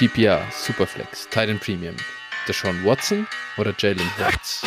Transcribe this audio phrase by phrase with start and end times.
[0.00, 1.94] PPR, Superflex, Titan Premium,
[2.48, 3.26] Deshaun Watson
[3.58, 4.62] oder Jalen Hurts?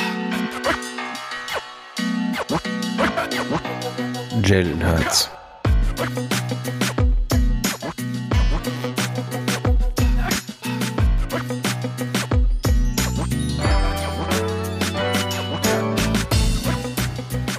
[4.45, 5.31] Jalen Hurts.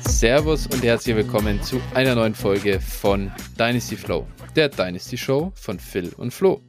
[0.07, 5.81] Servus und herzlich willkommen zu einer neuen Folge von Dynasty Flow, der Dynasty Show von
[5.81, 6.63] Phil und Flo.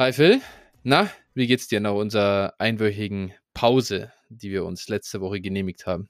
[0.00, 0.40] Hi Phil,
[0.84, 6.08] na, wie geht's dir nach unserer einwöchigen Pause, die wir uns letzte Woche genehmigt haben?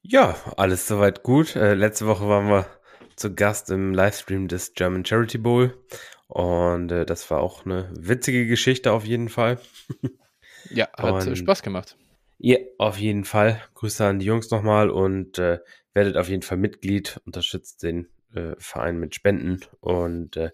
[0.00, 1.54] Ja, alles soweit gut.
[1.54, 2.66] Äh, letzte Woche waren wir
[3.14, 5.84] zu Gast im Livestream des German Charity Bowl
[6.28, 9.60] und äh, das war auch eine witzige Geschichte auf jeden Fall.
[10.70, 11.98] ja, hat und, Spaß gemacht.
[12.38, 13.60] Ja, auf jeden Fall.
[13.74, 15.58] Grüße an die Jungs nochmal und äh,
[15.92, 20.52] werdet auf jeden Fall Mitglied, unterstützt den äh, Verein mit Spenden und äh,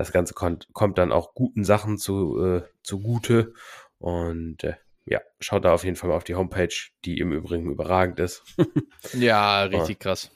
[0.00, 3.52] das Ganze kommt, kommt dann auch guten Sachen zu, äh, zugute.
[3.98, 6.74] Und äh, ja, schaut da auf jeden Fall mal auf die Homepage,
[7.04, 8.42] die im Übrigen überragend ist.
[9.12, 10.30] ja, richtig und, krass.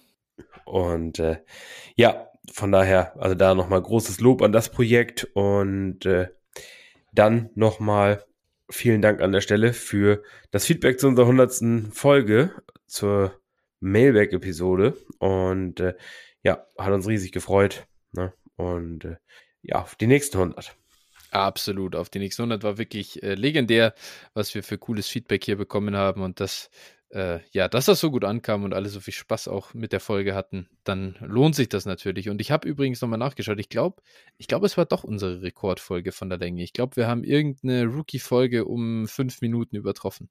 [0.66, 1.38] Und äh,
[1.96, 6.28] ja, von daher, also da nochmal großes Lob an das Projekt und äh,
[7.12, 8.22] dann nochmal
[8.68, 12.52] vielen Dank an der Stelle für das Feedback zu unserer hundertsten Folge,
[12.86, 13.40] zur
[13.80, 14.94] Mailback-Episode.
[15.18, 15.94] Und äh,
[16.42, 17.86] ja, hat uns riesig gefreut.
[18.12, 18.34] Ne?
[18.56, 19.16] Und äh,
[19.64, 20.76] ja, auf die nächsten 100.
[21.30, 23.94] Absolut, auf die nächsten 100 war wirklich äh, legendär,
[24.34, 26.70] was wir für cooles Feedback hier bekommen haben und das,
[27.10, 29.98] äh, ja, dass das so gut ankam und alle so viel Spaß auch mit der
[29.98, 32.28] Folge hatten, dann lohnt sich das natürlich.
[32.28, 34.00] Und ich habe übrigens nochmal nachgeschaut, ich glaube,
[34.38, 36.62] ich glaube, es war doch unsere Rekordfolge von der Länge.
[36.62, 40.28] Ich glaube, wir haben irgendeine Rookie-Folge um fünf Minuten übertroffen.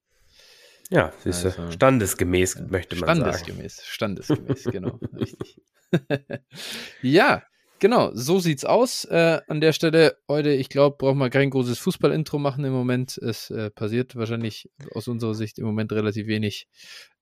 [0.89, 3.87] Ja, siehst also, standesgemäß, möchte man standesgemäß, sagen.
[3.89, 5.61] Standesgemäß, standesgemäß, genau, richtig.
[7.01, 7.43] ja,
[7.83, 9.03] Genau, so sieht's aus.
[9.03, 13.17] Äh, an der Stelle heute, ich glaube, brauchen wir kein großes Fußball-Intro machen im Moment.
[13.17, 16.69] Es äh, passiert wahrscheinlich aus unserer Sicht im Moment relativ wenig.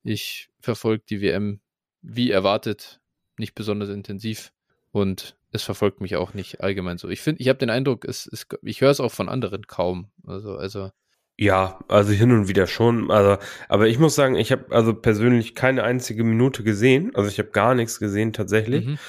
[0.03, 1.61] Ich verfolge die WM
[2.03, 3.01] wie erwartet,
[3.39, 4.53] nicht besonders intensiv
[4.91, 7.09] und es verfolgt mich auch nicht allgemein so.
[7.09, 10.11] Ich finde, ich habe den Eindruck, es, es, ich höre es auch von anderen kaum.
[10.27, 10.91] Also, also
[11.37, 13.09] ja, also hin und wieder schon.
[13.09, 17.15] Also, aber ich muss sagen, ich habe also persönlich keine einzige Minute gesehen.
[17.15, 18.85] Also ich habe gar nichts gesehen tatsächlich.
[18.85, 18.99] Mhm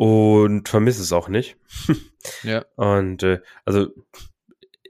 [0.00, 1.58] und vermisse es auch nicht.
[2.42, 2.64] ja.
[2.76, 3.88] Und äh, also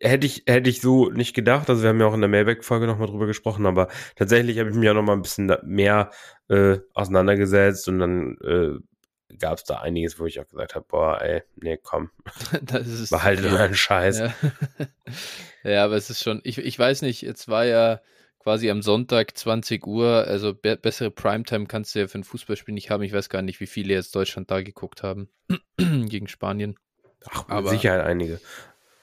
[0.00, 1.68] hätte ich hätte ich so nicht gedacht.
[1.68, 4.76] Also wir haben ja auch in der Mailback-Folge nochmal drüber gesprochen, aber tatsächlich habe ich
[4.76, 6.12] mich ja nochmal ein bisschen mehr
[6.48, 11.20] äh, auseinandergesetzt und dann äh, gab es da einiges, wo ich auch gesagt habe, boah,
[11.20, 12.10] ey, nee, komm,
[12.62, 14.20] das ist, behalte deinen Scheiß.
[14.20, 14.34] Ja.
[15.68, 18.00] ja, aber es ist schon, ich, ich weiß nicht, jetzt war ja
[18.40, 20.24] quasi am Sonntag 20 Uhr.
[20.26, 23.02] Also be bessere Primetime kannst du ja für ein Fußballspiel nicht haben.
[23.04, 25.28] Ich weiß gar nicht, wie viele jetzt Deutschland da geguckt haben
[25.78, 26.76] gegen Spanien.
[27.28, 28.40] Ach, mit aber, Sicherheit einige.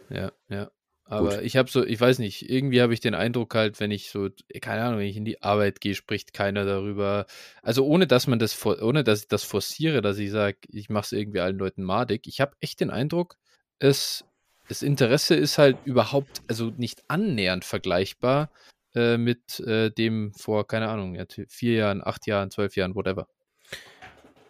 [0.09, 0.70] Ja, ja.
[1.09, 1.44] Aber Gut.
[1.44, 4.28] ich habe so, ich weiß nicht, irgendwie habe ich den Eindruck halt, wenn ich so,
[4.59, 7.28] keine Ahnung, wenn ich in die Arbeit gehe, spricht keiner darüber.
[7.62, 11.06] Also ohne, dass man das, ohne dass ich das forciere, dass ich sage, ich mache
[11.06, 12.28] es irgendwie allen Leuten madig.
[12.28, 13.38] Ich habe echt den Eindruck,
[13.80, 14.25] es,
[14.68, 18.50] das Interesse ist halt überhaupt, also nicht annähernd vergleichbar
[18.96, 21.18] äh, mit äh, dem vor, keine Ahnung,
[21.48, 23.28] vier Jahren, acht Jahren, zwölf Jahren, whatever.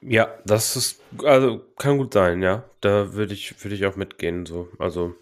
[0.02, 2.70] Ja, das ist, also kann gut sein, ja.
[2.82, 4.70] Da würde ich, würde ich auch mitgehen, so.
[4.80, 5.16] Also.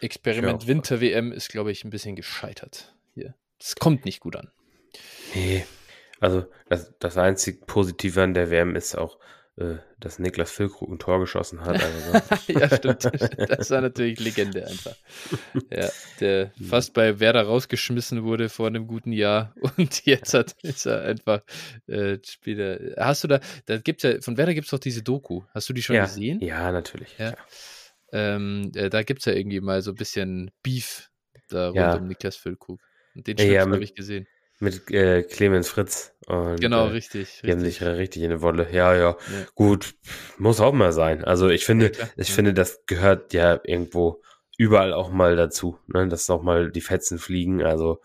[0.00, 3.34] Experiment Winter-WM ist, glaube ich, ein bisschen gescheitert hier.
[3.58, 4.50] Das kommt nicht gut an.
[5.34, 5.64] Nee.
[6.20, 9.18] Also, das, das einzig Positive an der WM ist auch,
[10.00, 11.82] dass Niklas Füllkrug ein Tor geschossen hat.
[11.82, 13.04] Also ja, stimmt.
[13.48, 14.94] Das war natürlich Legende einfach.
[15.70, 15.88] Ja,
[16.20, 21.02] der fast bei Werder rausgeschmissen wurde vor einem guten Jahr und jetzt hat, ist er
[21.02, 21.40] einfach
[21.86, 22.78] äh, Spieler.
[22.98, 25.44] Hast du da, da gibt's ja, von Werder gibt es doch diese Doku.
[25.54, 26.04] Hast du die schon ja.
[26.04, 26.40] gesehen?
[26.40, 27.16] Ja, natürlich.
[27.16, 27.34] Ja.
[28.12, 31.10] Ähm, äh, da gibt es ja irgendwie mal so ein bisschen Beef
[31.48, 31.94] da rund ja.
[31.94, 32.80] um Niklas Füllkrug.
[33.14, 34.26] Den ja, habe ich gesehen.
[34.58, 36.14] Mit äh, Clemens Fritz.
[36.26, 37.42] Und, genau, äh, richtig.
[37.44, 38.68] Die haben sich richtig in eine Wolle.
[38.72, 39.16] Ja, ja, ja,
[39.54, 39.94] Gut,
[40.38, 41.24] muss auch mal sein.
[41.24, 42.34] Also ich finde, ja, ich ja.
[42.34, 44.22] finde, das gehört ja irgendwo
[44.56, 46.08] überall auch mal dazu, ne?
[46.08, 47.62] dass auch mal die Fetzen fliegen.
[47.62, 48.00] Also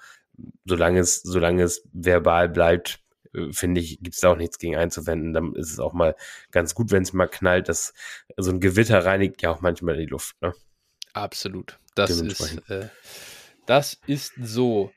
[0.65, 2.99] solange es, solange es verbal bleibt,
[3.33, 5.33] äh, finde ich, gibt es da auch nichts gegen einzuwenden.
[5.33, 6.15] Dann ist es auch mal
[6.51, 7.69] ganz gut, wenn es mal knallt.
[7.69, 7.93] dass
[8.37, 10.41] so ein Gewitter reinigt ja auch manchmal die Luft.
[10.41, 10.53] Ne?
[11.13, 11.79] Absolut.
[11.95, 12.89] Das ist, äh,
[13.65, 14.91] das ist so.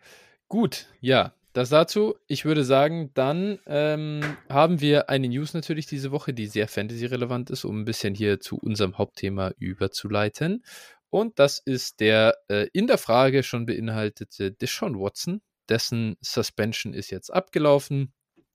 [0.48, 2.16] Gut, ja, das dazu.
[2.26, 7.48] Ich würde sagen, dann ähm, haben wir eine News natürlich diese Woche, die sehr Fantasy-relevant
[7.48, 10.64] ist, um ein bisschen hier zu unserem Hauptthema überzuleiten.
[11.10, 15.42] Und das ist der äh, in der Frage schon beinhaltete Deshaun Watson.
[15.68, 18.12] Dessen Suspension ist jetzt abgelaufen.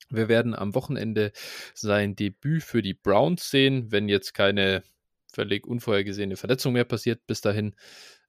[0.09, 1.31] Wir werden am Wochenende
[1.73, 4.83] sein Debüt für die Browns sehen, wenn jetzt keine
[5.33, 7.75] völlig unvorhergesehene Verletzung mehr passiert bis dahin.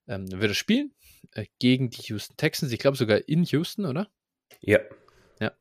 [0.06, 0.93] ähm, wird er spielen
[1.32, 2.73] äh, gegen die Houston Texans.
[2.73, 4.08] Ich glaube sogar in Houston, oder?
[4.61, 4.81] Ja.
[5.41, 5.52] Ja.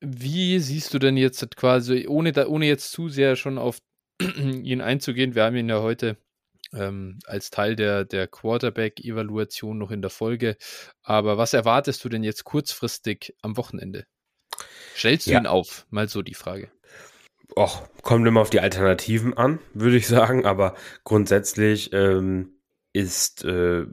[0.00, 3.78] Wie siehst du denn jetzt quasi, ohne, da, ohne jetzt zu sehr schon auf
[4.20, 6.16] ihn einzugehen, wir haben ihn ja heute
[6.72, 10.56] ähm, als Teil der, der Quarterback-Evaluation noch in der Folge.
[11.02, 14.06] Aber was erwartest du denn jetzt kurzfristig am Wochenende?
[14.96, 15.38] Stellst du ja.
[15.38, 15.86] ihn auf?
[15.90, 16.70] Mal so die Frage.
[17.56, 22.59] Och, kommt immer auf die Alternativen an, würde ich sagen, aber grundsätzlich ähm,
[22.92, 23.86] ist äh,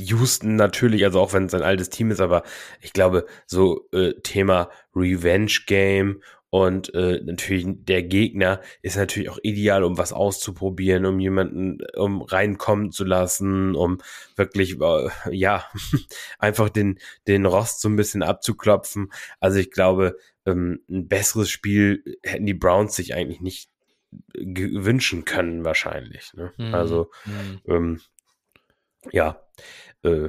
[0.00, 2.42] Houston natürlich, also auch wenn es ein altes Team ist, aber
[2.80, 6.20] ich glaube, so äh, Thema Revenge Game
[6.54, 12.22] und äh, natürlich der Gegner ist natürlich auch ideal, um was auszuprobieren, um jemanden um
[12.22, 13.98] reinkommen zu lassen, um
[14.36, 15.64] wirklich äh, ja
[16.38, 19.12] einfach den den Rost so ein bisschen abzuklopfen.
[19.40, 20.16] Also ich glaube,
[20.46, 23.68] ähm, ein besseres Spiel hätten die Browns sich eigentlich nicht
[24.38, 26.34] wünschen können wahrscheinlich.
[26.34, 26.52] Ne?
[26.56, 26.72] Mhm.
[26.72, 27.60] Also mhm.
[27.66, 28.00] Ähm,
[29.12, 29.40] ja,
[30.02, 30.28] äh,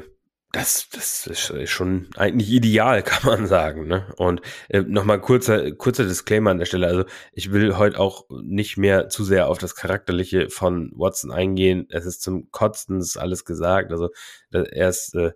[0.55, 3.87] das, das ist schon eigentlich ideal, kann man sagen.
[3.87, 4.13] Ne?
[4.17, 6.87] Und äh, nochmal kurzer, kurzer Disclaimer an der Stelle.
[6.87, 11.87] Also ich will heute auch nicht mehr zu sehr auf das Charakterliche von Watson eingehen.
[11.89, 13.91] Es ist zum Kotzen, ist alles gesagt.
[13.91, 14.09] Also
[14.51, 15.31] er ist äh,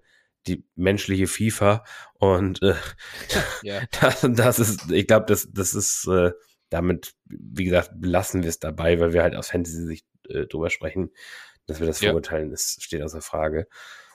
[0.48, 1.84] die menschliche FIFA
[2.14, 2.76] und äh,
[3.64, 3.82] ja.
[4.02, 6.32] das, das ist, ich glaube, das, das ist äh,
[6.70, 11.12] damit, wie gesagt, belassen wir es dabei, weil wir halt aus Fantasy-Sicht äh, drüber sprechen,
[11.70, 12.10] dass wir das ja.
[12.10, 13.68] verurteilen, das steht außer Frage.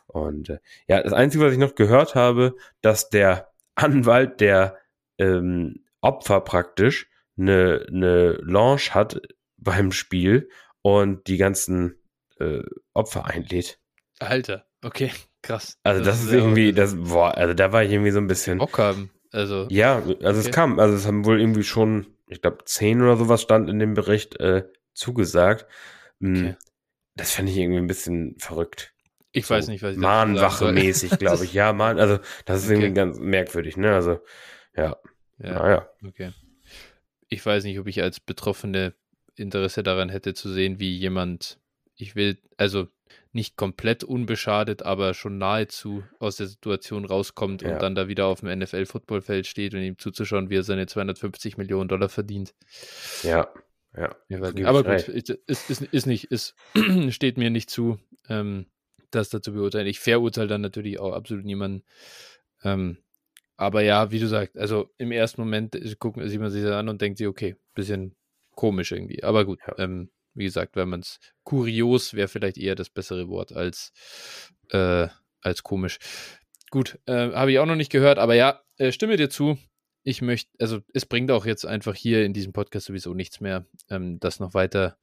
[0.07, 4.77] Und äh, ja, das Einzige, was ich noch gehört habe, dass der Anwalt der
[5.19, 7.09] ähm, Opfer praktisch
[7.39, 9.21] eine, eine Launch hat
[9.57, 10.49] beim Spiel
[10.83, 11.97] und die ganzen
[12.39, 12.63] äh,
[12.93, 13.79] Opfer einlädt.
[14.19, 15.11] Alter, okay,
[15.43, 15.79] krass.
[15.83, 18.59] Also das, das ist irgendwie, das, boah, also da war ich irgendwie so ein bisschen.
[18.59, 19.11] Bock haben.
[19.33, 19.67] Also.
[19.71, 20.49] Ja, also okay.
[20.49, 23.79] es kam, also es haben wohl irgendwie schon, ich glaube, zehn oder sowas stand in
[23.79, 25.67] dem Bericht äh, zugesagt.
[26.21, 26.57] Hm, okay.
[27.17, 28.93] Das fände ich irgendwie ein bisschen verrückt.
[29.33, 31.53] Ich so weiß nicht, was ich Mahnwache mäßig, glaube ich.
[31.53, 32.75] Ja, Mahn, also das ist okay.
[32.75, 33.93] irgendwie ganz merkwürdig, ne?
[33.93, 34.21] Also,
[34.77, 34.97] ja.
[35.39, 35.89] Ja, naja.
[36.07, 36.33] okay.
[37.29, 38.95] Ich weiß nicht, ob ich als Betroffene
[39.35, 41.59] Interesse daran hätte zu sehen, wie jemand,
[41.97, 42.87] ich will, also
[43.33, 47.73] nicht komplett unbeschadet, aber schon nahezu aus der Situation rauskommt ja.
[47.73, 51.57] und dann da wieder auf dem NFL-Footballfeld steht und ihm zuzuschauen, wie er seine 250
[51.57, 52.55] Millionen Dollar verdient.
[53.25, 53.49] Ja,
[53.97, 54.17] ja.
[54.65, 56.55] Aber gut, ist, ist, ist nicht, ist,
[57.11, 57.99] steht mir nicht zu.
[58.29, 58.67] Ähm,
[59.15, 59.87] das dazu beurteilen.
[59.87, 61.85] Ich verurteile dann natürlich auch absolut niemanden.
[62.63, 62.99] Ähm,
[63.57, 66.89] aber ja, wie du sagst, also im ersten Moment gucken, sieht man sich das an
[66.89, 68.17] und denkt sich, okay, bisschen
[68.55, 69.23] komisch irgendwie.
[69.23, 69.79] Aber gut, ja.
[69.79, 73.93] ähm, wie gesagt, wenn man es kurios wäre vielleicht eher das bessere Wort als,
[74.71, 75.07] äh,
[75.41, 75.99] als komisch.
[76.71, 79.59] Gut, äh, habe ich auch noch nicht gehört, aber ja, äh, stimme dir zu.
[80.05, 83.67] Ich möchte, also es bringt auch jetzt einfach hier in diesem Podcast sowieso nichts mehr,
[83.91, 84.99] ähm, das noch weiter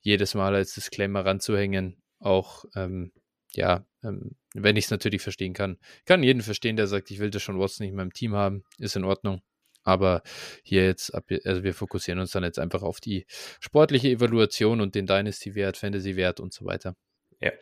[0.00, 2.00] jedes Mal als Disclaimer ranzuhängen.
[2.20, 3.12] Auch ähm,
[3.52, 5.78] ja, ähm, wenn ich es natürlich verstehen kann.
[6.04, 8.64] kann jeden verstehen, der sagt, ich will das schon Watson nicht in meinem Team haben,
[8.78, 9.42] ist in Ordnung.
[9.82, 10.22] Aber
[10.62, 13.26] hier jetzt, also wir fokussieren uns dann jetzt einfach auf die
[13.60, 16.96] sportliche Evaluation und den Dynasty-Wert, Fantasy-Wert und so weiter.
[17.40, 17.52] Ja.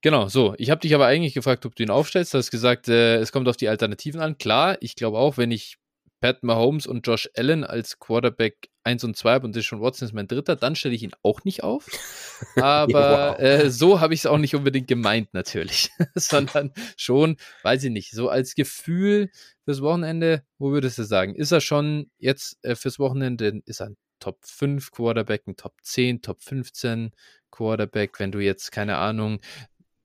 [0.00, 0.54] Genau, so.
[0.56, 2.32] Ich habe dich aber eigentlich gefragt, ob du ihn aufstellst.
[2.32, 4.38] Du hast gesagt, äh, es kommt auf die Alternativen an.
[4.38, 5.76] Klar, ich glaube auch, wenn ich
[6.20, 10.28] Pat Mahomes und Josh Allen als Quarterback 1 und 2 und Deshaun Watson ist mein
[10.28, 11.86] dritter, dann stelle ich ihn auch nicht auf.
[12.56, 13.38] Aber wow.
[13.38, 15.90] äh, so habe ich es auch nicht unbedingt gemeint, natürlich.
[16.14, 19.30] Sondern schon, weiß ich nicht, so als Gefühl
[19.64, 21.34] fürs Wochenende, wo würdest du sagen?
[21.34, 25.74] Ist er schon jetzt äh, fürs Wochenende, ist er ein Top 5 Quarterback, ein Top
[25.82, 27.12] 10, Top 15
[27.50, 29.40] Quarterback, wenn du jetzt, keine Ahnung,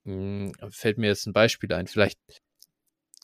[0.06, 2.20] mh, hm, fällt mir jetzt ein Beispiel ein, vielleicht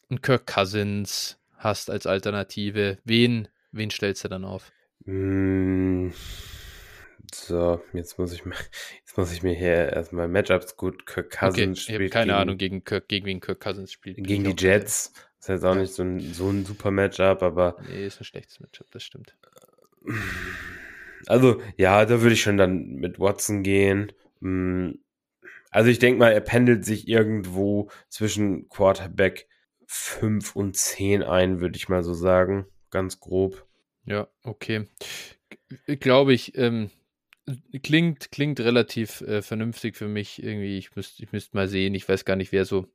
[0.09, 4.71] ein Kirk Cousins, hast als Alternative, wen, wen stellst du dann auf?
[5.05, 6.09] Mm,
[7.33, 8.55] so, jetzt muss ich mir,
[8.99, 11.05] jetzt muss ich mir hier erstmal Matchups gut.
[11.05, 12.01] Kirk Cousins okay, spielt.
[12.01, 14.17] Ich habe keine gegen, Ahnung, gegen, Kirk, gegen wen Kirk Cousins spielt.
[14.17, 15.13] Gegen die Jets.
[15.13, 17.77] Das ist jetzt auch nicht so ein, so ein super Matchup, aber.
[17.89, 19.35] Nee, ist ein schlechtes Matchup, das stimmt.
[21.27, 24.11] Also, ja, da würde ich schon dann mit Watson gehen.
[24.39, 24.91] Mm,
[25.69, 29.47] also, ich denke mal, er pendelt sich irgendwo zwischen Quarterback
[29.93, 32.65] 5 und 10 ein, würde ich mal so sagen.
[32.91, 33.67] Ganz grob.
[34.05, 34.87] Ja, okay.
[35.85, 36.89] Glaube ich, ähm,
[37.83, 40.41] klingt, klingt relativ äh, vernünftig für mich.
[40.41, 41.93] Irgendwie, ich müsste ich müsst mal sehen.
[41.93, 42.87] Ich weiß gar nicht, wer so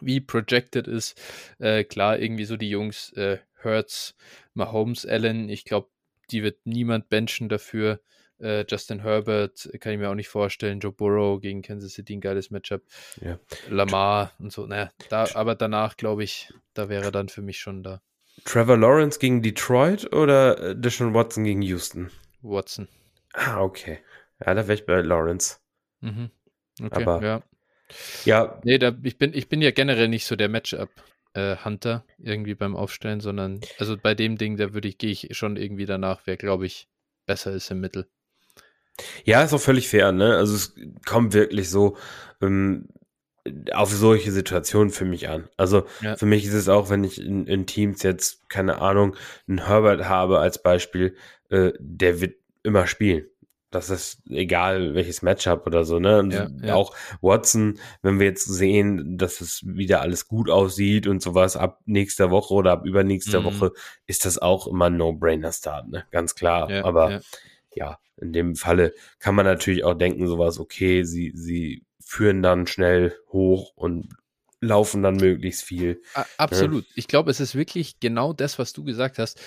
[0.00, 1.20] wie projected ist.
[1.58, 4.14] Äh, klar, irgendwie so die Jungs, äh, Hertz,
[4.54, 5.50] Mahomes, Allen.
[5.50, 5.90] Ich glaube,
[6.30, 8.00] die wird niemand benchen dafür.
[8.40, 10.80] Äh, Justin Herbert kann ich mir auch nicht vorstellen.
[10.80, 12.82] Joe Burrow gegen Kansas City ein geiles Matchup.
[13.20, 13.38] Ja.
[13.68, 14.66] Lamar und so.
[14.66, 18.00] Naja, da, aber danach glaube ich, da wäre dann für mich schon da.
[18.44, 22.10] Trevor Lawrence gegen Detroit oder äh, Deshaun Watson gegen Houston?
[22.42, 22.88] Watson.
[23.34, 23.98] Ah, okay.
[24.44, 25.56] Ja, da wäre ich bei Lawrence.
[26.00, 26.30] Mhm.
[26.80, 27.42] Okay, aber ja.
[28.24, 28.60] Ja.
[28.64, 32.76] Nee, da, ich, bin, ich bin ja generell nicht so der Matchup-Hunter äh, irgendwie beim
[32.76, 36.36] Aufstellen, sondern also bei dem Ding, da würde ich, gehe ich schon irgendwie danach, wer,
[36.36, 36.88] glaube ich,
[37.26, 38.08] besser ist im Mittel.
[39.24, 40.36] Ja, ist auch völlig fair, ne?
[40.36, 40.74] Also es
[41.06, 41.96] kommt wirklich so
[42.42, 42.88] ähm,
[43.72, 45.48] auf solche Situationen für mich an.
[45.56, 46.16] Also ja.
[46.16, 49.16] für mich ist es auch, wenn ich in, in, Teams jetzt, keine Ahnung,
[49.48, 51.16] einen Herbert habe als Beispiel,
[51.50, 53.26] äh, der wird immer spielen.
[53.70, 56.20] Das ist egal, welches Matchup oder so, ne?
[56.20, 56.74] Und ja, ja.
[56.74, 61.80] auch Watson, wenn wir jetzt sehen, dass es wieder alles gut aussieht und sowas ab
[61.84, 63.44] nächster Woche oder ab übernächster mhm.
[63.44, 63.72] Woche,
[64.06, 66.06] ist das auch immer ein No-Brainer-Start, ne?
[66.10, 66.70] Ganz klar.
[66.82, 67.20] Aber
[67.74, 72.66] ja, in dem Falle kann man natürlich auch denken, sowas, okay, sie, sie führen dann
[72.66, 74.08] schnell hoch und
[74.60, 76.00] laufen dann möglichst viel.
[76.16, 76.24] Ne?
[76.36, 76.84] Absolut.
[76.84, 76.92] Ne?
[76.96, 79.40] Ich glaube, es ist wirklich genau das, was du gesagt hast.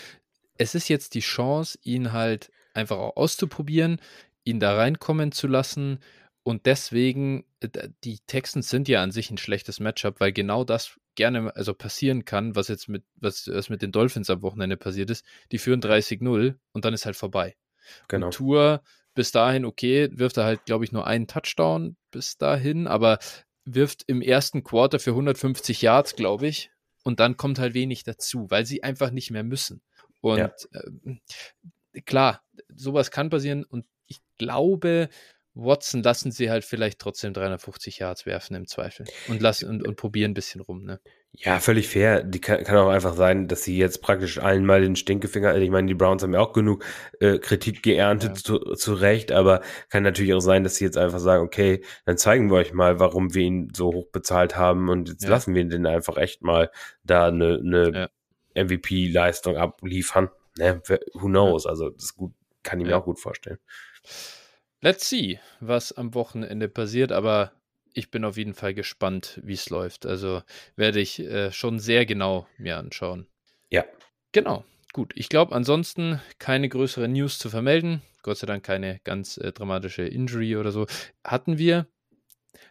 [0.57, 3.99] Es ist jetzt die Chance, ihn halt einfach auch auszuprobieren,
[4.43, 5.99] ihn da reinkommen zu lassen.
[6.43, 10.97] Und deswegen, äh, die Texans sind ja an sich ein schlechtes Matchup, weil genau das
[11.15, 15.09] gerne also passieren kann, was jetzt mit, was, was mit den Dolphins am Wochenende passiert
[15.09, 15.25] ist.
[15.51, 17.55] Die führen 30-0 und dann ist halt vorbei.
[18.07, 18.27] Genau.
[18.27, 18.81] Und Tour
[19.13, 23.19] bis dahin, okay, wirft er halt, glaube ich, nur einen Touchdown bis dahin, aber
[23.65, 26.71] wirft im ersten Quarter für 150 Yards, glaube ich.
[27.03, 29.81] Und dann kommt halt wenig dazu, weil sie einfach nicht mehr müssen.
[30.21, 30.51] Und ja.
[31.93, 35.09] äh, klar, sowas kann passieren und ich glaube,
[35.53, 39.95] Watson lassen sie halt vielleicht trotzdem 350 Yards werfen im Zweifel und lassen und, und
[39.97, 40.99] probieren ein bisschen rum, ne?
[41.33, 42.23] Ja, völlig fair.
[42.23, 45.69] Die kann, kann, auch einfach sein, dass sie jetzt praktisch allen mal den Stinkefinger, ich
[45.69, 46.83] meine, die Browns haben ja auch genug
[47.21, 48.43] äh, Kritik geerntet, ja.
[48.43, 52.17] zu, zu Recht, aber kann natürlich auch sein, dass sie jetzt einfach sagen, okay, dann
[52.17, 55.29] zeigen wir euch mal, warum wir ihn so hoch bezahlt haben und jetzt ja.
[55.29, 56.69] lassen wir den einfach echt mal
[57.03, 58.09] da eine, eine
[58.55, 58.63] ja.
[58.65, 60.29] MVP-Leistung abliefern.
[60.57, 60.81] Ne?
[61.13, 61.65] Who knows?
[61.65, 63.59] Also das gut, kann ich mir auch gut vorstellen.
[64.83, 67.51] Let's see, was am Wochenende passiert, aber
[67.93, 70.07] ich bin auf jeden Fall gespannt, wie es läuft.
[70.07, 70.41] Also
[70.75, 73.27] werde ich äh, schon sehr genau mir anschauen.
[73.69, 73.85] Ja.
[74.31, 74.65] Genau.
[74.91, 78.01] Gut, ich glaube ansonsten keine größere News zu vermelden.
[78.23, 80.87] Gott sei Dank keine ganz äh, dramatische Injury oder so.
[81.23, 81.85] Hatten wir,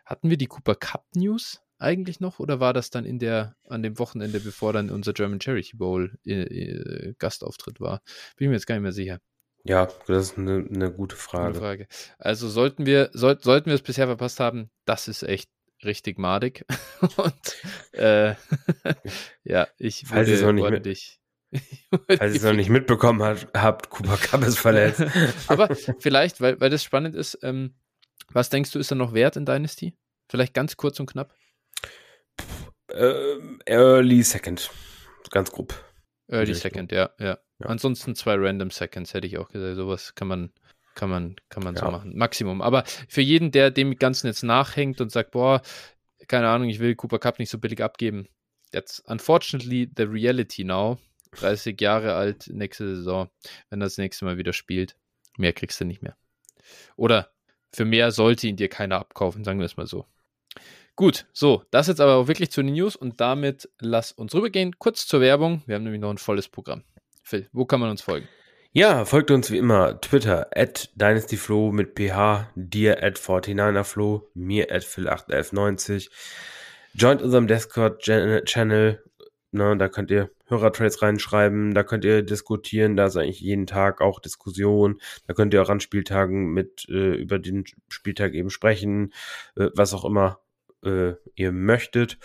[0.05, 3.85] hatten wir die Cooper Cup News eigentlich noch oder war das dann in der, an
[3.85, 8.02] dem Wochenende, bevor dann unser German Charity Bowl äh, äh Gastauftritt war?
[8.37, 9.21] Bin ich mir jetzt gar nicht mehr sicher.
[9.64, 11.49] Ja, das ist eine, eine gute Frage.
[11.49, 11.87] Gute Frage.
[12.19, 15.50] Also sollten wir, soll, sollten wir es bisher verpasst haben, das ist echt
[15.85, 16.64] richtig madig.
[17.17, 17.57] Und
[17.93, 18.35] äh,
[19.45, 21.21] ja, ich falls würde, noch nicht mit, dich.
[22.07, 25.05] falls ihr es noch nicht mitbekommen hat, habt, Cooper Cup ist verletzt.
[25.49, 27.75] Aber vielleicht, weil, weil das spannend ist, ähm,
[28.33, 29.97] was denkst du, ist er noch wert in Dynasty?
[30.29, 31.35] Vielleicht ganz kurz und knapp.
[32.93, 34.71] Ähm, early Second.
[35.31, 35.75] Ganz grob.
[36.30, 37.38] Early Second, ja, ja.
[37.60, 37.66] Ja.
[37.66, 39.76] Ansonsten zwei Random Seconds hätte ich auch gesagt.
[39.76, 40.50] Sowas kann man,
[40.94, 41.84] kann man, kann man ja.
[41.84, 42.16] so machen.
[42.16, 42.62] Maximum.
[42.62, 45.60] Aber für jeden, der dem Ganzen jetzt nachhängt und sagt, boah,
[46.26, 48.28] keine Ahnung, ich will Cooper Cup nicht so billig abgeben.
[48.72, 50.99] That's unfortunately the reality now.
[51.32, 53.28] 30 Jahre alt, nächste Saison,
[53.68, 54.96] wenn er das nächste Mal wieder spielt.
[55.37, 56.16] Mehr kriegst du nicht mehr.
[56.96, 57.30] Oder
[57.72, 60.06] für mehr sollte ihn dir keiner abkaufen, sagen wir es mal so.
[61.00, 64.78] Gut, so, das jetzt aber auch wirklich zu den News und damit lass uns rübergehen.
[64.78, 65.62] Kurz zur Werbung.
[65.64, 66.85] Wir haben nämlich noch ein volles Programm.
[67.23, 68.28] Phil, wo kann man uns folgen?
[68.73, 74.83] Ja, folgt uns wie immer Twitter at dynastyflow mit ph, dir at 49erflow, mir at
[74.83, 76.11] phil81190.
[76.92, 79.02] Joint unserem Discord-Channel,
[79.52, 84.02] ne, da könnt ihr Hörertrades reinschreiben, da könnt ihr diskutieren, da ist eigentlich jeden Tag
[84.02, 89.14] auch Diskussion, da könnt ihr auch an Spieltagen mit äh, über den Spieltag eben sprechen,
[89.57, 90.40] äh, was auch immer
[90.84, 92.18] äh, ihr möchtet.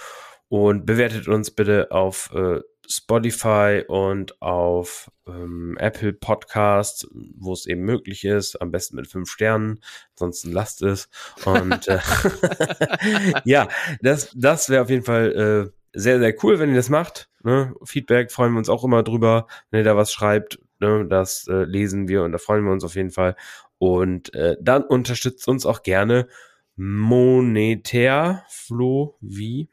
[0.48, 7.82] Und bewertet uns bitte auf äh, Spotify und auf ähm, Apple Podcasts, wo es eben
[7.82, 9.80] möglich ist, am besten mit fünf Sternen,
[10.12, 11.10] ansonsten lasst es.
[11.46, 12.00] Und äh,
[13.44, 13.68] ja,
[14.02, 17.30] das, das wäre auf jeden Fall äh, sehr, sehr cool, wenn ihr das macht.
[17.44, 17.74] Ne?
[17.84, 20.60] Feedback freuen wir uns auch immer drüber, wenn ihr da was schreibt.
[20.80, 21.08] Ne?
[21.08, 23.36] Das äh, lesen wir und da freuen wir uns auf jeden Fall.
[23.78, 26.28] Und äh, dann unterstützt uns auch gerne
[26.76, 28.46] monetär.
[28.50, 29.70] Flo, wie?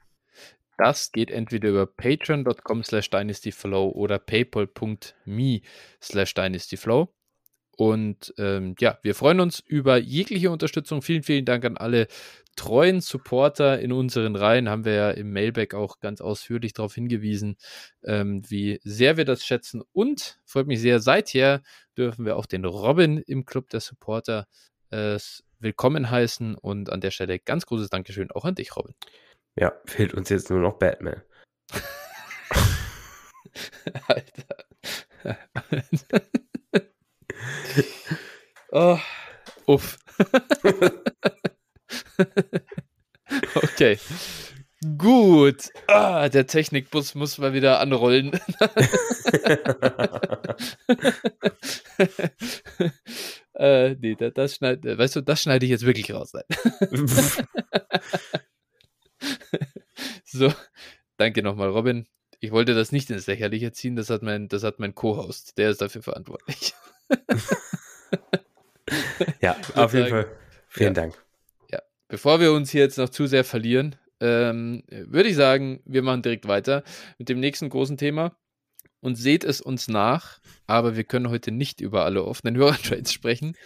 [0.78, 5.60] Das geht entweder über patreon.com slash dynastyflow oder paypal.me
[6.00, 7.08] slash dynastyflow.
[7.76, 11.02] Und ähm, ja, wir freuen uns über jegliche Unterstützung.
[11.02, 12.06] Vielen, vielen Dank an alle
[12.54, 14.68] treuen Supporter in unseren Reihen.
[14.68, 17.56] Haben wir ja im Mailback auch ganz ausführlich darauf hingewiesen,
[18.04, 19.82] ähm, wie sehr wir das schätzen.
[19.92, 21.62] Und freut mich sehr, seither
[21.96, 24.46] dürfen wir auch den Robin im Club der Supporter
[24.90, 25.18] äh,
[25.62, 26.54] willkommen heißen.
[26.56, 28.94] Und an der Stelle ganz großes Dankeschön auch an dich, Robin.
[29.56, 31.22] Ja, fehlt uns jetzt nur noch Batman.
[34.06, 34.64] Alter.
[38.70, 38.98] oh,
[39.66, 39.98] uff.
[43.54, 43.98] Okay.
[44.98, 45.70] Gut.
[45.86, 48.32] Ah, der Technikbus muss mal wieder anrollen.
[53.62, 56.32] Äh, nee, das, das schneid, weißt du, das schneide ich jetzt wirklich raus.
[60.24, 60.52] so,
[61.16, 62.08] danke nochmal, Robin.
[62.40, 65.70] Ich wollte das nicht ins Lächerliche ziehen, das hat mein, das hat mein Co-Host, der
[65.70, 66.74] ist dafür verantwortlich.
[69.40, 70.26] ja, auf jeden Fall.
[70.66, 71.02] Vielen ja.
[71.02, 71.24] Dank.
[71.70, 76.02] Ja, bevor wir uns hier jetzt noch zu sehr verlieren, ähm, würde ich sagen, wir
[76.02, 76.82] machen direkt weiter
[77.16, 78.36] mit dem nächsten großen Thema.
[79.02, 83.56] Und seht es uns nach, aber wir können heute nicht über alle offenen Hörertrades sprechen.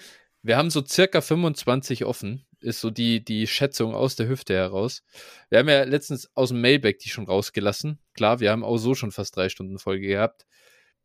[0.43, 5.03] Wir haben so circa 25 offen, ist so die, die Schätzung aus der Hüfte heraus.
[5.51, 7.99] Wir haben ja letztens aus dem Mailback die schon rausgelassen.
[8.15, 10.47] Klar, wir haben auch so schon fast drei Stunden Folge gehabt.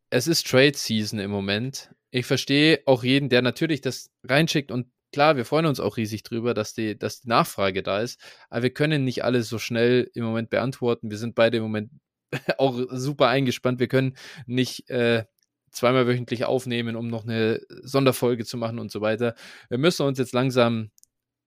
[0.09, 1.89] Es ist Trade Season im Moment.
[2.09, 6.23] Ich verstehe auch jeden, der natürlich das reinschickt und klar, wir freuen uns auch riesig
[6.23, 8.19] drüber, dass die, dass die Nachfrage da ist,
[8.49, 11.09] aber wir können nicht alles so schnell im Moment beantworten.
[11.09, 11.91] Wir sind beide im Moment
[12.57, 13.79] auch super eingespannt.
[13.79, 15.25] Wir können nicht äh,
[15.71, 19.35] zweimal wöchentlich aufnehmen, um noch eine Sonderfolge zu machen und so weiter.
[19.69, 20.91] Wir müssen uns jetzt langsam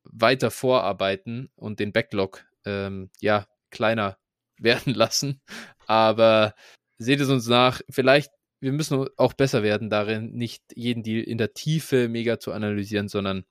[0.04, 4.18] weiter vorarbeiten und den Backlog ähm, ja kleiner
[4.58, 5.40] werden lassen.
[5.86, 6.54] Aber
[6.98, 7.80] seht es uns nach.
[7.90, 8.30] Vielleicht
[8.64, 13.08] wir müssen auch besser werden darin, nicht jeden Deal in der Tiefe mega zu analysieren,
[13.08, 13.44] sondern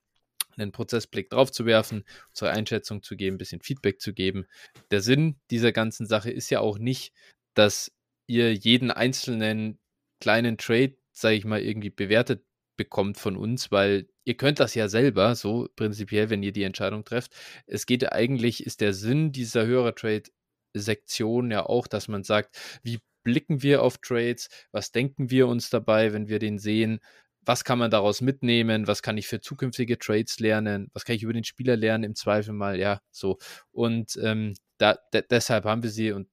[0.57, 4.45] einen Prozessblick drauf zu werfen, unsere Einschätzung zu geben, ein bisschen Feedback zu geben.
[4.91, 7.13] Der Sinn dieser ganzen Sache ist ja auch nicht,
[7.53, 7.91] dass
[8.27, 9.79] ihr jeden einzelnen
[10.19, 12.43] kleinen Trade, sage ich mal, irgendwie bewertet
[12.77, 17.05] bekommt von uns, weil ihr könnt das ja selber, so prinzipiell, wenn ihr die Entscheidung
[17.05, 17.35] trefft.
[17.67, 22.99] Es geht ja eigentlich, ist der Sinn dieser Hörer-Trade-Sektion ja auch, dass man sagt, wie
[23.23, 26.99] blicken wir auf Trades, was denken wir uns dabei, wenn wir den sehen,
[27.45, 31.23] was kann man daraus mitnehmen, was kann ich für zukünftige Trades lernen, was kann ich
[31.23, 33.37] über den Spieler lernen, im Zweifel mal, ja, so.
[33.71, 34.97] Und ähm, da,
[35.29, 36.27] deshalb haben wir sie und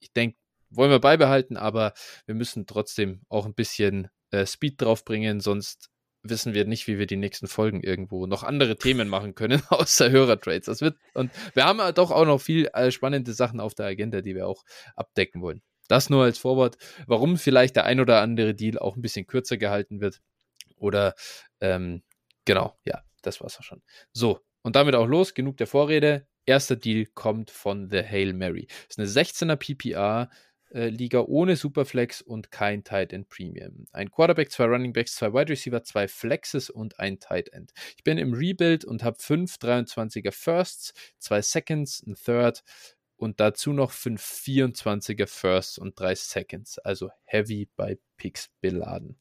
[0.00, 0.36] ich denke,
[0.70, 1.94] wollen wir beibehalten, aber
[2.26, 5.90] wir müssen trotzdem auch ein bisschen äh, Speed draufbringen, sonst
[6.22, 10.10] wissen wir nicht, wie wir die nächsten Folgen irgendwo noch andere Themen machen können, außer
[10.10, 10.66] Hörertrades.
[10.66, 14.22] Das wird, und wir haben doch auch noch viel äh, spannende Sachen auf der Agenda,
[14.22, 14.64] die wir auch
[14.96, 15.62] abdecken wollen.
[15.88, 19.58] Das nur als Vorwort, warum vielleicht der ein oder andere Deal auch ein bisschen kürzer
[19.58, 20.20] gehalten wird.
[20.76, 21.14] Oder
[21.60, 22.02] ähm,
[22.44, 23.82] genau, ja, das war's auch schon.
[24.12, 26.26] So, und damit auch los, genug der Vorrede.
[26.46, 28.66] Erster Deal kommt von The Hail Mary.
[28.88, 30.28] Ist eine 16er PPA,
[30.74, 33.86] äh, Liga ohne Superflex und kein Tight End Premium.
[33.92, 37.72] Ein Quarterback, zwei Running Backs, zwei Wide Receiver, zwei Flexes und ein Tight End.
[37.96, 42.62] Ich bin im Rebuild und habe fünf 23er Firsts, zwei Seconds, ein Third
[43.16, 46.78] und dazu noch fünf 24er Firsts und drei Seconds.
[46.78, 49.18] Also heavy bei Picks beladen.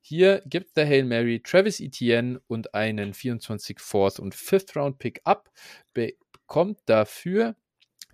[0.00, 5.20] Hier gibt der Hail Mary Travis Etienne und einen 24 Fourth und Fifth Round Pick
[5.24, 5.50] ab,
[5.92, 7.56] bekommt dafür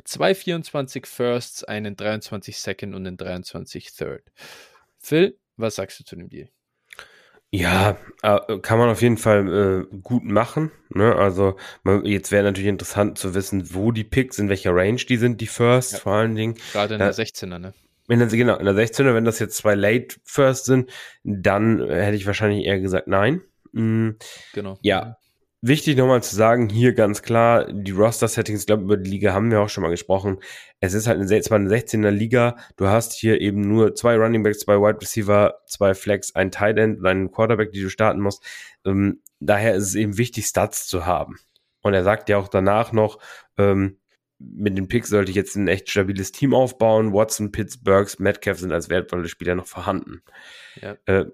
[0.05, 4.25] zwei 24 Firsts, einen 23 Second und einen 23 Third.
[4.99, 6.51] Phil, was sagst du zu dem Deal?
[7.53, 10.71] Ja, äh, kann man auf jeden Fall äh, gut machen.
[10.89, 11.15] Ne?
[11.17, 15.17] Also man, jetzt wäre natürlich interessant zu wissen, wo die Picks, in welcher Range die
[15.17, 15.99] sind, die First ja.
[15.99, 16.55] vor allen Dingen.
[16.73, 17.75] Gerade in der 16er, ne?
[18.07, 20.91] Wenn das, genau, in der 16er, wenn das jetzt zwei Late First sind,
[21.23, 23.43] dann hätte ich wahrscheinlich eher gesagt nein.
[23.73, 24.17] Mhm.
[24.53, 24.79] Genau.
[24.83, 25.17] Ja,
[25.63, 29.51] Wichtig nochmal zu sagen, hier ganz klar, die Roster-Settings, ich glaube, über die Liga haben
[29.51, 30.39] wir auch schon mal gesprochen.
[30.81, 34.43] Es ist halt eine, zwar eine 16er Liga, du hast hier eben nur zwei Running
[34.43, 38.21] Backs, zwei Wide Receiver, zwei Flex, ein Tight End und einen Quarterback, die du starten
[38.21, 38.43] musst.
[38.87, 41.37] Ähm, daher ist es eben wichtig, Stats zu haben.
[41.83, 43.19] Und er sagt ja auch danach noch,
[43.59, 43.99] ähm,
[44.39, 47.13] mit den Picks sollte ich jetzt ein echt stabiles Team aufbauen.
[47.13, 50.23] Watson, Pittsburghs, Metcalf sind als wertvolle Spieler noch vorhanden.
[50.81, 50.97] Ja.
[51.05, 51.27] Äh,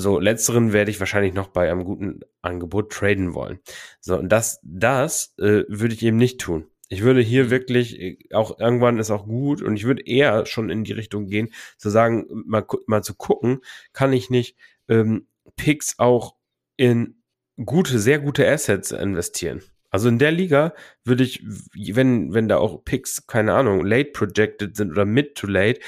[0.00, 3.60] so, letzteren werde ich wahrscheinlich noch bei einem guten Angebot traden wollen.
[4.00, 6.66] So, und das, das äh, würde ich eben nicht tun.
[6.88, 7.50] Ich würde hier mhm.
[7.50, 11.26] wirklich, äh, auch irgendwann ist auch gut und ich würde eher schon in die Richtung
[11.26, 13.60] gehen, zu sagen, mal, mal zu gucken,
[13.92, 14.56] kann ich nicht
[14.88, 16.34] ähm, Picks auch
[16.76, 17.22] in
[17.64, 19.62] gute, sehr gute Assets investieren.
[19.90, 20.72] Also in der Liga
[21.04, 25.46] würde ich, wenn, wenn da auch Picks, keine Ahnung, late projected sind oder mid to
[25.46, 25.80] late,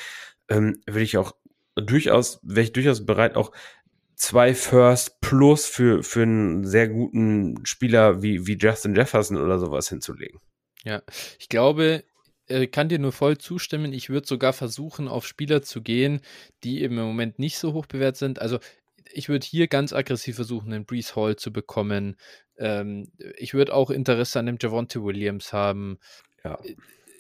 [0.48, 1.35] ähm, würde ich auch
[1.77, 3.53] durchaus, wäre ich durchaus bereit, auch
[4.22, 9.88] zwei First plus für, für einen sehr guten Spieler wie, wie Justin Jefferson oder sowas
[9.88, 10.38] hinzulegen.
[10.85, 11.02] Ja,
[11.40, 12.04] ich glaube,
[12.46, 13.92] äh, kann dir nur voll zustimmen.
[13.92, 16.20] Ich würde sogar versuchen, auf Spieler zu gehen,
[16.62, 18.40] die im Moment nicht so hoch bewertet sind.
[18.40, 18.61] Also
[19.12, 22.16] ich würde hier ganz aggressiv versuchen, einen Brees Hall zu bekommen.
[22.58, 25.98] Ähm, ich würde auch Interesse an dem Javonte Williams haben.
[26.44, 26.61] Ja.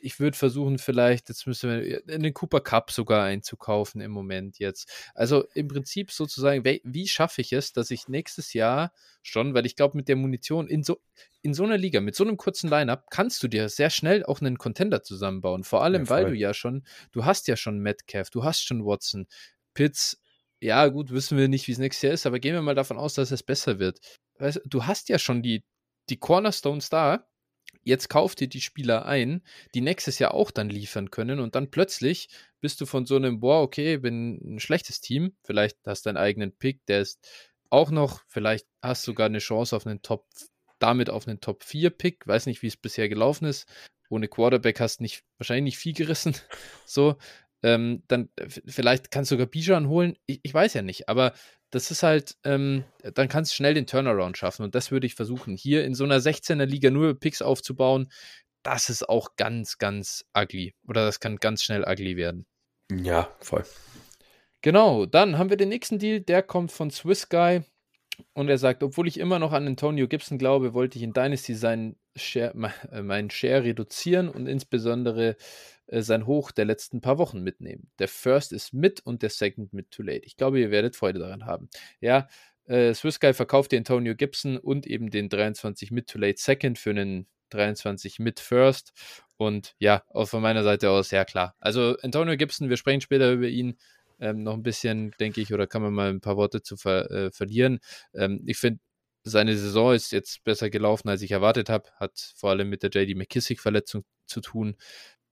[0.02, 4.90] Ich würde versuchen, vielleicht, jetzt müssen wir einen Cooper Cup sogar einzukaufen im Moment jetzt.
[5.14, 9.64] Also im Prinzip sozusagen, wie, wie schaffe ich es, dass ich nächstes Jahr schon, weil
[9.64, 11.00] ich glaube, mit der Munition in so,
[11.40, 14.40] in so einer Liga, mit so einem kurzen Lineup, kannst du dir sehr schnell auch
[14.40, 15.62] einen Contender zusammenbauen.
[15.62, 18.84] Vor allem, ja, weil du ja schon, du hast ja schon Metcalf, du hast schon
[18.84, 19.26] Watson,
[19.74, 20.20] Pitts,
[20.60, 22.98] ja, gut, wissen wir nicht, wie es nächstes Jahr ist, aber gehen wir mal davon
[22.98, 24.00] aus, dass es besser wird.
[24.38, 25.64] Weißt, du hast ja schon die,
[26.08, 27.26] die Cornerstones da
[27.84, 29.42] jetzt kauft ihr die Spieler ein,
[29.74, 32.28] die nächstes Jahr auch dann liefern können und dann plötzlich
[32.60, 36.22] bist du von so einem, boah, okay, bin ein schlechtes Team, vielleicht hast du deinen
[36.22, 37.20] eigenen Pick, der ist
[37.70, 40.26] auch noch, vielleicht hast du sogar eine Chance auf einen Top,
[40.78, 43.66] damit auf einen Top 4 Pick, weiß nicht, wie es bisher gelaufen ist.
[44.10, 46.36] Ohne Quarterback hast nicht, wahrscheinlich nicht viel gerissen.
[46.86, 47.16] so,
[47.62, 50.18] ähm, dann vielleicht kannst du sogar Bijan holen.
[50.26, 51.32] Ich, ich, weiß ja nicht, aber
[51.72, 55.14] das ist halt, ähm, dann kannst du schnell den Turnaround schaffen und das würde ich
[55.14, 55.56] versuchen.
[55.56, 58.12] Hier in so einer 16er Liga nur Picks aufzubauen,
[58.62, 60.74] das ist auch ganz, ganz ugly.
[60.86, 62.46] Oder das kann ganz schnell ugly werden.
[62.92, 63.64] Ja, voll.
[64.60, 67.62] Genau, dann haben wir den nächsten Deal, der kommt von Swiss Guy
[68.34, 71.54] und er sagt, obwohl ich immer noch an Antonio Gibson glaube, wollte ich in Dynasty
[71.54, 72.52] seinen Share,
[72.92, 75.36] äh, meinen Share reduzieren und insbesondere
[75.86, 77.90] äh, sein Hoch der letzten paar Wochen mitnehmen.
[77.98, 80.24] Der First ist mit und der Second mit Too Late.
[80.24, 81.68] Ich glaube, ihr werdet Freude daran haben.
[82.00, 82.28] Ja,
[82.66, 86.78] äh, Swiss Guy verkauft den Antonio Gibson und eben den 23 mit Too Late Second
[86.78, 88.92] für einen 23 mit First.
[89.36, 91.54] Und ja, auch von meiner Seite aus, ja klar.
[91.60, 93.76] Also Antonio Gibson, wir sprechen später über ihn.
[94.20, 97.10] Ähm, noch ein bisschen, denke ich, oder kann man mal ein paar Worte zu ver
[97.10, 97.80] äh, verlieren.
[98.14, 98.80] Ähm, ich finde,
[99.24, 101.90] seine Saison ist jetzt besser gelaufen, als ich erwartet habe.
[101.96, 104.76] Hat vor allem mit der JD McKissick-Verletzung zu tun.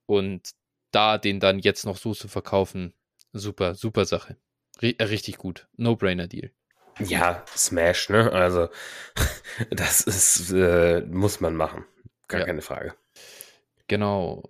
[0.05, 0.51] Und
[0.91, 2.93] da den dann jetzt noch so zu verkaufen,
[3.33, 4.37] super, super Sache.
[4.81, 5.67] R äh, richtig gut.
[5.77, 6.51] No-Brainer-Deal.
[6.99, 8.31] Ja, Smash, ne?
[8.31, 8.69] Also,
[9.69, 11.85] das ist, äh, muss man machen.
[12.27, 12.45] Gar ja.
[12.45, 12.95] keine Frage.
[13.87, 14.43] Genau.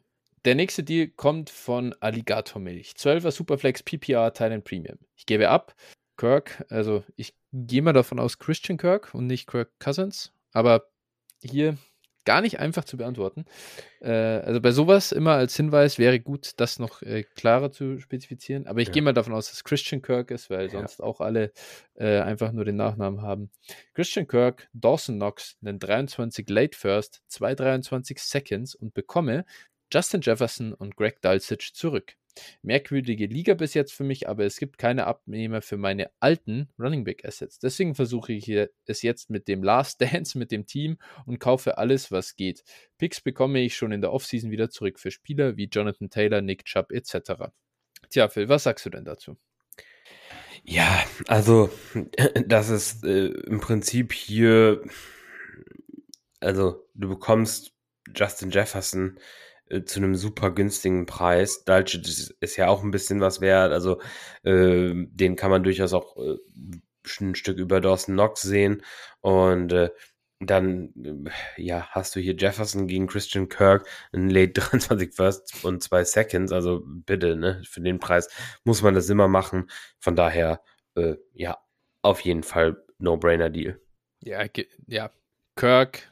[0.46, 2.94] Der nächste Deal kommt von Alligator Milch.
[2.98, 4.98] 12er Superflex PPR Thailand Premium.
[5.16, 5.76] Ich gebe ab.
[6.22, 10.32] Kirk, also ich gehe mal davon aus Christian Kirk und nicht Kirk Cousins.
[10.54, 10.84] Aber
[11.42, 11.78] hier
[12.26, 13.46] gar nicht einfach zu beantworten.
[14.02, 18.68] Äh, also bei sowas immer als Hinweis wäre gut, das noch äh, klarer zu spezifizieren.
[18.68, 18.94] Aber ich ja.
[18.94, 20.70] gehe mal davon aus, dass Christian Kirk ist, weil ja.
[20.70, 21.52] sonst auch alle
[21.96, 23.50] äh, einfach nur den Nachnamen haben.
[23.96, 29.44] Christian Kirk, Dawson Knox, einen 23 Late First, 223 Seconds und bekomme
[29.92, 32.16] Justin Jefferson und Greg Dulcich zurück.
[32.62, 37.04] Merkwürdige Liga bis jetzt für mich, aber es gibt keine Abnehmer für meine alten Running
[37.04, 37.60] Back Assets.
[37.60, 38.50] Deswegen versuche ich
[38.86, 42.64] es jetzt mit dem Last Dance mit dem Team und kaufe alles, was geht.
[42.98, 46.66] Picks bekomme ich schon in der Offseason wieder zurück für Spieler wie Jonathan Taylor, Nick
[46.66, 47.52] Chubb etc.
[48.10, 49.38] Tja, Phil, was sagst du denn dazu?
[50.64, 51.70] Ja, also
[52.46, 54.84] das ist äh, im Prinzip hier,
[56.40, 57.74] also du bekommst
[58.16, 59.20] Justin Jefferson
[59.72, 61.64] äh, zu einem super günstigen Preis.
[61.64, 62.06] Dalcic
[62.40, 64.00] ist, ja auch ein bisschen was wert, also
[64.44, 66.38] äh, den kann man durchaus auch äh,
[67.20, 68.84] ein Stück über Dawson Knox sehen
[69.22, 69.90] und äh,
[70.40, 70.94] dann
[71.26, 76.04] äh, ja, hast du hier Jefferson gegen Christian Kirk, ein Late 23 First und zwei
[76.04, 78.30] Seconds, also bitte, ne, für den Preis
[78.64, 79.70] muss man das immer machen.
[80.00, 80.62] Von daher,
[80.96, 81.58] äh, ja,
[82.02, 83.80] auf jeden Fall No-Brainer-Deal.
[84.24, 84.46] Ja,
[84.88, 85.12] ja,
[85.56, 86.12] Kirk,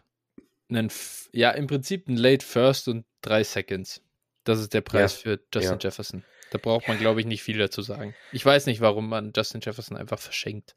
[0.69, 0.91] einen,
[1.31, 4.01] ja, im Prinzip ein Late First und drei Seconds.
[4.43, 5.79] Das ist der Preis ja, für Justin ja.
[5.79, 6.23] Jefferson.
[6.51, 8.15] Da braucht man, glaube ich, nicht viel dazu sagen.
[8.31, 10.75] Ich weiß nicht, warum man Justin Jefferson einfach verschenkt.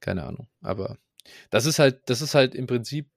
[0.00, 0.48] Keine Ahnung.
[0.60, 0.98] Aber
[1.50, 3.08] das ist halt, das ist halt im Prinzip,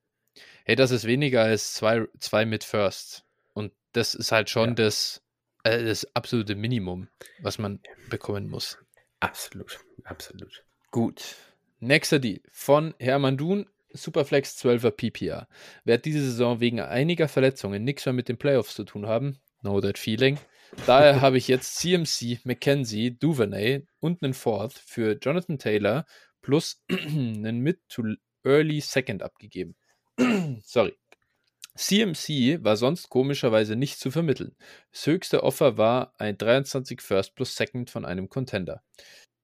[0.64, 3.24] hey, das ist weniger als zwei, zwei mit First.
[3.52, 4.74] Und das ist halt schon ja.
[4.74, 5.22] das,
[5.64, 7.08] äh, das absolute Minimum,
[7.40, 8.78] was man bekommen muss.
[9.20, 10.64] Absolut, absolut.
[10.90, 11.36] Gut.
[11.80, 15.48] Nächster Deal von Hermann Dun Superflex 12er PPR.
[15.84, 19.38] Wird diese Saison wegen einiger Verletzungen nichts mehr mit den Playoffs zu tun haben.
[19.60, 20.38] Know that feeling.
[20.86, 26.04] Daher habe ich jetzt CMC, McKenzie, Duvernay und einen Fourth für Jonathan Taylor
[26.42, 28.02] plus einen Mid to
[28.44, 29.76] Early Second abgegeben.
[30.62, 30.94] Sorry.
[31.76, 34.54] CMC war sonst komischerweise nicht zu vermitteln.
[34.92, 38.82] Das höchste Offer war ein 23 First plus Second von einem Contender.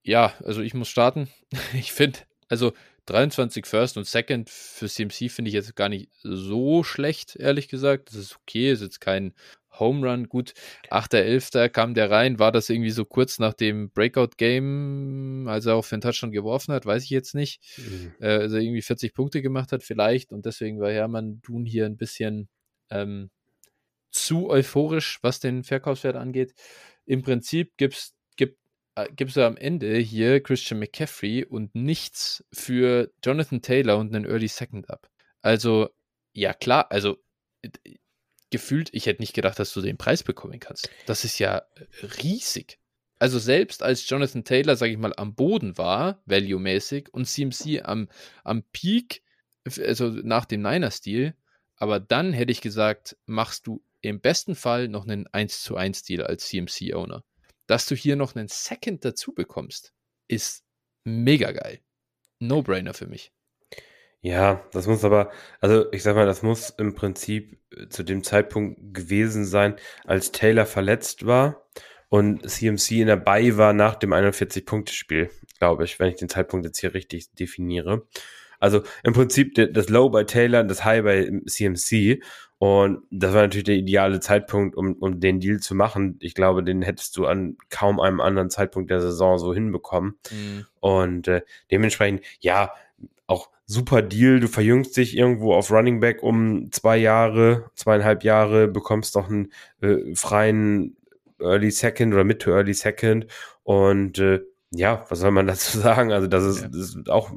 [0.03, 1.29] Ja, also ich muss starten.
[1.73, 2.73] Ich finde, also
[3.05, 8.09] 23 First und Second für CMC finde ich jetzt gar nicht so schlecht, ehrlich gesagt.
[8.09, 9.33] Das ist okay, ist jetzt kein
[9.79, 10.29] Home Run.
[10.29, 10.53] Gut,
[10.89, 11.69] 8.11.
[11.69, 12.39] kam der rein.
[12.39, 16.85] War das irgendwie so kurz nach dem Breakout-Game, als er auf den Touchdown geworfen hat?
[16.85, 17.61] Weiß ich jetzt nicht.
[17.77, 18.13] Mhm.
[18.19, 20.31] Äh, also irgendwie 40 Punkte gemacht hat, vielleicht.
[20.31, 22.49] Und deswegen war Hermann Dun hier ein bisschen
[22.89, 23.31] ähm,
[24.11, 26.53] zu euphorisch, was den Verkaufswert angeht.
[27.05, 28.13] Im Prinzip gibt es
[29.15, 34.47] gibst du am Ende hier Christian McCaffrey und nichts für Jonathan Taylor und einen Early
[34.47, 35.09] Second ab.
[35.41, 35.89] Also,
[36.33, 37.17] ja klar, also
[38.49, 40.89] gefühlt, ich hätte nicht gedacht, dass du den Preis bekommen kannst.
[41.05, 42.79] Das ist ja äh, riesig.
[43.17, 48.09] Also selbst als Jonathan Taylor, sage ich mal, am Boden war, value-mäßig, und CMC am,
[48.43, 49.23] am Peak,
[49.63, 51.35] also nach dem Niner-Stil,
[51.75, 56.03] aber dann hätte ich gesagt, machst du im besten Fall noch einen 1 zu 1
[56.03, 57.23] Deal als CMC-Owner.
[57.71, 59.93] Dass du hier noch einen Second dazu bekommst,
[60.27, 60.65] ist
[61.05, 61.79] mega geil.
[62.39, 63.31] No-brainer für mich.
[64.19, 65.31] Ja, das muss aber,
[65.61, 70.33] also ich sag mal, das muss im Prinzip äh, zu dem Zeitpunkt gewesen sein, als
[70.33, 71.65] Taylor verletzt war
[72.09, 76.81] und CMC in dabei war nach dem 41-Punkte-Spiel, glaube ich, wenn ich den Zeitpunkt jetzt
[76.81, 78.05] hier richtig definiere.
[78.61, 82.23] Also im Prinzip das Low bei Taylor, das High bei CMC.
[82.59, 86.17] Und das war natürlich der ideale Zeitpunkt, um, um den Deal zu machen.
[86.21, 90.19] Ich glaube, den hättest du an kaum einem anderen Zeitpunkt der Saison so hinbekommen.
[90.29, 90.65] Mhm.
[90.79, 92.71] Und äh, dementsprechend, ja,
[93.25, 94.39] auch super Deal.
[94.39, 99.51] Du verjüngst dich irgendwo auf Running Back um zwei Jahre, zweieinhalb Jahre, bekommst noch einen
[99.81, 100.97] äh, freien
[101.39, 103.25] Early Second oder Mid to Early Second.
[103.63, 106.11] Und äh, ja, was soll man dazu sagen?
[106.11, 106.67] Also, das ist, ja.
[106.67, 107.31] das ist auch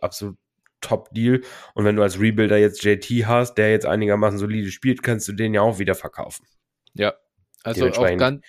[0.00, 0.36] absolut
[0.84, 1.42] Top-Deal.
[1.74, 5.32] Und wenn du als Rebuilder jetzt JT hast, der jetzt einigermaßen solide spielt, kannst du
[5.32, 6.46] den ja auch wieder verkaufen.
[6.94, 7.14] Ja,
[7.64, 8.44] also auch ganz,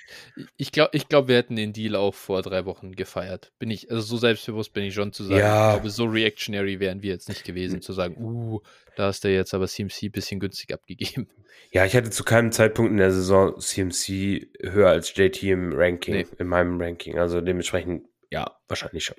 [0.57, 3.53] ich glaube, ich glaube, wir hätten den Deal auch vor drei Wochen gefeiert.
[3.59, 5.39] Bin ich, also so selbstbewusst bin ich schon zu sagen.
[5.39, 5.69] Ja.
[5.69, 8.59] Ich glaube, so reactionary wären wir jetzt nicht gewesen, zu sagen, uh,
[8.97, 11.29] da hast du jetzt aber CMC ein bisschen günstig abgegeben.
[11.71, 16.15] Ja, ich hatte zu keinem Zeitpunkt in der Saison CMC höher als JT im Ranking,
[16.15, 16.27] nee.
[16.37, 17.17] in meinem Ranking.
[17.17, 19.17] Also dementsprechend, ja, wahrscheinlich schon.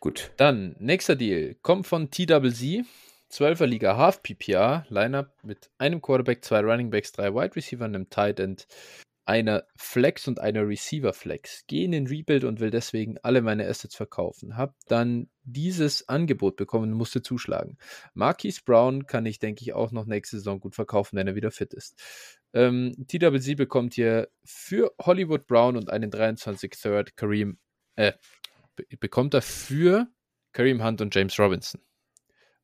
[0.00, 0.30] Gut.
[0.36, 2.84] Dann, nächster Deal kommt von TWZ.
[3.30, 8.08] 12er Liga Half PPR, Lineup mit einem Quarterback, zwei Running Backs, drei Wide Receiver, einem
[8.08, 8.66] Tight End,
[9.26, 11.66] einer Flex und einer Receiver Flex.
[11.66, 14.56] Gehe in den Rebuild und will deswegen alle meine Assets verkaufen.
[14.56, 17.76] Hab dann dieses Angebot bekommen und musste zuschlagen.
[18.14, 21.50] Marquise Brown kann ich, denke ich, auch noch nächste Saison gut verkaufen, wenn er wieder
[21.50, 22.00] fit ist.
[22.54, 27.58] Ähm, TWC bekommt hier für Hollywood Brown und einen 23 Third Kareem,
[27.96, 28.14] äh,
[29.00, 30.08] bekommt er für
[30.52, 31.80] Kareem Hunt und James Robinson.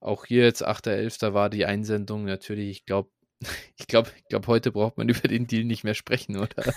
[0.00, 1.32] Auch hier jetzt 8.11.
[1.32, 3.10] war die Einsendung natürlich, ich glaube,
[3.76, 6.64] ich glaube, ich glaube, heute braucht man über den Deal nicht mehr sprechen, oder?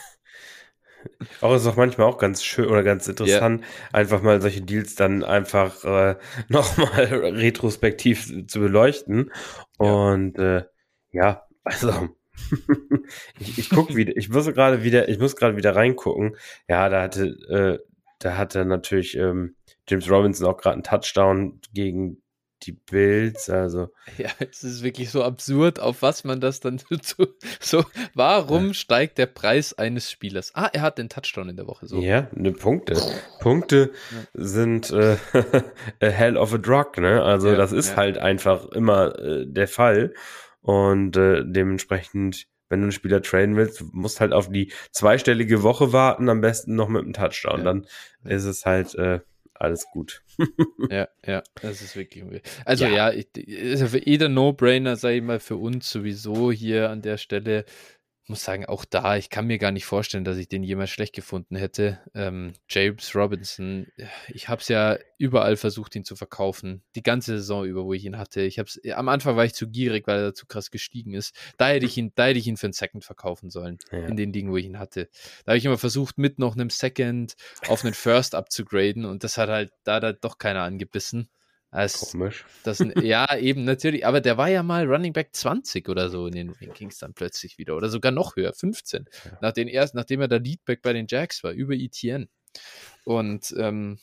[1.42, 3.68] Auch ist auch manchmal auch ganz schön oder ganz interessant, ja.
[3.94, 6.16] einfach mal solche Deals dann einfach äh,
[6.50, 9.32] nochmal retrospektiv zu beleuchten.
[9.78, 10.64] Und ja, äh,
[11.12, 12.10] ja also
[13.40, 16.36] ich, ich gucke wieder, ich muss gerade wieder, ich muss gerade wieder reingucken.
[16.68, 17.80] Ja, da hatte, äh,
[18.20, 19.56] da hatte natürlich ähm,
[19.88, 22.22] James Robinson auch gerade einen Touchdown gegen
[22.64, 23.90] die Bills, also.
[24.18, 27.28] Ja, es ist wirklich so absurd, auf was man das dann so,
[27.60, 28.74] so warum ja.
[28.74, 30.52] steigt der Preis eines Spielers?
[30.56, 32.00] Ah, er hat den Touchdown in der Woche, so.
[32.00, 33.00] Ja, ne Punkte.
[33.40, 34.18] Punkte ja.
[34.34, 35.18] sind äh,
[36.02, 37.22] a hell of a drug, ne?
[37.22, 40.14] Also, ja, das ist halt einfach immer äh, der Fall
[40.62, 45.94] und äh, dementsprechend wenn du einen Spieler traden willst, musst halt auf die zweistellige Woche
[45.94, 47.64] warten, am besten noch mit einem Touchdown.
[47.64, 47.88] Dann
[48.24, 49.20] ist es halt äh,
[49.54, 50.24] alles gut.
[50.90, 52.24] ja, ja, das ist wirklich.
[52.66, 56.52] Also ja, ja ich, ist ja für jeder No-Brainer, sage ich mal, für uns sowieso
[56.52, 57.66] hier an der Stelle
[58.30, 61.14] muss sagen, auch da, ich kann mir gar nicht vorstellen, dass ich den jemals schlecht
[61.14, 62.00] gefunden hätte.
[62.14, 63.88] Ähm, James Robinson,
[64.28, 66.84] ich habe es ja überall versucht, ihn zu verkaufen.
[66.96, 68.42] Die ganze Saison über, wo ich ihn hatte.
[68.42, 71.36] Ich hab's, am Anfang war ich zu gierig, weil er zu krass gestiegen ist.
[71.58, 73.78] Da hätte ich ihn, da hätte ich ihn für einen Second verkaufen sollen.
[73.92, 74.06] Ja.
[74.06, 75.10] In den Dingen, wo ich ihn hatte.
[75.46, 77.36] Da habe ich immer versucht, mit noch einem Second
[77.68, 81.30] auf einen First abzugraden und das hat halt, da hat doch keiner angebissen.
[81.72, 82.46] Das, Komisch.
[82.64, 84.06] Das, ja, eben, natürlich.
[84.06, 87.58] Aber der war ja mal Running Back 20 oder so in den Rankings dann plötzlich
[87.58, 87.76] wieder.
[87.76, 89.06] Oder sogar noch höher, 15.
[89.26, 89.38] Ja.
[89.42, 92.30] Nach den erst, nachdem er der Leadback bei den Jacks war, über ETN.
[93.04, 94.00] Und ähm,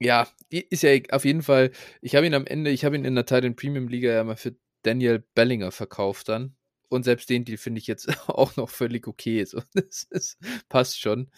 [0.00, 3.14] ja, ist ja auf jeden Fall, ich habe ihn am Ende, ich habe ihn in
[3.14, 6.56] der Titan Premium Liga ja mal für Daniel Bellinger verkauft dann.
[6.88, 9.44] Und selbst den Deal finde ich jetzt auch noch völlig okay.
[9.44, 10.36] So, das, das
[10.68, 11.30] passt schon.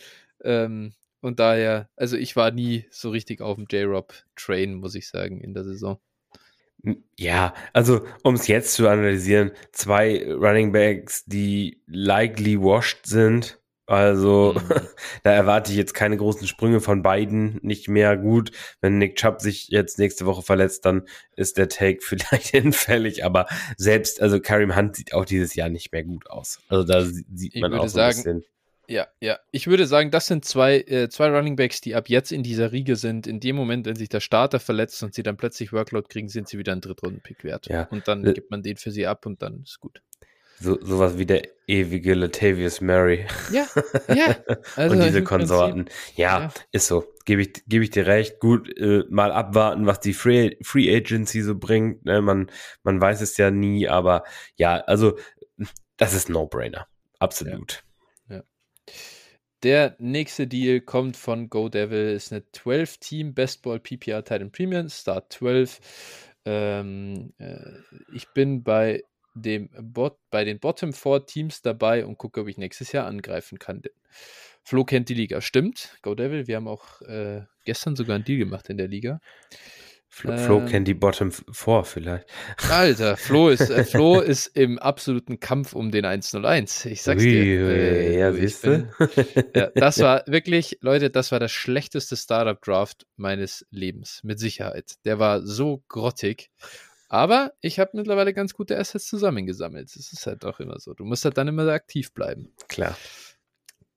[0.43, 5.41] Ähm, und daher, also ich war nie so richtig auf dem J-Rob-Train, muss ich sagen,
[5.41, 5.99] in der Saison.
[7.19, 13.61] Ja, also um es jetzt zu analysieren, zwei Running Backs, die likely washed sind.
[13.87, 14.81] Also mhm.
[15.23, 18.51] da erwarte ich jetzt keine großen Sprünge von beiden nicht mehr gut.
[18.81, 23.25] Wenn Nick Chubb sich jetzt nächste Woche verletzt, dann ist der Take vielleicht hinfällig.
[23.25, 26.61] Aber selbst, also Karim Hunt sieht auch dieses Jahr nicht mehr gut aus.
[26.69, 28.45] Also da sieht man auch so ein bisschen.
[28.89, 29.39] Ja, ja.
[29.51, 32.73] Ich würde sagen, das sind zwei, äh, zwei Running Backs, die ab jetzt in dieser
[32.73, 33.27] Riege sind.
[33.27, 36.49] In dem Moment, wenn sich der Starter verletzt und sie dann plötzlich Workload kriegen, sind
[36.49, 37.67] sie wieder ein Drittrunden-Pick wert.
[37.67, 37.85] Ja.
[37.91, 40.01] Und dann äh, gibt man den für sie ab und dann ist gut.
[40.59, 43.27] So, sowas wie der ewige Latavius Murray.
[43.53, 43.67] Ja,
[44.09, 44.37] ja.
[44.77, 45.87] Also und diese Konsorten.
[46.15, 47.05] Ja, ja, ist so.
[47.27, 48.41] Gebe ich, gebe ich dir recht.
[48.41, 52.05] Gut, äh, mal abwarten, was die Free, Free Agency so bringt.
[52.05, 52.23] Ne?
[52.23, 52.51] Man,
[52.85, 54.25] man weiß es ja nie, aber
[54.57, 55.19] ja, also
[55.97, 56.87] das ist No-Brainer.
[57.19, 57.73] Absolut.
[57.73, 57.86] Ja.
[59.63, 65.33] Der nächste Deal kommt von Go Devil, ist eine 12-Team Bestball PPR Titan Premium, Start
[65.33, 65.81] 12.
[66.45, 67.57] Ähm, äh,
[68.15, 69.03] ich bin bei
[69.35, 73.59] dem Bot, bei den Bottom 4 Teams dabei und gucke, ob ich nächstes Jahr angreifen
[73.59, 73.83] kann.
[74.63, 75.97] Flo kennt die Liga, stimmt.
[76.03, 79.21] Go Devil, wir haben auch äh, gestern sogar einen Deal gemacht in der Liga.
[80.17, 82.27] Flo, Flo ähm, kennt die Bottom 4 vielleicht.
[82.71, 86.87] Alter, Flo ist, äh, Flo ist im absoluten Kampf um den 101.
[86.87, 87.69] Ich sag's dir.
[87.69, 88.89] Äh, ja, siehst du?
[89.55, 94.23] Ja, das war wirklich, Leute, das war der schlechteste Startup-Draft meines Lebens.
[94.25, 94.95] Mit Sicherheit.
[95.05, 96.51] Der war so grottig.
[97.11, 99.95] Aber ich habe mittlerweile ganz gute Assets zusammengesammelt.
[99.95, 100.95] Das ist halt auch immer so.
[100.95, 102.55] Du musst halt dann immer aktiv bleiben.
[102.69, 102.97] Klar.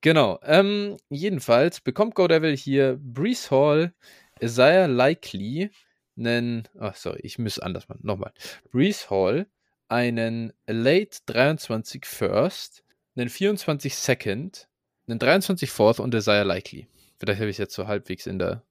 [0.01, 0.37] Genau.
[0.43, 3.93] Ähm, jedenfalls bekommt Go Devil hier Brees Hall,
[4.41, 5.71] Isaiah Likely,
[6.19, 8.33] einen, oh, sorry, ich muss anders machen, nochmal.
[8.71, 9.47] Brees Hall,
[9.87, 12.83] einen Late 23 First,
[13.15, 14.67] einen 24 Second,
[15.07, 16.87] einen 23 Fourth und Isaiah Likely.
[17.17, 18.63] Vielleicht habe ich es jetzt so halbwegs in der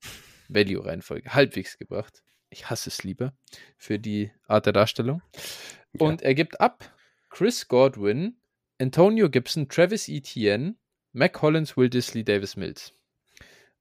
[0.49, 2.23] Value-Reihenfolge halbwegs gebracht.
[2.51, 3.35] Ich hasse es lieber
[3.77, 5.23] für die Art der Darstellung.
[5.93, 6.07] Ja.
[6.07, 6.97] Und er gibt ab
[7.29, 8.41] Chris Godwin,
[8.79, 10.77] Antonio Gibson, Travis Etienne,
[11.13, 12.95] Mac Collins, Will Disley, Davis Mills.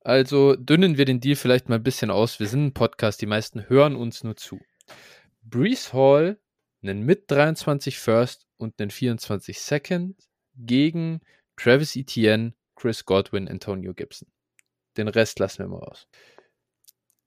[0.07, 2.39] Also dünnen wir den Deal vielleicht mal ein bisschen aus.
[2.39, 4.61] Wir sind ein Podcast, die meisten hören uns nur zu.
[5.41, 6.39] Brees Hall,
[6.81, 10.15] einen mit 23 First und einen 24 Second
[10.55, 11.19] gegen
[11.57, 14.29] Travis Etienne, Chris Godwin, Antonio Gibson.
[14.95, 16.07] Den Rest lassen wir mal raus.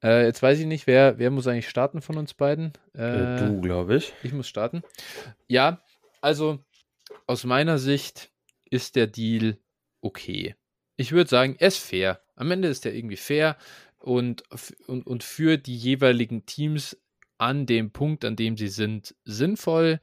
[0.03, 2.73] Äh, jetzt weiß ich nicht, wer, wer muss eigentlich starten von uns beiden?
[2.95, 4.14] Äh, du, glaube ich.
[4.23, 4.81] Ich muss starten.
[5.49, 5.85] Ja,
[6.23, 6.64] also
[7.27, 8.33] aus meiner Sicht
[8.71, 9.59] ist der Deal
[10.01, 10.57] okay.
[10.97, 12.23] Ich würde sagen, er ist fair.
[12.40, 13.57] Am Ende ist er irgendwie fair
[13.98, 14.44] und,
[14.87, 16.96] und, und für die jeweiligen Teams
[17.37, 20.00] an dem Punkt, an dem sie sind, sinnvoll.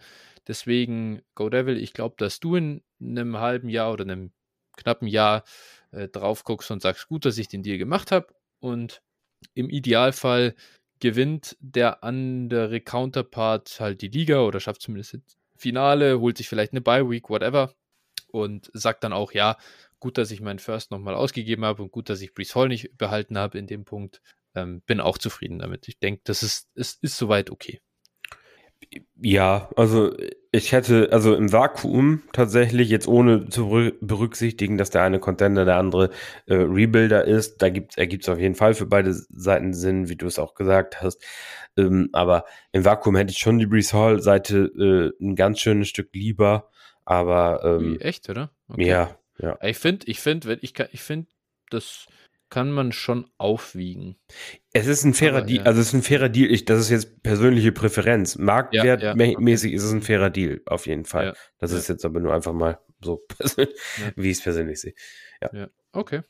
[0.47, 4.31] Deswegen, Go Devil, ich glaube, dass du in einem halben Jahr oder einem
[4.75, 5.43] knappen Jahr
[5.91, 8.27] äh, drauf guckst und sagst, gut, dass ich den Deal gemacht habe.
[8.59, 9.01] Und
[9.55, 10.53] im Idealfall
[10.99, 16.73] gewinnt der andere Counterpart halt die Liga oder schafft zumindest das Finale, holt sich vielleicht
[16.73, 17.73] eine Bye Week, whatever.
[18.29, 19.57] Und sagt dann auch, ja,
[19.99, 22.97] gut, dass ich meinen First nochmal ausgegeben habe und gut, dass ich Brees Hall nicht
[22.97, 24.21] behalten habe in dem Punkt.
[24.55, 25.87] Ähm, bin auch zufrieden damit.
[25.87, 27.81] Ich denke, das ist, ist, ist soweit okay.
[29.19, 30.15] Ja, also
[30.51, 35.77] ich hätte, also im Vakuum tatsächlich, jetzt ohne zu berücksichtigen, dass der eine Contender, der
[35.77, 36.11] andere
[36.45, 40.15] äh, Rebuilder ist, da gibt ergibt es auf jeden Fall für beide Seiten Sinn, wie
[40.15, 41.23] du es auch gesagt hast.
[41.75, 46.09] Ähm, aber im Vakuum hätte ich schon die Brees Hall-Seite äh, ein ganz schönes Stück
[46.13, 46.69] lieber.
[47.03, 48.51] Aber ähm, Wie, echt, oder?
[48.67, 48.87] Okay.
[48.87, 49.57] Ja, ja.
[49.61, 51.27] Ich finde, ich finde, ich, ich finde,
[51.69, 52.07] das
[52.49, 54.15] kann man schon aufwiegen.
[54.71, 55.65] Es ist ein fairer Deal, ja.
[55.65, 56.49] also es ist ein fairer Deal.
[56.49, 58.37] Ich, das ist jetzt persönliche Präferenz.
[58.37, 59.77] Marktwertmäßig ja, ja.
[59.77, 61.35] ist es ein fairer Deal, auf jeden Fall.
[61.57, 63.25] Das ist jetzt aber nur einfach mal so,
[64.15, 64.93] wie ich es persönlich sehe.
[65.41, 65.69] Ja.
[65.91, 66.21] Okay.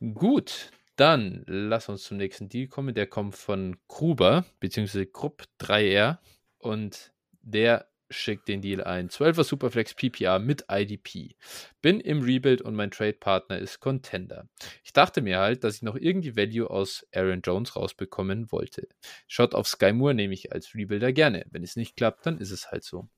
[0.00, 2.94] Gut, dann lass uns zum nächsten Deal kommen.
[2.94, 6.18] Der kommt von Gruber, beziehungsweise Grupp 3R.
[6.58, 9.08] Und der schickt den Deal ein.
[9.08, 11.36] 12er Superflex PPR mit IDP.
[11.82, 14.48] Bin im Rebuild und mein Trade-Partner ist Contender.
[14.82, 18.88] Ich dachte mir halt, dass ich noch irgendwie Value aus Aaron Jones rausbekommen wollte.
[19.26, 21.46] Shot auf Sky Moore nehme ich als Rebuilder gerne.
[21.50, 23.08] Wenn es nicht klappt, dann ist es halt so.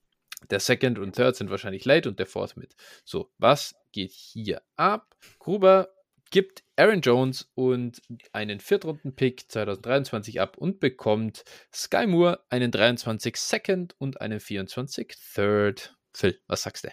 [0.51, 2.75] Der Second und Third sind wahrscheinlich late und der Fourth mit.
[3.05, 5.17] So, was geht hier ab?
[5.39, 5.89] Gruber
[6.31, 8.01] gibt Aaron Jones und
[8.33, 15.97] einen Viertrunden-Pick 2023 ab und bekommt Sky Moore einen 23 Second und einen 24 Third.
[16.13, 16.89] Phil, was sagst du?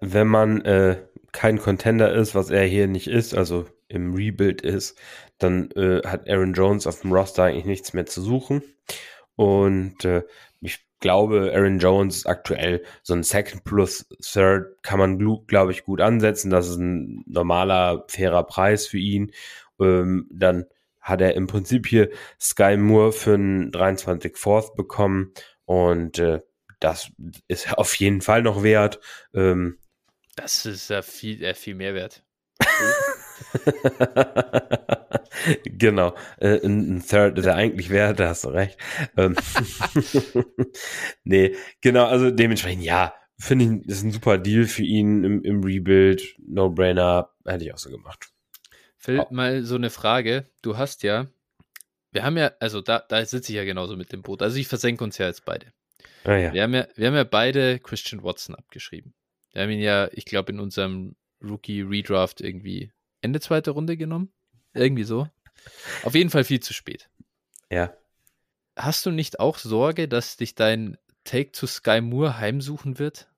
[0.00, 4.98] Wenn man äh, kein Contender ist, was er hier nicht ist, also im Rebuild ist,
[5.38, 8.62] dann äh, hat Aaron Jones auf dem Roster eigentlich nichts mehr zu suchen.
[9.36, 10.22] Und äh,
[10.60, 16.00] ich glaube, Aaron Jones aktuell so ein Second plus Third kann man, glaube ich, gut
[16.00, 16.50] ansetzen.
[16.50, 19.32] Das ist ein normaler, fairer Preis für ihn.
[19.80, 20.66] Ähm, dann
[21.00, 25.34] hat er im Prinzip hier Sky Moore für einen 23 Fourth bekommen
[25.66, 26.40] und äh,
[26.80, 27.10] das
[27.48, 29.00] ist auf jeden Fall noch wert.
[29.34, 29.78] Ähm,
[30.36, 32.24] das ist ja viel, äh, viel mehr wert.
[35.64, 36.14] genau.
[36.38, 38.78] Äh, ein, Third ist er eigentlich wert, da hast du recht.
[39.16, 39.36] Ähm,
[41.24, 45.42] nee, genau, also dementsprechend, ja, finde ich, das ist ein super Deal für ihn im,
[45.42, 46.36] im Rebuild.
[46.46, 48.30] No-brainer, hätte ich auch so gemacht.
[48.96, 49.26] Phil, oh.
[49.30, 50.48] mal so eine Frage.
[50.62, 51.26] Du hast ja,
[52.12, 54.40] wir haben ja, also da, da sitze ich ja genauso mit dem Boot.
[54.40, 55.72] Also ich versenke uns ja jetzt beide.
[56.24, 56.54] Ah, ja.
[56.54, 59.14] Wir, haben ja, wir haben ja beide Christian Watson abgeschrieben.
[59.52, 62.92] Wir haben ihn ja, ich glaube, in unserem Rookie Redraft irgendwie
[63.24, 64.32] Ende zweite Runde genommen.
[64.74, 65.28] Irgendwie so.
[66.02, 67.08] Auf jeden Fall viel zu spät.
[67.70, 67.92] Ja.
[68.76, 73.28] Hast du nicht auch Sorge, dass dich dein Take to Sky Moore heimsuchen wird?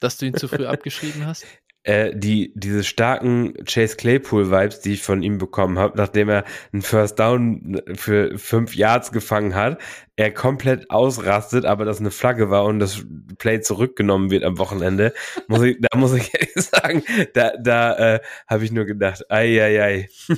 [0.00, 1.44] Dass du ihn zu früh abgeschrieben hast?
[1.86, 6.82] Äh, die, diese starken Chase Claypool-Vibes, die ich von ihm bekommen habe, nachdem er einen
[6.82, 9.80] First Down für fünf Yards gefangen hat,
[10.16, 13.04] er komplett ausrastet, aber das eine Flagge war und das
[13.38, 15.14] Play zurückgenommen wird am Wochenende,
[15.46, 19.62] muss ich, da muss ich ehrlich sagen, da, da äh, habe ich nur gedacht, ei,
[19.62, 20.08] ei, ei.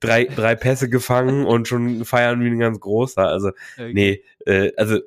[0.00, 3.28] drei, drei Pässe gefangen und schon feiern wie ein ganz großer.
[3.28, 3.92] Also, okay.
[3.92, 5.00] nee, äh, also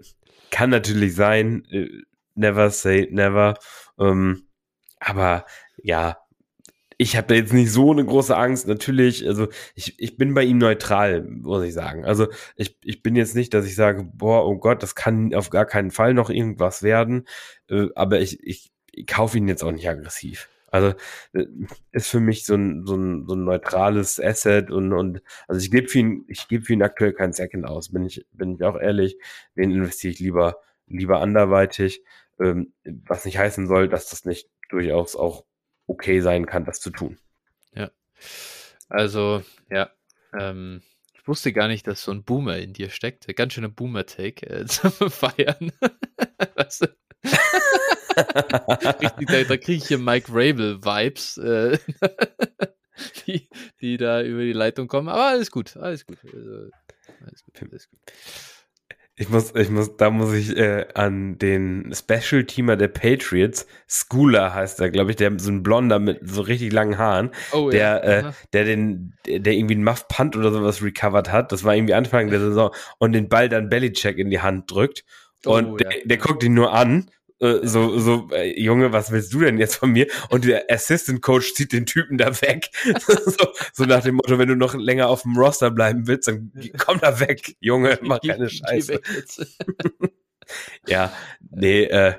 [0.51, 1.87] kann natürlich sein, äh,
[2.35, 3.55] never say never.
[3.99, 4.43] Ähm,
[4.99, 5.45] aber
[5.77, 6.17] ja,
[7.01, 8.67] ich habe da jetzt nicht so eine große Angst.
[8.67, 12.03] Natürlich, also ich, ich bin bei ihm neutral, muss ich sagen.
[12.03, 12.27] Also
[12.57, 15.65] ich, ich bin jetzt nicht, dass ich sage, boah, oh Gott, das kann auf gar
[15.65, 17.25] keinen Fall noch irgendwas werden.
[17.69, 20.49] Äh, aber ich, ich, ich kaufe ihn jetzt auch nicht aggressiv.
[20.71, 20.93] Also
[21.33, 21.45] äh,
[21.93, 25.71] ist für mich so ein, so ein, so ein neutrales Asset und, und also ich
[25.71, 28.63] gebe für ihn, ich gebe für ihn aktuell keinen Second aus, bin ich, bin ich
[28.63, 29.17] auch ehrlich.
[29.55, 32.03] Den investiere ich lieber, lieber anderweitig.
[32.41, 35.45] Ähm, was nicht heißen soll, dass das nicht durchaus auch
[35.87, 37.17] okay sein kann, das zu tun.
[37.73, 37.91] Ja.
[38.87, 39.89] Also, ja.
[40.37, 40.81] Ähm,
[41.13, 43.27] ich wusste gar nicht, dass so ein Boomer in dir steckt.
[43.35, 45.71] Ganz schöner Boomer-Take äh, zum Feiern.
[46.55, 46.87] weißt du?
[49.01, 51.77] Richtig, da, da kriege ich hier Mike Rabel-Vibes, äh,
[53.25, 53.47] die,
[53.81, 55.09] die da über die Leitung kommen.
[55.09, 56.17] Aber alles gut, alles gut.
[56.23, 56.69] Also,
[57.25, 57.99] alles gut, alles gut.
[59.21, 64.79] Ich muss, ich muss, da muss ich äh, an den Special-Teamer der Patriots, Schooler heißt
[64.79, 68.29] er, glaube ich, der so ein Blonder mit so richtig langen Haaren, oh, der, ja.
[68.29, 71.51] äh, der den, der irgendwie einen Muff Punt oder sowas recovered hat.
[71.51, 75.03] Das war irgendwie Anfang der Saison und den Ball dann Bellycheck in die Hand drückt.
[75.45, 79.11] Oh, und oh, der, der guckt ihn nur an äh, so, so, äh, Junge, was
[79.11, 80.07] willst du denn jetzt von mir?
[80.29, 82.69] Und der Assistant Coach zieht den Typen da weg.
[83.07, 86.51] so, so, nach dem Motto, wenn du noch länger auf dem Roster bleiben willst, dann
[86.77, 88.99] komm da weg, Junge, mach keine Scheiße.
[90.87, 91.13] ja,
[91.49, 92.15] nee, äh,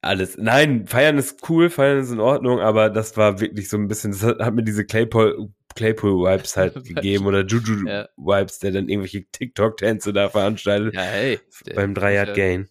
[0.00, 0.36] alles.
[0.38, 4.12] Nein, feiern ist cool, feiern ist in Ordnung, aber das war wirklich so ein bisschen,
[4.12, 8.70] das hat, hat mir diese Claypool, Claypool-Vibes halt gegeben oder Juju-Vibes, ja.
[8.70, 10.94] der dann irgendwelche TikTok-Tänze da veranstaltet.
[10.94, 11.40] Ja, hey.
[11.74, 12.68] Beim 3-Yard-Gain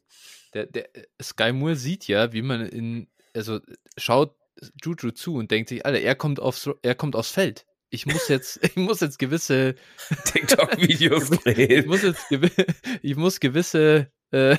[0.54, 0.89] der, der
[1.22, 3.60] Sky Moore sieht ja, wie man in, also
[3.97, 4.36] schaut
[4.84, 7.66] Juju zu und denkt sich, Alter, er kommt aufs, er kommt aufs Feld.
[7.89, 9.76] Ich muss jetzt, ich muss jetzt gewisse
[10.26, 11.72] TikTok-Videos drehen.
[11.82, 12.26] Ich muss jetzt,
[13.01, 14.58] ich muss gewisse, äh,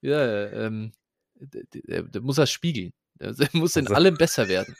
[0.00, 0.92] ja, ähm,
[1.38, 2.92] der muss das spiegeln.
[3.18, 3.94] Er muss in also.
[3.94, 4.76] allem besser werden.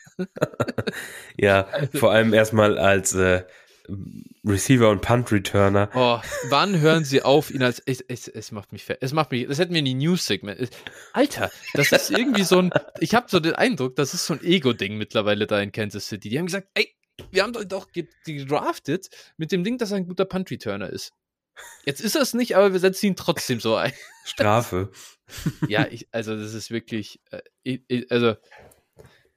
[1.38, 3.44] ja, also, vor allem erstmal als äh,
[4.44, 5.90] Receiver und Punt Returner.
[5.94, 9.46] Oh, wann hören sie auf, ihn als es, es, es macht mich es macht mich
[9.46, 10.70] das hätten wir in die News Segment.
[11.12, 12.70] Alter, das ist irgendwie so ein
[13.00, 16.08] ich habe so den Eindruck, das ist so ein Ego Ding mittlerweile da in Kansas
[16.08, 16.28] City.
[16.28, 16.94] Die haben gesagt, ey,
[17.30, 17.88] wir haben doch
[18.24, 21.12] gedraftet mit dem Ding, dass er ein guter Punt Returner ist.
[21.84, 23.92] Jetzt ist er es nicht, aber wir setzen ihn trotzdem so ein.
[24.24, 24.90] Strafe.
[25.68, 27.20] ja, ich, also das ist wirklich
[27.64, 28.36] äh, also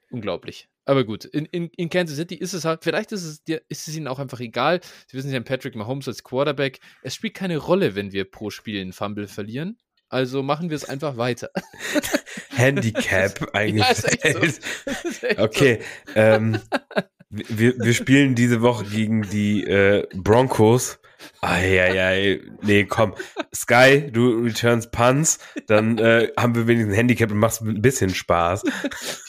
[0.10, 0.68] unglaublich.
[0.90, 3.88] Aber gut, in, in, in Kansas City ist es halt, vielleicht ist es, dir, ist
[3.88, 4.82] es ihnen auch einfach egal.
[5.06, 6.80] Sie wissen, sie haben Patrick Mahomes als Quarterback.
[7.04, 9.78] Es spielt keine Rolle, wenn wir pro Spiel einen Fumble verlieren.
[10.08, 11.52] Also machen wir es einfach weiter.
[12.50, 13.86] Handicap eigentlich.
[13.86, 13.94] Ja,
[15.38, 15.44] so.
[15.44, 15.80] okay.
[16.08, 16.14] So.
[16.16, 16.60] Ähm,
[17.30, 20.99] wir, wir spielen diese Woche gegen die äh, Broncos.
[21.42, 23.16] Eieiei, nee, komm.
[23.54, 28.14] Sky, du returns Punts, dann äh, haben wir wenigstens ein Handicap und machst ein bisschen
[28.14, 28.64] Spaß.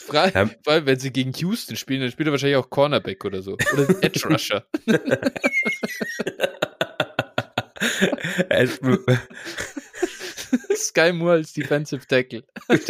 [0.07, 0.49] Frage, ja.
[0.65, 3.57] weil wenn sie gegen Houston spielen, dann spielt er wahrscheinlich auch Cornerback oder so.
[3.73, 4.63] Oder Edge Rusher.
[10.75, 12.43] Sky Moore als Defensive Tackle.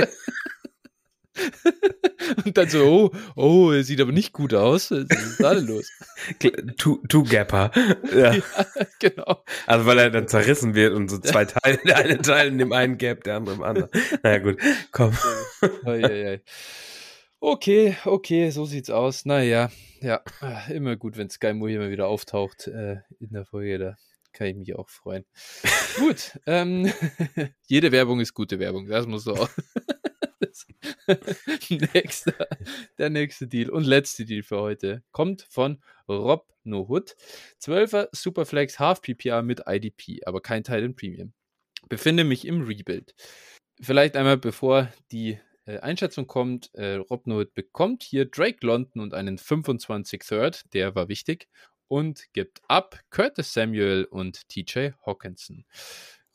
[2.46, 4.92] Und dann so, oh, oh, er sieht aber nicht gut aus.
[4.92, 5.90] Was ist da denn los?
[7.08, 7.72] Two-Gapper.
[8.14, 8.34] Ja.
[8.34, 8.44] ja.
[9.00, 9.44] genau.
[9.66, 12.74] Also weil er dann zerrissen wird und so zwei Teile, der eine Teil in dem
[12.74, 13.90] einen Gap, der andere im anderen.
[14.24, 14.58] Naja gut,
[14.92, 15.18] komm.
[17.44, 19.26] Okay, okay, so sieht's aus.
[19.26, 20.22] Naja, ja,
[20.70, 23.80] immer gut, wenn Sky Moore hier mal wieder auftaucht äh, in der Folge.
[23.80, 23.98] Da
[24.32, 25.26] kann ich mich auch freuen.
[25.98, 26.94] gut, ähm,
[27.66, 29.50] jede Werbung ist gute Werbung, das muss so auch.
[31.70, 32.48] nächster,
[32.98, 37.16] der nächste Deal und letzte Deal für heute kommt von Rob Nohut.
[37.62, 41.34] 12er Superflex Half PPR mit IDP, aber kein Teil in Premium.
[41.90, 43.16] Befinde mich im Rebuild.
[43.82, 49.14] Vielleicht einmal bevor die äh, Einschätzung kommt, äh, Rob Nohut bekommt hier Drake London und
[49.14, 51.48] einen 25 Third, der war wichtig,
[51.88, 55.66] und gibt ab Curtis Samuel und TJ Hawkinson.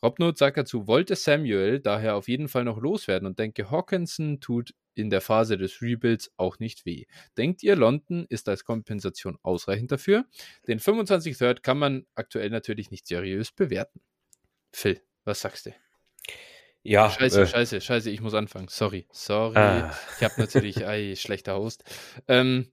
[0.03, 4.73] Robnot sagt dazu, wollte Samuel daher auf jeden Fall noch loswerden und denke, Hawkinson tut
[4.93, 7.05] in der Phase des Rebuilds auch nicht weh.
[7.37, 10.25] Denkt ihr, London ist als Kompensation ausreichend dafür?
[10.67, 14.01] Den 25 Third kann man aktuell natürlich nicht seriös bewerten.
[14.71, 15.73] Phil, was sagst du?
[16.83, 17.09] Ja.
[17.09, 18.67] Scheiße, äh, scheiße, scheiße, ich muss anfangen.
[18.69, 19.57] Sorry, sorry.
[19.57, 19.97] Ah.
[20.17, 21.83] Ich habe natürlich, ei, schlechter Host.
[22.27, 22.71] Ähm,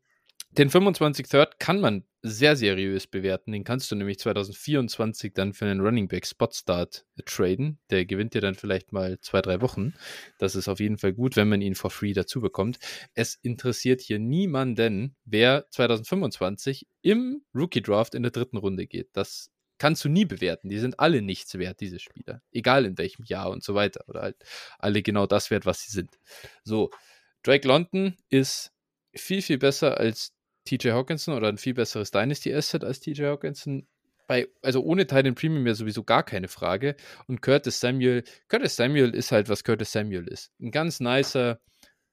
[0.59, 3.53] den 25 Third kann man sehr seriös bewerten.
[3.53, 7.79] Den kannst du nämlich 2024 dann für einen Running Back Spot Start traden.
[7.91, 9.95] Der gewinnt dir dann vielleicht mal zwei, drei Wochen.
[10.39, 12.79] Das ist auf jeden Fall gut, wenn man ihn for free dazu bekommt.
[13.15, 19.11] Es interessiert hier niemanden, wer 2025 im Rookie Draft in der dritten Runde geht.
[19.13, 20.69] Das kannst du nie bewerten.
[20.69, 22.41] Die sind alle nichts wert, diese Spieler.
[22.53, 24.05] Egal in welchem Jahr und so weiter.
[24.09, 24.37] Oder halt
[24.79, 26.19] alle genau das wert, was sie sind.
[26.63, 26.91] So,
[27.43, 28.73] Drake London ist
[29.15, 30.34] viel, viel besser als
[30.65, 33.87] TJ Hawkinson oder ein viel besseres Dynasty Asset als TJ Hawkinson.
[34.27, 36.97] Bei, also ohne Titan Premium ja sowieso gar keine Frage.
[37.27, 40.51] Und Curtis Samuel, Curtis Samuel ist halt, was Curtis Samuel ist.
[40.61, 41.61] Ein ganz nicer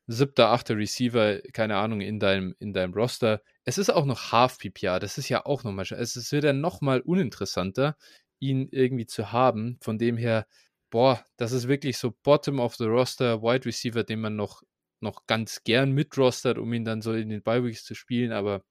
[0.08, 3.41] siebter, achter Receiver, keine Ahnung, in deinem, in deinem Roster.
[3.64, 7.02] Es ist auch noch Half PPR, das ist ja auch nochmal, es wird ja nochmal
[7.02, 7.95] uninteressanter,
[8.39, 9.78] ihn irgendwie zu haben.
[9.82, 10.47] Von dem her,
[10.89, 14.64] boah, das ist wirklich so Bottom of the Roster, Wide Receiver, den man noch
[15.02, 18.64] noch ganz gern mitrostert, um ihn dann so in den Bi-Weeks zu spielen, aber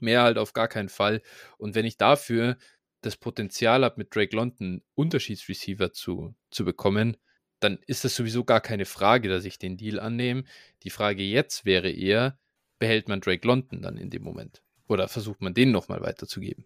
[0.00, 1.22] mehr halt auf gar keinen Fall.
[1.58, 2.56] Und wenn ich dafür
[3.02, 7.16] das Potenzial habe, mit Drake London Unterschiedsreceiver zu, zu bekommen,
[7.60, 10.44] dann ist das sowieso gar keine Frage, dass ich den Deal annehme.
[10.82, 12.38] Die Frage jetzt wäre eher,
[12.78, 14.62] behält man Drake London dann in dem Moment?
[14.88, 16.64] Oder versucht man den nochmal weiterzugeben?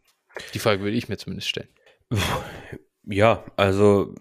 [0.54, 1.68] Die Frage würde ich mir zumindest stellen.
[3.08, 4.14] Ja, also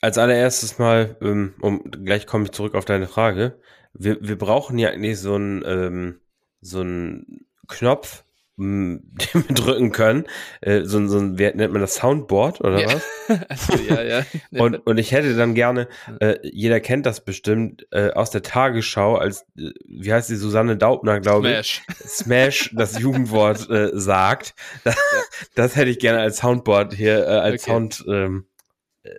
[0.00, 3.60] als allererstes mal, ähm, um gleich komme ich zurück auf deine Frage
[3.94, 6.20] wir, wir brauchen ja eigentlich so einen ähm,
[6.60, 8.24] so einen Knopf,
[8.56, 10.26] den wir drücken können.
[10.60, 12.86] Äh, so, so ein, wie nennt man das, Soundboard oder ja.
[12.86, 13.40] was?
[13.48, 14.22] also, ja, ja.
[14.62, 15.88] und, und ich hätte dann gerne,
[16.20, 20.76] äh, jeder kennt das bestimmt, äh, aus der Tagesschau, als, äh, wie heißt die, Susanne
[20.76, 21.82] Daubner, glaube ich.
[22.06, 24.54] Smash, das Jugendwort äh, sagt.
[24.84, 25.22] Das, ja.
[25.56, 27.72] das hätte ich gerne als Soundboard hier, äh, als okay.
[27.72, 28.04] Sound.
[28.08, 28.46] Ähm,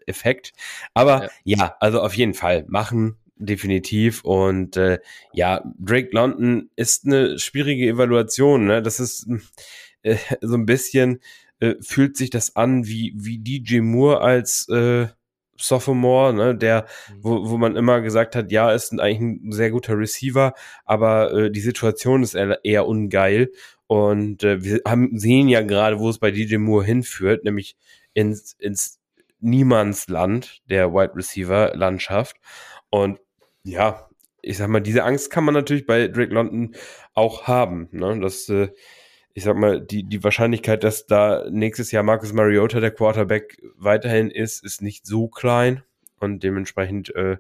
[0.07, 0.53] Effekt.
[0.95, 1.57] Aber ja.
[1.57, 4.23] ja, also auf jeden Fall machen, definitiv.
[4.23, 4.99] Und äh,
[5.33, 8.65] ja, Drake London ist eine schwierige Evaluation.
[8.65, 8.81] Ne?
[8.81, 9.27] Das ist
[10.03, 11.19] äh, so ein bisschen,
[11.59, 15.07] äh, fühlt sich das an wie, wie DJ Moore als äh,
[15.57, 17.17] Sophomore, ne, der, mhm.
[17.21, 21.51] wo, wo man immer gesagt hat, ja, ist eigentlich ein sehr guter Receiver, aber äh,
[21.51, 23.51] die Situation ist eher, eher ungeil.
[23.88, 27.77] Und äh, wir haben sehen ja gerade, wo es bei DJ Moore hinführt, nämlich
[28.13, 28.99] ins, ins
[29.39, 32.38] Niemandsland der Wide Receiver Landschaft.
[32.89, 33.19] Und
[33.66, 34.07] ja,
[34.41, 36.76] ich sag mal, diese Angst kann man natürlich bei Drake London
[37.13, 37.89] auch haben.
[37.91, 38.20] Ne?
[38.22, 38.70] Das, äh,
[39.34, 44.30] ich sag mal, die, die Wahrscheinlichkeit, dass da nächstes Jahr Marcus Mariota der Quarterback weiterhin
[44.30, 45.84] ist, ist nicht so klein.
[46.20, 47.38] Und dementsprechend äh,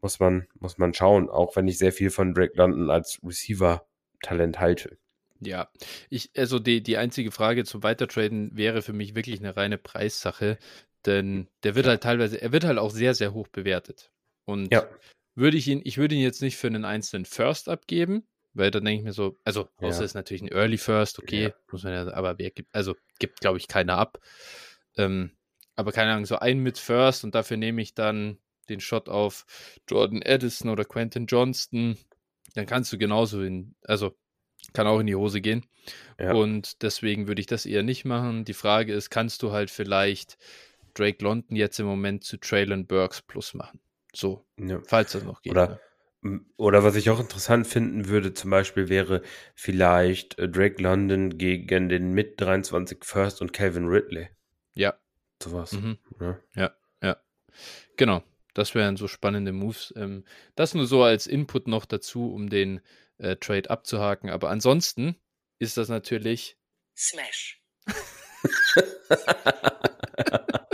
[0.00, 4.58] muss man, muss man schauen, auch wenn ich sehr viel von Drake London als Receiver-Talent
[4.58, 4.96] halte.
[5.40, 5.68] Ja,
[6.08, 10.58] ich, also die, die einzige Frage zum Weitertraden wäre für mich wirklich eine reine Preissache,
[11.04, 14.10] denn der wird halt teilweise, er wird halt auch sehr, sehr hoch bewertet.
[14.46, 14.88] Und ja
[15.38, 18.84] würde ich ihn, ich würde ihn jetzt nicht für einen einzelnen First abgeben, weil dann
[18.84, 20.04] denke ich mir so, also außer ja.
[20.04, 21.50] ist natürlich ein Early First, okay, ja.
[21.70, 24.18] muss man ja, aber wer gibt, also gibt, glaube ich, keiner ab.
[24.96, 25.30] Ähm,
[25.76, 29.46] aber keine Ahnung, so ein mit First und dafür nehme ich dann den Shot auf
[29.88, 31.96] Jordan Addison oder Quentin Johnston,
[32.54, 34.16] dann kannst du genauso in, also
[34.72, 35.64] kann auch in die Hose gehen.
[36.18, 36.34] Ja.
[36.34, 38.44] Und deswegen würde ich das eher nicht machen.
[38.44, 40.36] Die Frage ist, kannst du halt vielleicht
[40.94, 43.80] Drake London jetzt im Moment zu Traylon Burks Plus machen?
[44.14, 44.80] So, ja.
[44.86, 45.52] falls das noch geht.
[45.52, 45.80] Oder,
[46.22, 46.40] ne?
[46.56, 49.22] oder was ich auch interessant finden würde, zum Beispiel wäre
[49.54, 54.28] vielleicht äh, Drake London gegen den mit 23 First und Calvin Ridley.
[54.74, 54.94] Ja.
[55.42, 55.72] Sowas.
[55.72, 55.98] Mhm.
[56.20, 56.38] Ja.
[56.54, 57.16] ja, ja.
[57.96, 58.22] Genau.
[58.54, 59.92] Das wären so spannende Moves.
[59.96, 60.24] Ähm,
[60.56, 62.80] das nur so als Input noch dazu, um den
[63.18, 64.30] äh, Trade abzuhaken.
[64.30, 65.14] Aber ansonsten
[65.60, 66.56] ist das natürlich
[66.96, 67.62] Smash.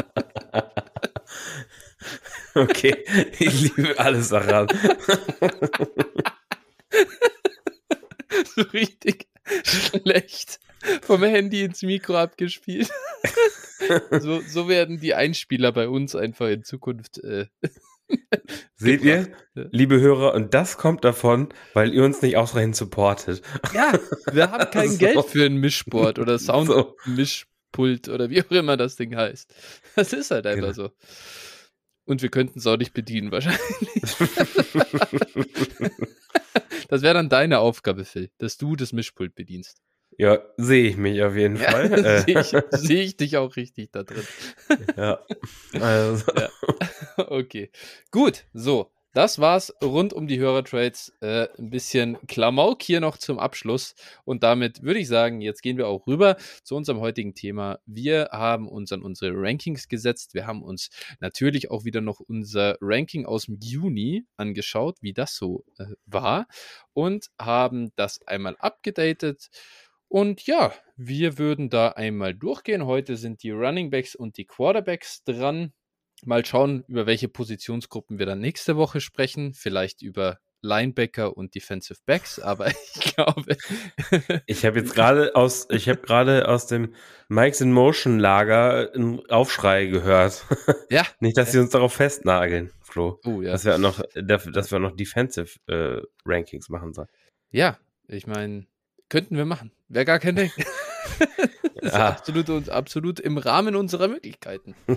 [2.54, 3.04] Okay,
[3.38, 4.68] ich liebe alles daran.
[8.54, 9.26] so richtig
[9.64, 10.60] schlecht
[11.02, 12.90] vom Handy ins Mikro abgespielt.
[14.20, 17.18] so, so werden die Einspieler bei uns einfach in Zukunft.
[17.18, 17.46] Äh,
[18.76, 23.42] Seht ihr, liebe Hörer, und das kommt davon, weil ihr uns nicht ausreichend supportet.
[23.72, 23.98] Ja,
[24.30, 24.98] wir haben kein so.
[24.98, 28.12] Geld für ein Mischboard oder Soundmischpult so.
[28.12, 29.54] oder wie auch immer das Ding heißt.
[29.96, 30.88] Das ist halt einfach genau.
[30.88, 30.90] so.
[32.06, 33.60] Und wir könnten es auch nicht bedienen, wahrscheinlich.
[36.88, 39.80] das wäre dann deine Aufgabe, Phil, dass du das Mischpult bedienst.
[40.16, 41.92] Ja, sehe ich mich auf jeden ja, Fall.
[42.04, 42.20] Äh.
[42.20, 44.24] sehe ich, seh ich, dich auch richtig da drin.
[44.96, 45.18] ja.
[45.80, 46.24] Also.
[46.36, 46.48] ja.
[47.16, 47.70] Okay.
[48.10, 48.90] Gut, so.
[49.14, 51.12] Das war's rund um die Hörertrades.
[51.20, 53.94] Äh, ein bisschen Klamauk hier noch zum Abschluss.
[54.24, 57.78] Und damit würde ich sagen, jetzt gehen wir auch rüber zu unserem heutigen Thema.
[57.86, 60.34] Wir haben uns an unsere Rankings gesetzt.
[60.34, 60.90] Wir haben uns
[61.20, 66.48] natürlich auch wieder noch unser Ranking aus dem Juni angeschaut, wie das so äh, war.
[66.92, 69.48] Und haben das einmal abgedatet.
[70.08, 72.84] Und ja, wir würden da einmal durchgehen.
[72.84, 75.72] Heute sind die Running Backs und die Quarterbacks dran.
[76.24, 79.54] Mal schauen, über welche Positionsgruppen wir dann nächste Woche sprechen.
[79.54, 83.56] Vielleicht über Linebacker und Defensive Backs, aber ich glaube.
[84.46, 86.94] ich habe jetzt gerade aus, ich habe gerade aus dem
[87.28, 90.44] Mikes in Motion Lager einen Aufschrei gehört.
[90.90, 91.04] Ja.
[91.20, 93.20] Nicht, dass sie uns darauf festnageln, Flo.
[93.24, 93.52] Oh, ja.
[93.52, 97.08] Dass wir noch, dass wir noch Defensive äh, Rankings machen sollen.
[97.50, 98.66] Ja, ich meine,
[99.08, 99.70] Könnten wir machen.
[99.88, 100.50] Wäre gar kein Ding.
[101.76, 104.74] das ist absolut, absolut im Rahmen unserer Möglichkeiten.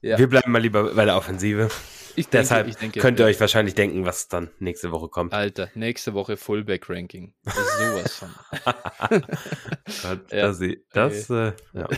[0.00, 0.18] ja.
[0.18, 1.68] Wir bleiben mal lieber bei der Offensive.
[2.16, 3.30] Ich denke, Deshalb ich denke, könnt ihr ja.
[3.30, 5.32] euch wahrscheinlich denken, was dann nächste Woche kommt.
[5.32, 7.32] Alter, nächste Woche Fullback-Ranking.
[7.44, 8.30] Sowas von.
[10.02, 10.48] Gott, ja.
[10.48, 10.60] Das,
[10.92, 11.88] das äh, ja.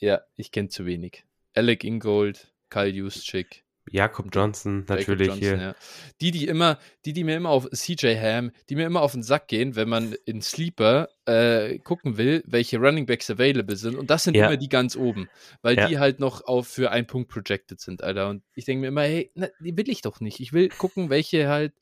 [0.00, 1.24] ja, ich kenne zu wenig.
[1.54, 5.68] Alec Ingold, Kyle Juszczyk, Jakob Johnson natürlich Jacob Johnson, hier.
[5.68, 5.74] Ja.
[6.20, 9.22] Die, die immer, die, die mir immer auf CJ Ham, die mir immer auf den
[9.22, 13.96] Sack gehen, wenn man in Sleeper äh, gucken will, welche Running Backs available sind.
[13.96, 14.46] Und das sind ja.
[14.46, 15.28] immer die ganz oben,
[15.62, 15.88] weil ja.
[15.88, 18.28] die halt noch auf für einen Punkt projected sind, Alter.
[18.28, 20.40] Und ich denke mir immer, hey, na, die will ich doch nicht.
[20.40, 21.72] Ich will gucken, welche halt,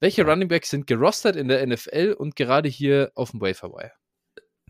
[0.00, 3.92] welche Running Backs sind gerostert in der NFL und gerade hier auf dem Waferwire.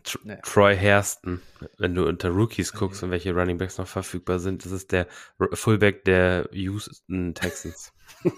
[0.05, 0.37] Tr nee.
[0.43, 1.41] Troy Hairston,
[1.77, 3.05] wenn du unter Rookies guckst okay.
[3.05, 5.07] und welche Running Backs noch verfügbar sind, das ist der
[5.53, 7.91] Fullback der Houston Texans.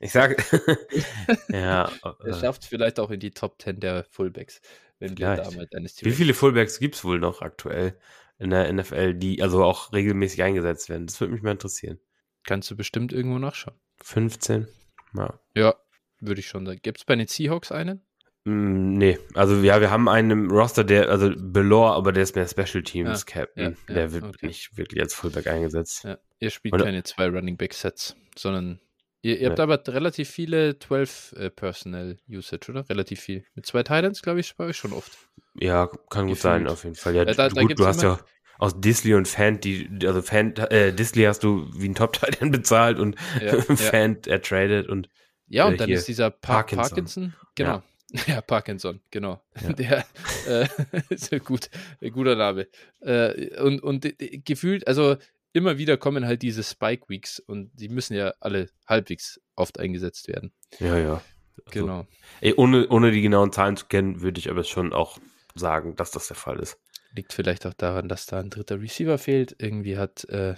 [0.00, 0.42] ich sag,
[1.48, 1.90] ja.
[2.02, 4.60] Er äh, schafft vielleicht auch in die Top 10 der Fullbacks,
[4.98, 7.98] wenn wir damals eines Wie viele Fullbacks gibt es wohl noch aktuell
[8.38, 11.06] in der NFL, die also auch regelmäßig eingesetzt werden?
[11.06, 12.00] Das würde mich mal interessieren.
[12.44, 13.76] Kannst du bestimmt irgendwo nachschauen.
[14.02, 14.68] 15?
[15.14, 15.74] Ja, ja
[16.20, 16.80] würde ich schon sagen.
[16.82, 18.02] Gibt es bei den Seahawks einen?
[18.46, 22.46] Mm, nee, also ja, wir haben einen Roster, der, also Belor, aber der ist mehr
[22.46, 23.76] Special Teams ja, Captain.
[23.88, 24.46] Ja, der wird okay.
[24.46, 26.04] nicht wirklich als Fullback eingesetzt.
[26.04, 28.78] Ja, ihr spielt Und, keine zwei Running Back Sets, sondern
[29.22, 32.88] ihr, ihr habt aber relativ viele 12 äh, Personnel Usage, oder?
[32.88, 33.44] Relativ viel.
[33.56, 35.10] Mit zwei Titans, glaube ich, bei euch schon oft.
[35.58, 37.16] Ja, kann gut sein, auf jeden Fall.
[37.16, 38.20] Ja, da, da gut, du hast ja
[38.58, 43.00] aus Disley und Fan, die, also Fan, äh, Disley hast du wie ein Top-Titan bezahlt
[43.00, 45.08] und Fan ertradet und
[45.48, 46.88] ja, und äh, dann ist dieser pa Parkinson.
[46.88, 47.34] Parkinson.
[47.56, 47.82] Genau.
[48.26, 49.42] Ja, Parkinson, genau.
[49.60, 49.72] Ja.
[49.72, 50.06] Der
[50.46, 50.68] äh,
[51.08, 52.68] ist ein, gut, ein guter Name.
[53.00, 54.06] Äh, und, und
[54.44, 55.16] gefühlt, also
[55.52, 60.28] immer wieder kommen halt diese Spike Weeks und die müssen ja alle halbwegs oft eingesetzt
[60.28, 60.52] werden.
[60.78, 61.22] Ja, ja.
[61.66, 62.06] Also, genau.
[62.40, 65.18] Ey, ohne, ohne die genauen Zahlen zu kennen, würde ich aber schon auch
[65.54, 66.78] sagen, dass das der Fall ist.
[67.14, 69.56] Liegt vielleicht auch daran, dass da ein dritter Receiver fehlt.
[69.58, 70.54] Irgendwie hat äh,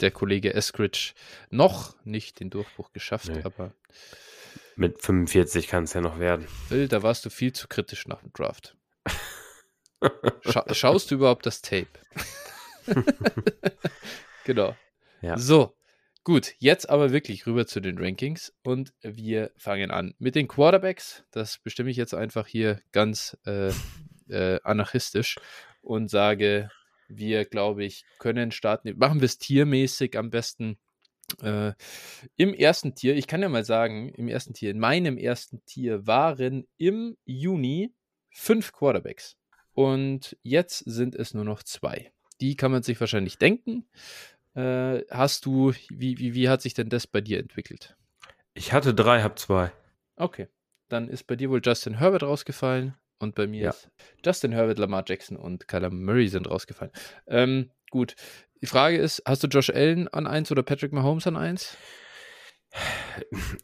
[0.00, 1.12] der Kollege Eskridge
[1.50, 3.42] noch nicht den Durchbruch geschafft, nee.
[3.44, 3.72] aber
[4.78, 6.46] mit 45 kann es ja noch werden.
[6.68, 8.76] Will, da warst du viel zu kritisch nach dem Draft.
[10.42, 11.88] Scha schaust du überhaupt das Tape?
[14.44, 14.76] genau.
[15.20, 15.36] Ja.
[15.36, 15.76] So,
[16.22, 21.24] gut, jetzt aber wirklich rüber zu den Rankings und wir fangen an mit den Quarterbacks.
[21.32, 23.72] Das bestimme ich jetzt einfach hier ganz äh,
[24.28, 25.36] äh, anarchistisch
[25.82, 26.70] und sage,
[27.08, 28.96] wir, glaube ich, können starten.
[28.96, 30.78] Machen wir es tiermäßig am besten.
[31.42, 31.72] Äh,
[32.36, 36.06] Im ersten Tier, ich kann ja mal sagen, im ersten Tier, in meinem ersten Tier
[36.06, 37.92] waren im Juni
[38.30, 39.36] fünf Quarterbacks.
[39.72, 42.12] Und jetzt sind es nur noch zwei.
[42.40, 43.88] Die kann man sich wahrscheinlich denken.
[44.54, 47.96] Äh, hast du, wie, wie, wie hat sich denn das bei dir entwickelt?
[48.54, 49.70] Ich hatte drei, hab zwei.
[50.16, 50.48] Okay.
[50.88, 53.70] Dann ist bei dir wohl Justin Herbert rausgefallen und bei mir ja.
[53.70, 53.90] ist
[54.24, 56.92] Justin Herbert, Lamar Jackson und Kyler Murray sind rausgefallen.
[57.26, 58.14] Ähm, gut,
[58.62, 61.76] die Frage ist, hast du Josh Allen an 1 oder Patrick Mahomes an 1?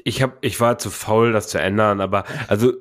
[0.04, 2.72] Ich habe, ich war zu faul, das zu ändern, aber also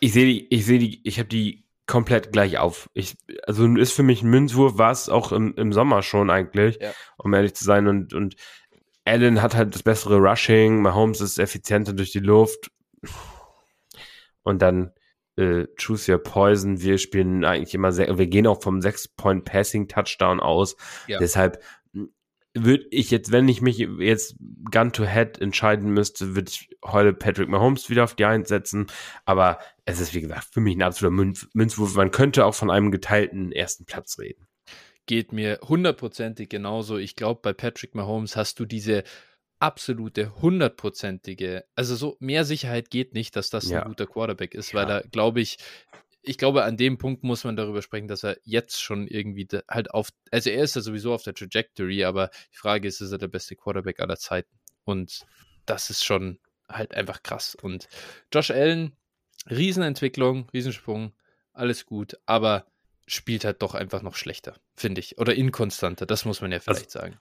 [0.00, 2.90] ich sehe die, ich sehe die, ich habe die komplett gleich auf.
[2.94, 3.16] Ich,
[3.46, 6.92] also ist für mich ein Münzwurf, war es auch im, im Sommer schon eigentlich, ja.
[7.16, 7.86] um ehrlich zu sein.
[7.86, 8.36] Und, und
[9.04, 12.70] Allen hat halt das bessere Rushing, Mahomes ist effizienter durch die Luft.
[14.42, 14.92] Und dann
[15.36, 16.80] äh, Choose Your Poison.
[16.80, 20.76] Wir spielen eigentlich immer sehr, wir gehen auch vom Sechs-Point-Passing-Touchdown aus.
[21.06, 21.18] Ja.
[21.18, 21.62] Deshalb
[21.92, 22.12] hm,
[22.54, 24.36] würde ich jetzt, wenn ich mich jetzt
[24.70, 28.86] Gun to Head entscheiden müsste, würde ich heute Patrick Mahomes wieder auf die Eins setzen.
[29.24, 31.94] Aber es ist, wie gesagt, für mich ein absoluter Münz Münzwurf.
[31.94, 34.46] Man könnte auch von einem geteilten ersten Platz reden.
[35.06, 36.96] Geht mir hundertprozentig genauso.
[36.96, 39.04] Ich glaube, bei Patrick Mahomes hast du diese
[39.64, 43.82] absolute, hundertprozentige, also so mehr Sicherheit geht nicht, dass das ja.
[43.82, 44.80] ein guter Quarterback ist, ja.
[44.80, 45.56] weil er, glaube ich,
[46.20, 49.90] ich glaube, an dem Punkt muss man darüber sprechen, dass er jetzt schon irgendwie halt
[49.90, 53.18] auf, also er ist ja sowieso auf der Trajectory, aber die Frage ist, ist er
[53.18, 54.50] der beste Quarterback aller Zeiten?
[54.84, 55.24] Und
[55.64, 56.38] das ist schon
[56.68, 57.54] halt einfach krass.
[57.54, 57.88] Und
[58.32, 58.92] Josh Allen,
[59.48, 61.12] Riesenentwicklung, Riesensprung,
[61.54, 62.66] alles gut, aber
[63.06, 65.16] spielt halt doch einfach noch schlechter, finde ich.
[65.18, 67.18] Oder inkonstanter, das muss man ja vielleicht also, sagen.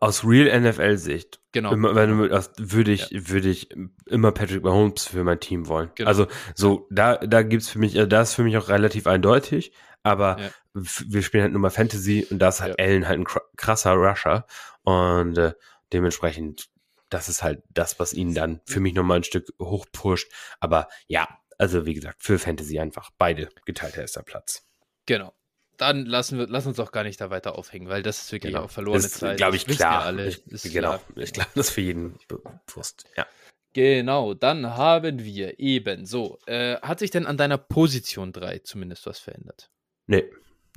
[0.00, 1.72] Aus Real NFL-Sicht, genau.
[1.72, 3.28] Immer, wenn du, würde ich, ja.
[3.28, 3.68] würde ich
[4.06, 5.90] immer Patrick Mahomes für mein Team wollen.
[5.96, 6.08] Genau.
[6.08, 9.72] Also so, da, da gibt's für mich, also da ist für mich auch relativ eindeutig,
[10.04, 10.50] aber ja.
[10.74, 12.84] wir spielen halt nur mal Fantasy und da ist halt ja.
[12.84, 14.46] Allen halt ein krasser Rusher
[14.82, 15.54] und äh,
[15.92, 16.68] dementsprechend,
[17.10, 20.30] das ist halt das, was ihn dann für mich nochmal ein Stück hochpusht.
[20.60, 21.26] Aber ja,
[21.58, 24.64] also wie gesagt, für Fantasy einfach beide geteilter erster Platz.
[25.06, 25.34] Genau
[25.76, 28.52] dann lassen wir, lass uns auch gar nicht da weiter aufhängen, weil das ist wirklich
[28.52, 28.66] genau.
[28.66, 29.36] auch verlorene das Zeit.
[29.36, 30.04] glaube ich, klar.
[30.04, 30.98] Alle, ich, genau.
[30.98, 31.00] Klar.
[31.16, 32.18] Ich glaube, das ist für jeden
[32.66, 33.04] bewusst.
[33.16, 33.26] Ja.
[33.74, 36.38] Genau, dann haben wir eben so.
[36.46, 39.70] Äh, hat sich denn an deiner Position 3 zumindest was verändert?
[40.06, 40.24] Nee.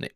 [0.00, 0.10] Nee.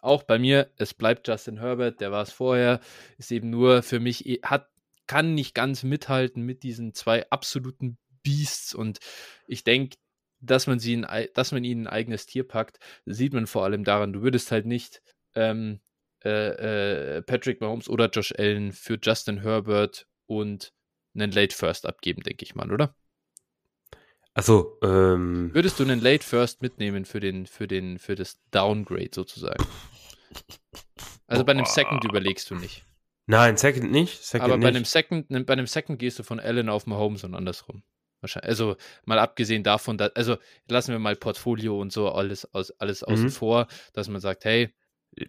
[0.00, 2.80] Auch bei mir, es bleibt Justin Herbert, der war es vorher,
[3.18, 4.68] ist eben nur für mich, eh, hat,
[5.08, 9.00] kann nicht ganz mithalten mit diesen zwei absoluten Beasts und
[9.48, 9.96] ich denke,
[10.40, 13.84] dass man sie in, dass man ihnen ein eigenes Tier packt, sieht man vor allem
[13.84, 15.02] daran, du würdest halt nicht
[15.34, 15.80] ähm,
[16.24, 20.72] äh, äh, Patrick Mahomes oder Josh Allen für Justin Herbert und
[21.14, 22.94] einen Late First abgeben, denke ich mal, oder?
[24.34, 25.52] Achso, ähm.
[25.52, 29.64] Würdest du einen Late First mitnehmen für den, für den, für das Downgrade sozusagen?
[31.26, 32.84] Also bei einem Second überlegst du nicht.
[33.26, 34.24] Nein, Second nicht.
[34.24, 37.34] Second Aber bei einem Second, bei einem Second gehst du von Allen auf Mahomes und
[37.34, 37.82] andersrum.
[38.20, 40.36] Wahrscheinlich, also mal abgesehen davon, dass, also
[40.68, 43.14] lassen wir mal Portfolio und so alles, aus, alles mhm.
[43.14, 44.74] außen vor, dass man sagt, hey,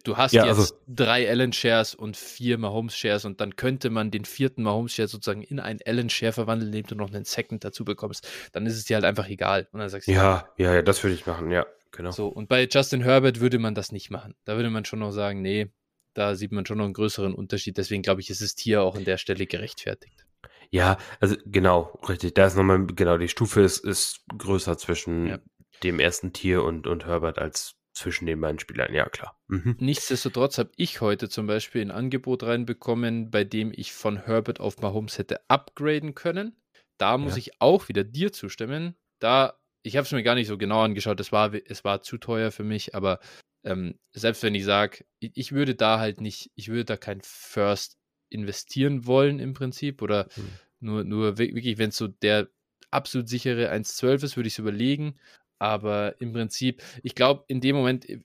[0.04, 4.24] du hast ja, jetzt also, drei Allen-Shares und vier Mahomes-Shares und dann könnte man den
[4.24, 8.28] vierten Mahomes-Share sozusagen in einen Allen-Share verwandeln, indem du noch einen Second dazu bekommst.
[8.52, 9.68] Dann ist es dir halt einfach egal.
[9.72, 12.10] Und dann sagst du, ja, ja, ja, das würde ich machen, ja, genau.
[12.10, 14.34] So, und bei Justin Herbert würde man das nicht machen.
[14.44, 15.70] Da würde man schon noch sagen, nee,
[16.14, 17.76] da sieht man schon noch einen größeren Unterschied.
[17.76, 20.26] Deswegen glaube ich, ist es hier auch an der Stelle gerechtfertigt.
[20.70, 22.34] Ja, also genau, richtig.
[22.34, 25.38] Da ist nochmal, genau, die Stufe ist, ist größer zwischen ja.
[25.82, 29.38] dem ersten Tier und, und Herbert als zwischen den beiden Spielern, ja klar.
[29.48, 29.76] Mhm.
[29.78, 34.80] Nichtsdestotrotz habe ich heute zum Beispiel ein Angebot reinbekommen, bei dem ich von Herbert auf
[34.80, 36.56] Mahomes hätte upgraden können.
[36.98, 37.38] Da muss ja.
[37.38, 38.94] ich auch wieder dir zustimmen.
[39.18, 42.16] Da, ich habe es mir gar nicht so genau angeschaut, es war, es war zu
[42.18, 43.20] teuer für mich, aber
[43.64, 47.20] ähm, selbst wenn ich sage, ich, ich, würde da halt nicht, ich würde da kein
[47.22, 47.98] First
[48.30, 50.42] investieren wollen im Prinzip oder mhm.
[50.80, 52.48] nur, nur wirklich, wenn es so der
[52.90, 55.16] absolut sichere 1.12 ist, würde ich es überlegen.
[55.58, 58.18] Aber im Prinzip, ich glaube, in dem Moment, äh,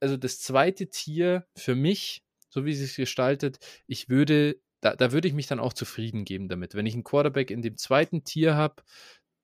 [0.00, 5.10] also das zweite Tier für mich, so wie es sich gestaltet, ich würde, da, da
[5.10, 6.74] würde ich mich dann auch zufrieden geben damit.
[6.74, 8.82] Wenn ich einen Quarterback in dem zweiten Tier habe,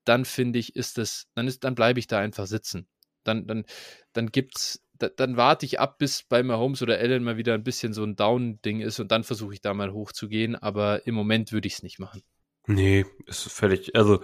[0.05, 2.87] dann finde ich, ist das, dann ist, dann bleibe ich da einfach sitzen.
[3.23, 3.65] Dann, dann,
[4.13, 7.63] dann gibt's, da, dann warte ich ab, bis bei Mahomes oder Allen mal wieder ein
[7.63, 11.51] bisschen so ein Down-Ding ist und dann versuche ich da mal hochzugehen, aber im Moment
[11.51, 12.21] würde ich es nicht machen.
[12.67, 14.21] Nee, ist völlig, also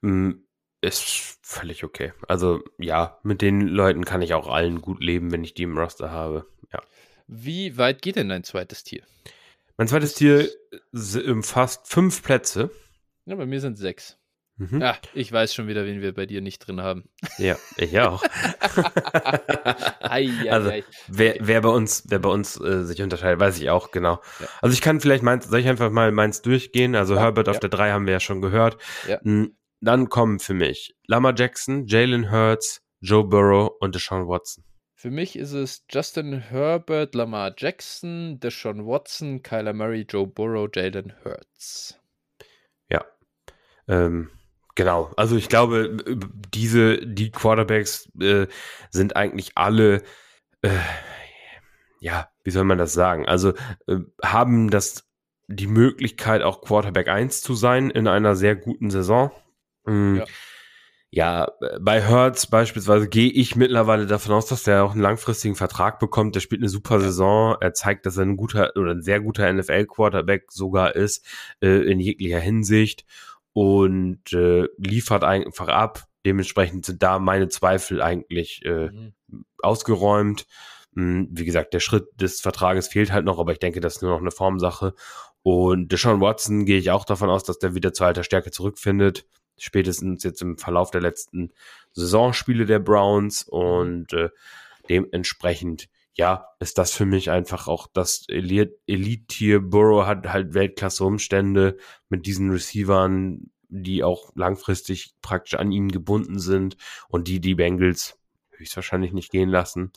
[0.00, 0.32] mm,
[0.80, 2.12] ist völlig okay.
[2.26, 5.78] Also ja, mit den Leuten kann ich auch allen gut leben, wenn ich die im
[5.78, 6.46] Roster habe.
[6.72, 6.82] Ja.
[7.26, 9.02] Wie weit geht denn dein zweites Tier?
[9.76, 10.48] Mein zweites Tier
[11.26, 12.70] umfasst fünf Plätze.
[13.26, 14.17] Ja, bei mir sind sechs.
[14.58, 14.80] Mhm.
[14.80, 17.08] Ja, ich weiß schon wieder, wen wir bei dir nicht drin haben.
[17.38, 18.22] Ja, ich auch.
[20.00, 20.84] ei, ei, also, ei.
[21.06, 24.20] Wer, wer bei uns, wer bei uns äh, sich unterscheidet, weiß ich auch genau.
[24.40, 24.46] Ja.
[24.60, 26.96] Also ich kann vielleicht meins, soll ich einfach mal meins durchgehen?
[26.96, 27.52] Also ja, Herbert ja.
[27.52, 28.78] auf der 3 haben wir ja schon gehört.
[29.06, 34.64] Hm, dann kommen für mich Lama Jackson, Jalen Hurts, Joe Burrow und Deshaun Watson.
[34.96, 41.14] Für mich ist es Justin Herbert, Lamar Jackson, Deshaun Watson, Kyler Murray, Joe Burrow, Jalen
[41.24, 42.00] Hurts.
[42.90, 43.04] Ja.
[43.86, 44.30] Ähm,
[44.78, 45.96] Genau, also ich glaube,
[46.54, 48.46] diese, die Quarterbacks äh,
[48.90, 50.04] sind eigentlich alle,
[50.62, 50.70] äh,
[51.98, 53.26] ja, wie soll man das sagen?
[53.26, 53.54] Also
[53.88, 55.04] äh, haben das
[55.48, 59.32] die Möglichkeit, auch Quarterback 1 zu sein in einer sehr guten Saison.
[59.84, 60.18] Mhm.
[60.18, 60.24] Ja.
[61.10, 65.98] Ja, bei Hertz beispielsweise gehe ich mittlerweile davon aus, dass er auch einen langfristigen Vertrag
[65.98, 66.34] bekommt.
[66.34, 67.56] Der spielt eine super Saison.
[67.60, 71.26] Er zeigt, dass er ein guter oder ein sehr guter NFL-Quarterback sogar ist,
[71.62, 73.06] äh, in jeglicher Hinsicht
[73.58, 76.04] und äh, liefert einfach ab.
[76.24, 79.14] Dementsprechend sind da meine Zweifel eigentlich äh, mhm.
[79.60, 80.46] ausgeräumt.
[80.94, 84.02] Hm, wie gesagt, der Schritt des Vertrages fehlt halt noch, aber ich denke, das ist
[84.02, 84.94] nur noch eine Formsache.
[85.42, 89.26] Und Deshaun Watson gehe ich auch davon aus, dass der wieder zu alter Stärke zurückfindet.
[89.56, 91.50] Spätestens jetzt im Verlauf der letzten
[91.94, 93.42] Saisonspiele der Browns.
[93.42, 94.28] Und äh,
[94.88, 95.88] dementsprechend
[96.18, 99.60] ja, ist das für mich einfach auch das Elite-Tier.
[99.60, 101.76] Burrow hat halt Weltklasse-Umstände
[102.08, 106.76] mit diesen Receivern, die auch langfristig praktisch an ihn gebunden sind
[107.08, 108.18] und die die Bengals
[108.50, 109.92] höchstwahrscheinlich nicht gehen lassen.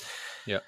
[0.45, 0.61] Ja.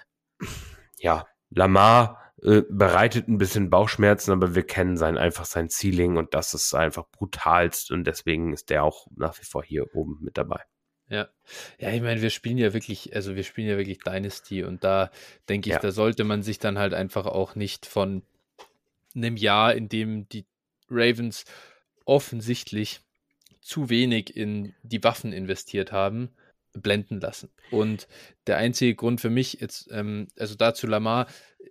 [0.97, 6.33] Ja, Lamar äh, bereitet ein bisschen Bauchschmerzen, aber wir kennen sein einfach sein Ceiling und
[6.33, 10.37] das ist einfach brutalst und deswegen ist der auch nach wie vor hier oben mit
[10.37, 10.63] dabei.
[11.13, 11.29] Ja.
[11.77, 15.11] Ja, ich meine, wir spielen ja wirklich, also wir spielen ja wirklich Dynasty und da
[15.47, 15.79] denke ich, ja.
[15.79, 18.23] da sollte man sich dann halt einfach auch nicht von
[19.15, 20.45] einem Jahr, in dem die
[20.89, 21.45] Ravens
[22.05, 23.01] offensichtlich
[23.61, 26.29] zu wenig in die Waffen investiert haben,
[26.73, 27.51] blenden lassen.
[27.69, 28.07] Und
[28.47, 31.27] der einzige Grund für mich jetzt, ähm, also dazu Lamar,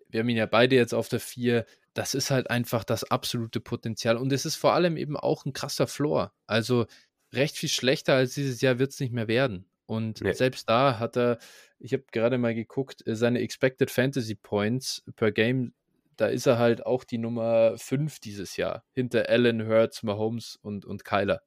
[0.09, 3.59] wir haben ihn ja beide jetzt auf der 4, das ist halt einfach das absolute
[3.59, 4.17] Potenzial.
[4.17, 6.33] Und es ist vor allem eben auch ein krasser Floor.
[6.47, 6.87] Also
[7.33, 9.67] recht viel schlechter als dieses Jahr wird es nicht mehr werden.
[9.87, 10.33] Und nee.
[10.33, 11.39] selbst da hat er,
[11.79, 15.75] ich habe gerade mal geguckt, äh, seine Expected Fantasy Points per Game,
[16.17, 20.85] da ist er halt auch die Nummer 5 dieses Jahr, hinter Allen, Hurts, Mahomes und,
[20.85, 21.43] und Kyler.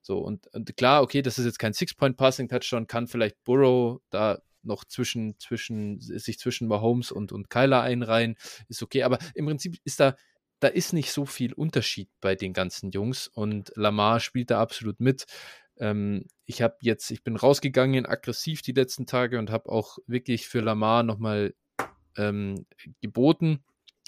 [0.00, 4.84] So, und, und klar, okay, das ist jetzt kein Six-Point-Passing-Touchdown, kann vielleicht Burrow da noch
[4.84, 8.36] zwischen, zwischen, sich zwischen Mahomes und, und Kyler einreihen,
[8.68, 10.16] ist okay, aber im Prinzip ist da
[10.60, 15.00] da ist nicht so viel Unterschied bei den ganzen Jungs und Lamar spielt da absolut
[15.00, 15.26] mit.
[15.78, 20.48] Ähm, ich habe jetzt, ich bin rausgegangen aggressiv die letzten Tage und habe auch wirklich
[20.48, 21.54] für Lamar nochmal
[22.16, 22.66] ähm,
[23.00, 23.62] geboten,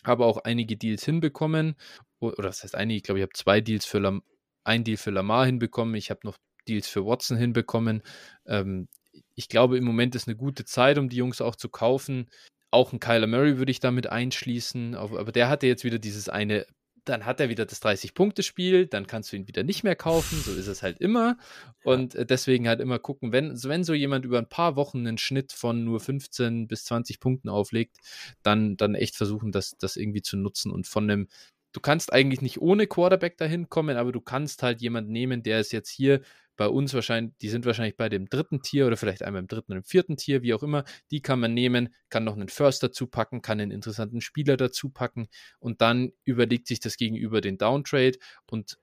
[0.05, 1.77] habe auch einige Deals hinbekommen
[2.19, 4.23] oder das heißt einige, ich glaube, ich habe zwei Deals für Lam
[4.63, 6.37] ein Deal für Lamar hinbekommen, ich habe noch
[6.69, 8.03] Deals für Watson hinbekommen.
[8.47, 8.89] Ähm,
[9.35, 12.29] ich glaube, im Moment ist eine gute Zeit, um die Jungs auch zu kaufen.
[12.71, 16.67] Auch ein Kyler Murray würde ich damit einschließen, aber der hatte jetzt wieder dieses eine,
[17.05, 20.53] dann hat er wieder das 30-Punkte-Spiel, dann kannst du ihn wieder nicht mehr kaufen, so
[20.53, 21.37] ist es halt immer.
[21.83, 25.19] Und äh, deswegen halt immer gucken, wenn, wenn so jemand über ein paar Wochen einen
[25.19, 27.97] Schnitt von nur 15 bis 20 Punkten auflegt,
[28.43, 31.29] dann, dann echt versuchen, das, das irgendwie zu nutzen und von einem
[31.73, 35.61] du kannst eigentlich nicht ohne Quarterback dahin kommen, aber du kannst halt jemanden nehmen, der
[35.61, 36.21] ist jetzt hier
[36.61, 39.73] bei uns wahrscheinlich, die sind wahrscheinlich bei dem dritten Tier oder vielleicht einmal im dritten
[39.73, 40.85] oder im vierten Tier, wie auch immer.
[41.11, 44.91] Die kann man nehmen, kann noch einen First dazu packen, kann einen interessanten Spieler dazu
[44.91, 48.19] packen und dann überlegt sich das gegenüber den Downtrade.
[48.45, 48.77] Und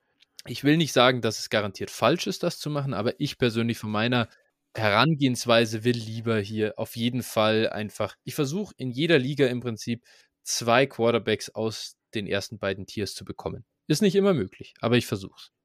[0.48, 3.78] ich will nicht sagen, dass es garantiert falsch ist, das zu machen, aber ich persönlich
[3.78, 4.28] von meiner
[4.76, 10.04] Herangehensweise will lieber hier auf jeden Fall einfach, ich versuche in jeder Liga im Prinzip
[10.42, 13.66] zwei Quarterbacks aus den ersten beiden Tiers zu bekommen.
[13.86, 15.57] Ist nicht immer möglich, aber ich versuche es.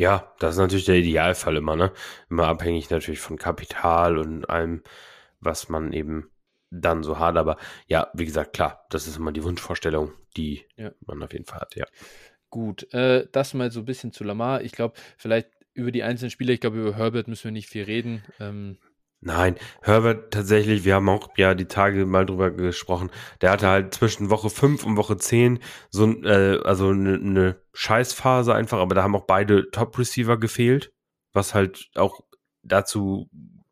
[0.00, 1.92] Ja, das ist natürlich der Idealfall immer, ne?
[2.30, 4.82] Immer abhängig natürlich von Kapital und allem,
[5.40, 6.30] was man eben
[6.70, 7.36] dann so hat.
[7.36, 10.92] Aber ja, wie gesagt, klar, das ist immer die Wunschvorstellung, die ja.
[11.04, 11.84] man auf jeden Fall hat, ja.
[12.48, 14.62] Gut, äh, das mal so ein bisschen zu Lamar.
[14.62, 17.84] Ich glaube, vielleicht über die einzelnen Spieler, ich glaube, über Herbert müssen wir nicht viel
[17.84, 18.24] reden.
[18.40, 18.78] Ähm,
[19.22, 23.10] Nein, Herbert tatsächlich, wir haben auch ja die Tage mal drüber gesprochen,
[23.42, 25.58] der hatte halt zwischen Woche 5 und Woche 10
[25.90, 30.94] so äh, also eine ne Scheißphase einfach, aber da haben auch beide Top-Receiver gefehlt,
[31.34, 32.20] was halt auch
[32.62, 33.28] dazu,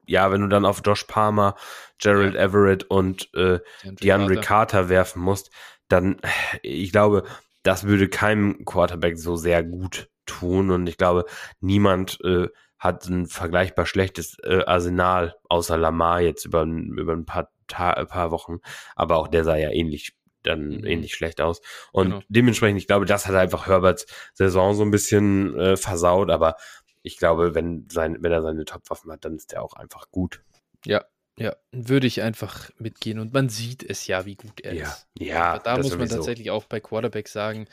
[0.07, 1.55] ja, wenn du dann auf Josh Palmer,
[1.99, 2.41] Gerald ja.
[2.43, 5.51] Everett und äh, DeAndre Carter werfen musst,
[5.89, 6.21] dann,
[6.63, 7.25] ich glaube,
[7.63, 11.25] das würde keinem Quarterback so sehr gut tun und ich glaube,
[11.61, 12.49] niemand äh,
[12.79, 18.07] hat ein vergleichbar schlechtes äh, Arsenal, außer Lamar jetzt über, über ein paar, Ta ein
[18.07, 18.59] paar Wochen.
[18.97, 20.87] Aber auch der sah ja ähnlich dann mhm.
[20.87, 21.61] ähnlich schlecht aus.
[21.93, 22.23] Und genau.
[22.29, 26.57] dementsprechend, ich glaube, das hat einfach Herberts Saison so ein bisschen äh, versaut, aber
[27.03, 30.43] ich glaube, wenn, sein, wenn er seine Topwaffen hat, dann ist er auch einfach gut.
[30.85, 31.05] Ja,
[31.37, 33.19] ja, würde ich einfach mitgehen.
[33.19, 34.85] Und man sieht es ja, wie gut er ja.
[34.85, 35.07] ist.
[35.19, 37.69] Ja, aber da muss man tatsächlich auch bei Quarterback sagen,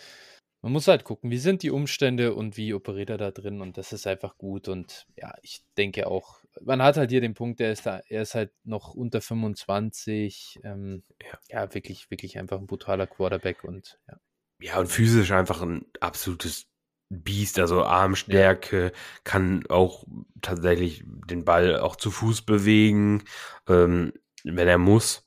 [0.65, 3.77] man muss halt gucken, wie sind die Umstände und wie operiert er da drin und
[3.77, 7.59] das ist einfach gut und ja, ich denke auch, man hat halt hier den Punkt,
[7.59, 11.37] der ist da, er ist halt noch unter 25, ähm, ja.
[11.49, 11.73] ja.
[11.75, 14.17] wirklich, wirklich einfach ein brutaler Quarterback und ja.
[14.59, 16.65] Ja, und physisch einfach ein absolutes
[17.09, 18.91] Biest, also Armstärke, ja.
[19.23, 20.05] kann auch
[20.41, 23.23] tatsächlich den Ball auch zu Fuß bewegen,
[23.69, 24.13] ähm,
[24.45, 25.25] wenn er muss.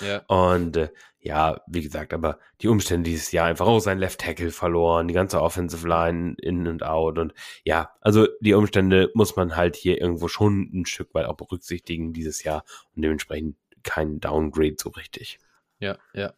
[0.00, 0.22] ja.
[0.26, 0.88] Und äh,
[1.20, 5.14] ja, wie gesagt, aber die Umstände dieses Jahr einfach auch sein Left Tackle verloren, die
[5.14, 7.34] ganze Offensive Line in und out und
[7.64, 12.12] ja, also die Umstände muss man halt hier irgendwo schon ein Stück weit auch berücksichtigen
[12.12, 15.38] dieses Jahr und dementsprechend kein Downgrade so richtig.
[15.80, 16.32] Ja, ja,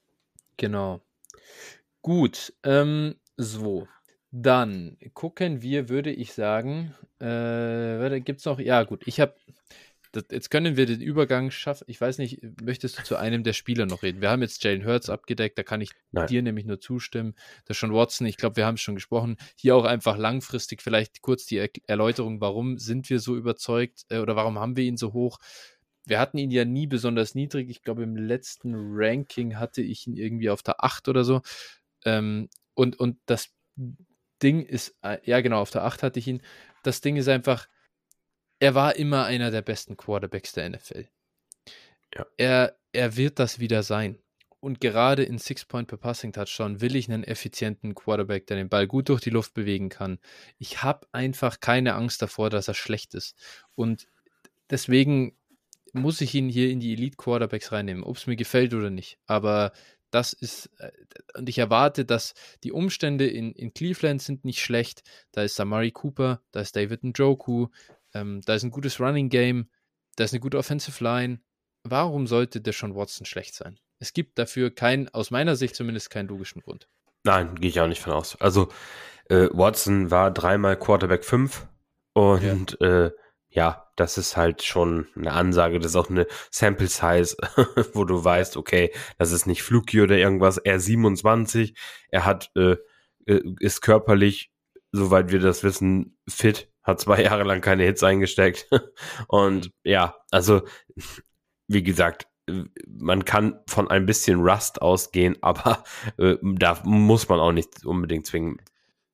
[0.56, 1.02] genau.
[2.00, 3.86] Gut, ähm, so.
[4.30, 9.34] Dann gucken wir, würde ich sagen, äh, gibt es noch, ja gut, ich habe
[10.12, 11.84] das, jetzt können wir den Übergang schaffen.
[11.86, 14.20] Ich weiß nicht, möchtest du zu einem der Spieler noch reden?
[14.20, 16.26] Wir haben jetzt Jalen Hurts abgedeckt, da kann ich Nein.
[16.26, 17.34] dir nämlich nur zustimmen.
[17.66, 19.36] Das ist schon Watson, ich glaube, wir haben es schon gesprochen.
[19.56, 24.18] Hier auch einfach langfristig vielleicht kurz die er Erläuterung, warum sind wir so überzeugt äh,
[24.18, 25.38] oder warum haben wir ihn so hoch?
[26.04, 27.68] Wir hatten ihn ja nie besonders niedrig.
[27.68, 31.42] Ich glaube, im letzten Ranking hatte ich ihn irgendwie auf der 8 oder so.
[32.04, 33.50] Ähm, und, und das
[34.42, 36.42] Ding ist, äh, ja genau, auf der 8 hatte ich ihn.
[36.82, 37.68] Das Ding ist einfach,
[38.60, 41.08] er war immer einer der besten Quarterbacks der NFL.
[42.14, 42.26] Ja.
[42.36, 44.18] Er, er wird das wieder sein.
[44.60, 48.88] Und gerade in Six-Point per Passing Touchdown will ich einen effizienten Quarterback, der den Ball
[48.88, 50.18] gut durch die Luft bewegen kann.
[50.58, 53.36] Ich habe einfach keine Angst davor, dass er schlecht ist.
[53.76, 54.08] Und
[54.68, 55.36] deswegen
[55.92, 59.18] muss ich ihn hier in die Elite Quarterbacks reinnehmen, ob es mir gefällt oder nicht.
[59.26, 59.72] Aber
[60.10, 60.90] das ist, äh,
[61.36, 62.34] und ich erwarte, dass
[62.64, 65.02] die Umstände in, in Cleveland sind nicht schlecht.
[65.32, 67.68] Da ist Samari Cooper, da ist David Njoku,
[68.20, 69.70] ähm, da ist ein gutes Running Game,
[70.16, 71.40] da ist eine gute Offensive Line.
[71.84, 73.78] Warum sollte der schon Watson schlecht sein?
[73.98, 76.88] Es gibt dafür keinen, aus meiner Sicht zumindest, keinen logischen Grund.
[77.24, 78.36] Nein, gehe ich auch nicht von aus.
[78.40, 78.68] Also,
[79.28, 81.66] äh, Watson war dreimal Quarterback 5
[82.14, 83.06] und ja.
[83.06, 83.10] Äh,
[83.50, 87.36] ja, das ist halt schon eine Ansage, das ist auch eine Sample Size,
[87.94, 91.74] wo du weißt, okay, das ist nicht Fluky oder irgendwas, er 27,
[92.10, 92.76] er hat, äh,
[93.26, 94.52] äh, ist körperlich,
[94.92, 98.68] soweit wir das wissen, fit, hat zwei Jahre lang keine Hits eingesteckt
[99.28, 100.62] und ja, also
[101.68, 102.26] wie gesagt,
[102.86, 105.84] man kann von ein bisschen Rust ausgehen, aber
[106.16, 108.58] äh, da muss man auch nicht unbedingt zwingen,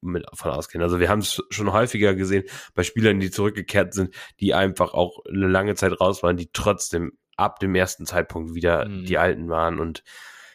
[0.01, 0.83] mit von ausgehen.
[0.83, 2.45] Also wir haben es schon häufiger gesehen
[2.75, 7.13] bei Spielern, die zurückgekehrt sind, die einfach auch eine lange Zeit raus waren, die trotzdem
[7.37, 9.07] ab dem ersten Zeitpunkt wieder mhm.
[9.07, 9.81] die Alten waren.
[9.81, 10.05] Und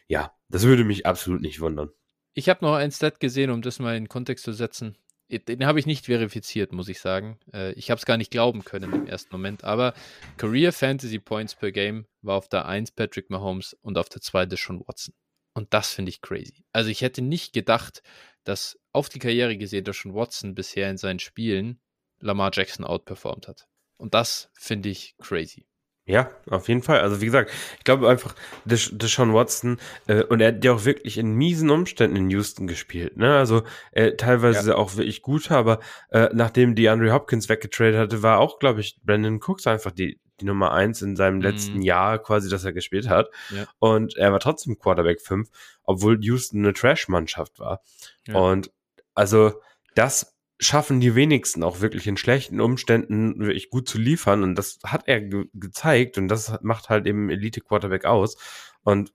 [0.07, 1.89] ja, das würde mich absolut nicht wundern.
[2.35, 4.95] Ich habe noch ein Stat gesehen, um das mal in Kontext zu setzen.
[5.29, 7.39] Den habe ich nicht verifiziert, muss ich sagen.
[7.53, 9.63] Äh, ich habe es gar nicht glauben können im ersten Moment.
[9.63, 9.93] Aber
[10.37, 14.55] Career Fantasy Points per Game war auf der 1 Patrick Mahomes und auf der 2
[14.55, 15.13] schon Watson.
[15.53, 16.65] Und das finde ich crazy.
[16.71, 18.01] Also ich hätte nicht gedacht,
[18.43, 21.79] dass auf die Karriere gesehen, schon Watson bisher in seinen Spielen
[22.19, 23.67] Lamar Jackson outperformt hat.
[23.97, 25.68] Und das finde ich crazy.
[26.09, 27.01] Ja, auf jeden Fall.
[27.01, 28.33] Also wie gesagt, ich glaube einfach,
[28.65, 33.15] Deshaun Watson, äh, und er hat ja auch wirklich in miesen Umständen in Houston gespielt.
[33.15, 33.35] Ne?
[33.35, 34.75] Also äh, teilweise ja.
[34.75, 35.79] auch wirklich gut, aber
[36.09, 40.19] äh, nachdem die Andre Hopkins weggetradet hatte, war auch, glaube ich, Brandon Cooks einfach die,
[40.41, 41.43] die Nummer eins in seinem mhm.
[41.43, 43.29] letzten Jahr quasi, dass er gespielt hat.
[43.51, 43.67] Ja.
[43.77, 45.47] Und er war trotzdem Quarterback 5,
[45.83, 47.83] obwohl Houston eine Trash-Mannschaft war.
[48.25, 48.33] Ja.
[48.33, 48.71] Und
[49.13, 49.61] also
[49.93, 54.79] das schaffen die wenigsten auch wirklich in schlechten Umständen wirklich gut zu liefern und das
[54.83, 58.37] hat er ge gezeigt und das macht halt eben Elite Quarterback aus
[58.83, 59.13] und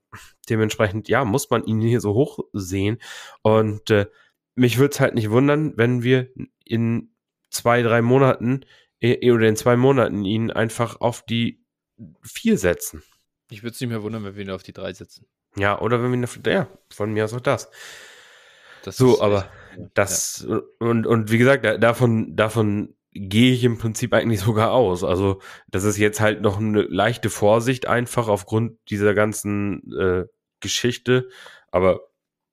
[0.49, 2.97] dementsprechend ja muss man ihn hier so hoch sehen
[3.43, 4.07] und äh,
[4.55, 6.29] mich würde es halt nicht wundern, wenn wir
[6.63, 7.11] in
[7.49, 8.65] zwei drei Monaten
[8.99, 11.63] äh, oder in zwei Monaten ihn einfach auf die
[12.23, 13.03] vier setzen.
[13.51, 15.27] Ich würde es nicht mehr wundern, wenn wir ihn auf die drei setzen.
[15.55, 17.69] Ja, oder wenn wir ihn auf, ja, von mir aus auch das.
[18.83, 20.61] das so, aber echt das ja.
[20.79, 25.03] und, und wie gesagt, davon, davon gehe ich im Prinzip eigentlich sogar aus.
[25.03, 30.25] Also, das ist jetzt halt noch eine leichte Vorsicht einfach aufgrund dieser ganzen äh,
[30.59, 31.29] Geschichte.
[31.71, 32.01] Aber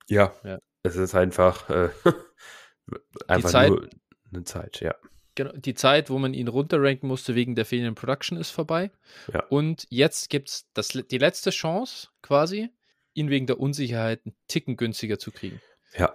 [0.07, 1.89] ja, ja, es ist einfach, äh,
[3.27, 3.89] einfach Zeit, nur
[4.31, 4.95] eine Zeit, ja.
[5.35, 8.91] Genau, die Zeit, wo man ihn runterranken musste wegen der fehlenden Production, ist vorbei.
[9.33, 9.43] Ja.
[9.47, 10.67] Und jetzt gibt es
[11.09, 12.69] die letzte Chance quasi,
[13.15, 15.59] ihn wegen der Unsicherheit einen Ticken günstiger zu kriegen.
[15.97, 16.13] Ja.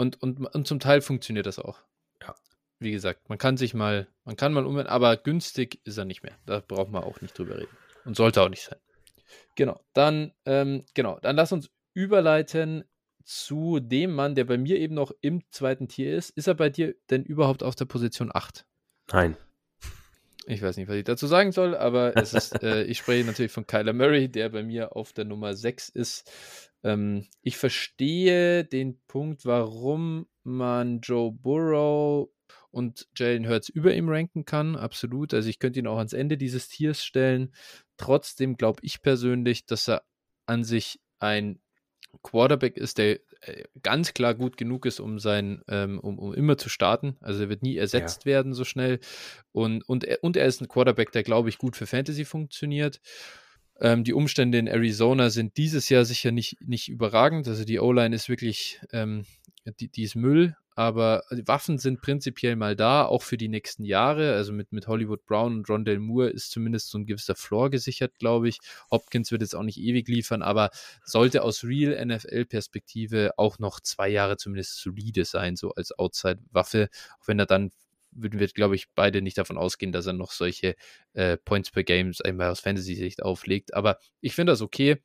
[0.00, 1.78] Und, und, und zum Teil funktioniert das auch.
[2.22, 2.34] Ja.
[2.78, 6.22] Wie gesagt, man kann sich mal, man kann mal umwenden, aber günstig ist er nicht
[6.22, 6.38] mehr.
[6.46, 7.76] Da braucht man auch nicht drüber reden.
[8.06, 8.78] Und sollte auch nicht sein.
[9.56, 12.84] Genau, dann, ähm, genau, dann lass uns überleiten
[13.24, 16.30] zu dem Mann, der bei mir eben noch im zweiten Tier ist.
[16.30, 18.64] Ist er bei dir denn überhaupt auf der Position 8?
[19.12, 19.36] Nein.
[20.46, 23.52] Ich weiß nicht, was ich dazu sagen soll, aber es ist, äh, ich spreche natürlich
[23.52, 26.30] von Kyler Murray, der bei mir auf der Nummer 6 ist.
[26.82, 32.30] Ähm, ich verstehe den Punkt, warum man Joe Burrow
[32.70, 35.34] und Jalen Hurts über ihm ranken kann, absolut.
[35.34, 37.52] Also ich könnte ihn auch ans Ende dieses Tiers stellen.
[37.96, 40.02] Trotzdem glaube ich persönlich, dass er
[40.46, 41.60] an sich ein
[42.22, 43.20] Quarterback ist, der
[43.82, 47.16] ganz klar gut genug ist, um sein, ähm, um, um immer zu starten.
[47.20, 48.32] Also er wird nie ersetzt ja.
[48.32, 49.00] werden so schnell.
[49.52, 53.00] Und, und, er, und er ist ein Quarterback, der, glaube ich, gut für Fantasy funktioniert.
[53.80, 57.48] Ähm, die Umstände in Arizona sind dieses Jahr sicher nicht, nicht überragend.
[57.48, 59.24] Also die O-Line ist wirklich, ähm,
[59.80, 64.32] die, die ist Müll, aber Waffen sind prinzipiell mal da, auch für die nächsten Jahre.
[64.32, 68.18] Also mit, mit Hollywood Brown und Rondell Moore ist zumindest so ein gewisser Floor gesichert,
[68.18, 68.60] glaube ich.
[68.90, 70.70] Hopkins wird jetzt auch nicht ewig liefern, aber
[71.04, 76.88] sollte aus Real NFL-Perspektive auch noch zwei Jahre zumindest solide sein, so als Outside-Waffe,
[77.20, 77.72] auch wenn er dann
[78.12, 80.76] würden wir, glaube ich, beide nicht davon ausgehen, dass er noch solche
[81.12, 83.74] äh, Points per Game einmal aus Fantasy-Sicht auflegt.
[83.74, 84.96] Aber ich finde das okay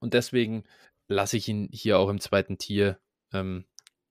[0.00, 0.64] und deswegen
[1.08, 2.98] lasse ich ihn hier auch im zweiten Tier.
[3.32, 3.64] Ähm,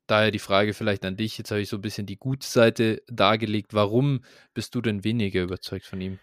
[0.07, 1.37] daher die Frage vielleicht an dich.
[1.37, 3.73] Jetzt habe ich so ein bisschen die gute Seite dargelegt.
[3.73, 4.23] Warum
[4.53, 6.19] bist du denn weniger überzeugt von ihm?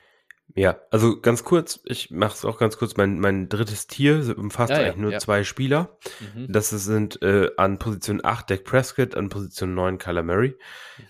[0.57, 4.71] Ja, also ganz kurz, ich mache es auch ganz kurz, mein, mein drittes Tier umfasst
[4.71, 5.19] ja, eigentlich ja, nur ja.
[5.21, 5.97] zwei Spieler.
[6.35, 6.53] Mhm.
[6.53, 10.57] Das sind äh, an Position 8 Dak Prescott, an Position 9 Kyler Murray.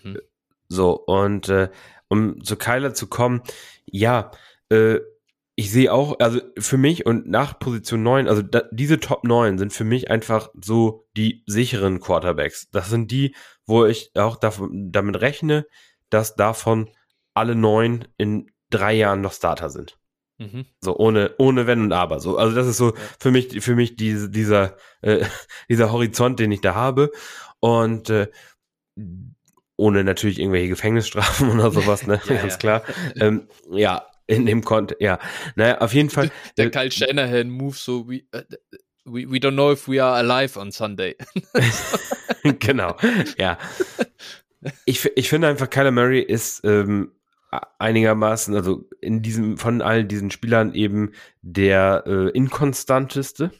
[0.03, 0.19] Mhm
[0.71, 1.69] So, und äh,
[2.07, 3.41] um zu Kyler zu kommen,
[3.85, 4.31] ja,
[4.69, 4.99] äh,
[5.61, 9.59] ich sehe auch, also für mich und nach Position 9, also da, diese Top 9
[9.59, 12.71] sind für mich einfach so die sicheren Quarterbacks.
[12.71, 13.35] Das sind die,
[13.67, 15.67] wo ich auch davon, damit rechne,
[16.09, 16.89] dass davon
[17.35, 19.99] alle neun in drei Jahren noch Starter sind.
[20.39, 20.65] Mhm.
[20.79, 22.19] So ohne, ohne Wenn und Aber.
[22.19, 23.01] So, also das ist so ja.
[23.19, 25.23] für mich, für mich diese, dieser, äh,
[25.69, 27.11] dieser Horizont, den ich da habe.
[27.59, 28.31] Und äh,
[29.75, 32.19] ohne natürlich irgendwelche Gefängnisstrafen oder sowas, ne?
[32.27, 32.57] ja, Ganz ja.
[32.57, 32.83] klar.
[33.15, 35.19] Ähm, ja, in dem Kontext, ja.
[35.55, 36.31] Naja, auf jeden Fall.
[36.57, 38.41] Der äh, Kyle Shanahan Move so wie uh,
[39.05, 41.15] we, we don't know if we are alive on Sunday.
[42.59, 42.95] genau,
[43.37, 43.57] ja.
[44.85, 47.11] Ich, ich finde einfach, Kyler Murray ist ähm,
[47.79, 51.11] einigermaßen, also in diesem, von all diesen Spielern eben
[51.41, 53.51] der äh, inkonstanteste.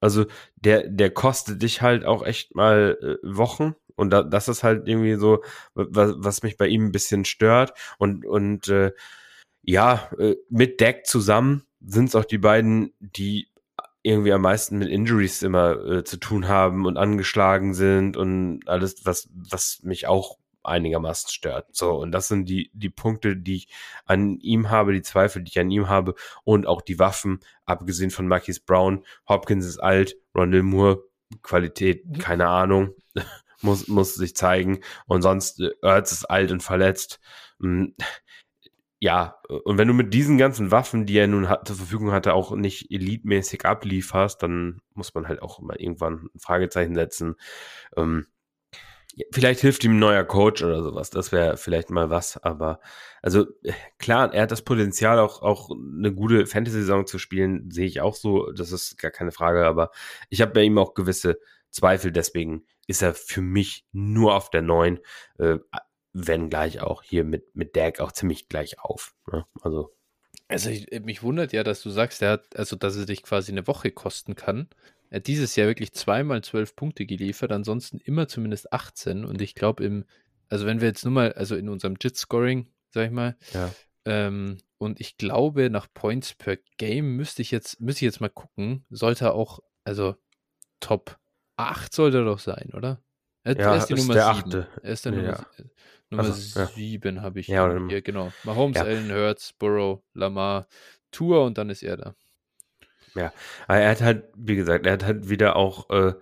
[0.00, 0.26] Also
[0.56, 3.74] der, der kostet dich halt auch echt mal äh, Wochen.
[3.96, 5.42] Und da, das ist halt irgendwie so,
[5.74, 7.72] was, was mich bei ihm ein bisschen stört.
[7.98, 8.92] Und, und äh,
[9.62, 13.48] ja, äh, mit Deck zusammen sind es auch die beiden, die
[14.02, 19.04] irgendwie am meisten mit Injuries immer äh, zu tun haben und angeschlagen sind und alles,
[19.04, 21.66] was, was mich auch einigermaßen stört.
[21.72, 23.68] So, und das sind die, die Punkte, die ich
[24.06, 28.10] an ihm habe, die Zweifel, die ich an ihm habe und auch die Waffen, abgesehen
[28.10, 29.04] von Marquis Brown.
[29.28, 31.02] Hopkins ist alt, Rondell Moore,
[31.42, 32.18] Qualität, mhm.
[32.18, 32.94] keine Ahnung,
[33.62, 34.80] muss, muss sich zeigen.
[35.06, 37.20] Und sonst, äh, Ertz ist alt und verletzt.
[37.60, 37.94] Hm,
[39.00, 42.34] ja, und wenn du mit diesen ganzen Waffen, die er nun hat, zur Verfügung hatte,
[42.34, 47.36] auch nicht elitmäßig ablieferst, dann muss man halt auch immer irgendwann ein Fragezeichen setzen.
[47.96, 48.26] Ähm,
[49.32, 51.08] vielleicht hilft ihm ein neuer Coach oder sowas.
[51.08, 52.36] Das wäre vielleicht mal was.
[52.36, 52.80] Aber
[53.22, 53.46] also
[53.98, 58.14] klar, er hat das Potenzial, auch, auch eine gute Fantasy-Saison zu spielen, sehe ich auch
[58.14, 58.52] so.
[58.52, 59.66] Das ist gar keine Frage.
[59.66, 59.92] Aber
[60.28, 61.38] ich habe bei ihm auch gewisse
[61.70, 62.12] Zweifel.
[62.12, 64.98] Deswegen ist er für mich nur auf der 9.
[65.38, 65.58] Äh,
[66.12, 69.14] wenn gleich auch hier mit, mit Dak auch ziemlich gleich auf.
[69.30, 69.46] Ne?
[69.60, 69.94] Also.
[70.48, 73.52] Also ich, mich wundert ja, dass du sagst, er hat, also dass er dich quasi
[73.52, 74.68] eine Woche kosten kann.
[75.08, 79.24] Er hat dieses Jahr wirklich zweimal zwölf Punkte geliefert, ansonsten immer zumindest 18.
[79.24, 80.04] Und ich glaube im,
[80.48, 83.72] also wenn wir jetzt nur mal, also in unserem JIT-Scoring, sag ich mal, ja.
[84.04, 88.30] ähm, und ich glaube, nach Points per Game müsste ich jetzt, müsste ich jetzt mal
[88.30, 90.16] gucken, sollte er auch, also
[90.80, 91.18] Top
[91.56, 93.02] 8 sollte er doch sein, oder?
[93.42, 94.36] Er, ja, er ist die ist Nummer der 7.
[94.36, 94.68] Achte.
[94.82, 95.18] Er ist der ja.
[95.20, 95.46] Nummer,
[96.10, 97.22] Nummer also, 7 ja.
[97.22, 98.32] habe ich ja, hier, genau.
[98.44, 98.84] Mahomes, ja.
[98.84, 100.66] Allen, Hurts, Burrow, Lamar,
[101.10, 102.14] Tour und dann ist er da.
[103.14, 103.32] Ja,
[103.66, 106.14] aber er hat halt, wie gesagt, er hat halt wieder auch äh,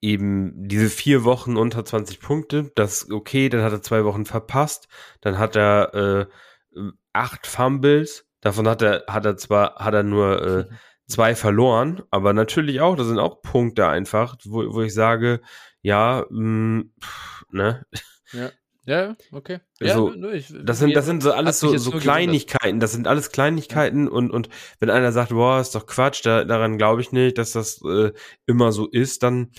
[0.00, 2.72] eben diese vier Wochen unter 20 Punkte.
[2.74, 4.88] Das ist okay, dann hat er zwei Wochen verpasst.
[5.20, 6.28] Dann hat er
[6.74, 6.82] äh,
[7.12, 8.26] acht Fumbles.
[8.40, 10.64] Davon hat er, hat er zwar, hat er nur äh,
[11.08, 15.40] zwei verloren, aber natürlich auch, das sind auch Punkte einfach, wo, wo ich sage,
[15.88, 17.86] ja, mh, mm, pff, ne?
[18.32, 18.50] Ja.
[18.84, 19.60] Ja, okay.
[19.80, 22.80] Ja, so, ich, das sind, das sind so alles so, so Kleinigkeiten.
[22.80, 24.10] Das sind alles Kleinigkeiten ja.
[24.10, 24.48] und, und
[24.80, 28.12] wenn einer sagt, boah, ist doch Quatsch, da, daran glaube ich nicht, dass das äh,
[28.46, 29.52] immer so ist, dann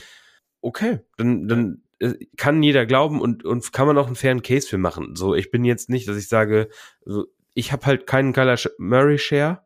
[0.61, 4.67] okay, dann, dann äh, kann jeder glauben und, und kann man auch einen fairen Case
[4.67, 5.15] für machen.
[5.15, 6.69] So, ich bin jetzt nicht, dass ich sage,
[7.05, 9.63] so, ich habe halt keinen Kyler Murray Share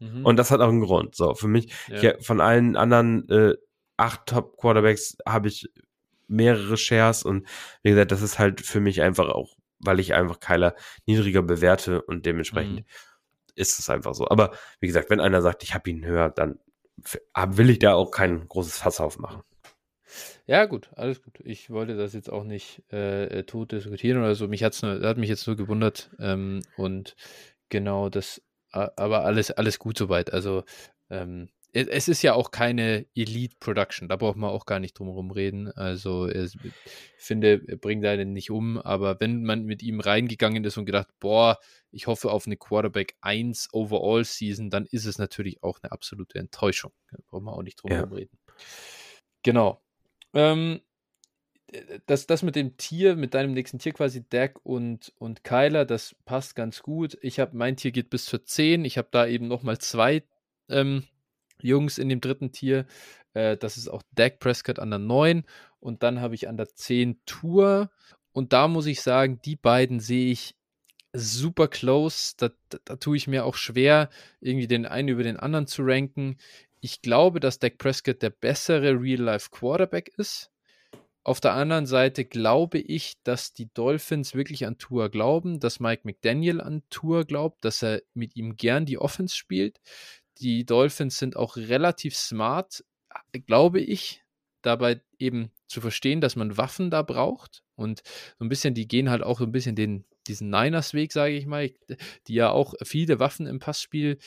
[0.00, 0.24] mhm.
[0.24, 1.16] und das hat auch einen Grund.
[1.16, 2.14] So, für mich, ja.
[2.14, 3.56] ich, von allen anderen äh,
[3.98, 5.68] acht Top Quarterbacks habe ich
[6.32, 7.46] mehrere Shares und
[7.82, 10.74] wie gesagt, das ist halt für mich einfach auch, weil ich einfach Kyler
[11.06, 12.84] niedriger bewerte und dementsprechend mhm.
[13.54, 14.28] ist es einfach so.
[14.28, 16.58] Aber wie gesagt, wenn einer sagt, ich habe ihn höher, dann
[17.46, 19.42] will ich da auch kein großes Fass aufmachen.
[20.46, 21.40] Ja, gut, alles gut.
[21.44, 24.48] Ich wollte das jetzt auch nicht äh, äh tot diskutieren oder so.
[24.48, 26.10] Mich hat's nur, hat mich jetzt nur gewundert.
[26.18, 27.16] Ähm, und
[27.68, 30.32] genau das, aber alles, alles gut soweit.
[30.32, 30.64] Also
[31.10, 35.30] ähm, es ist ja auch keine Elite-Production, da braucht man auch gar nicht drum herum
[35.30, 35.72] reden.
[35.72, 36.58] Also ich
[37.16, 41.08] finde, er bringt einen nicht um, aber wenn man mit ihm reingegangen ist und gedacht,
[41.18, 41.58] boah,
[41.90, 46.92] ich hoffe auf eine Quarterback 1 Overall-Season, dann ist es natürlich auch eine absolute Enttäuschung.
[47.10, 48.16] Da braucht man auch nicht drum herum ja.
[48.16, 48.38] reden.
[49.42, 49.82] Genau.
[50.34, 50.80] Ähm,
[52.06, 56.14] das, das mit dem Tier, mit deinem nächsten Tier quasi, Dak und, und Kyler, das
[56.26, 57.16] passt ganz gut.
[57.22, 58.84] Ich habe, mein Tier geht bis zur 10.
[58.84, 60.22] Ich habe da eben nochmal zwei
[60.68, 61.04] ähm,
[61.64, 62.86] Jungs in dem dritten Tier.
[63.34, 65.44] Äh, das ist auch Dak Prescott an der 9
[65.80, 67.90] und dann habe ich an der 10 Tour.
[68.32, 70.54] Und da muss ich sagen, die beiden sehe ich
[71.12, 72.34] super close.
[72.36, 74.08] Da, da, da tue ich mir auch schwer,
[74.40, 76.38] irgendwie den einen über den anderen zu ranken.
[76.80, 80.50] Ich glaube, dass Dak Prescott der bessere Real-Life-Quarterback ist.
[81.24, 86.02] Auf der anderen Seite glaube ich, dass die Dolphins wirklich an Tour glauben, dass Mike
[86.04, 89.80] McDaniel an Tour glaubt, dass er mit ihm gern die Offense spielt.
[90.42, 92.84] Die Dolphins sind auch relativ smart,
[93.46, 94.22] glaube ich.
[94.62, 98.02] dabei eben zu verstehen, dass man Waffen da braucht und
[98.38, 101.46] so ein bisschen, die gehen halt auch so ein bisschen den, diesen Niners-Weg, sage ich
[101.46, 101.70] mal,
[102.26, 104.18] die ja auch viele Waffen im Passspiel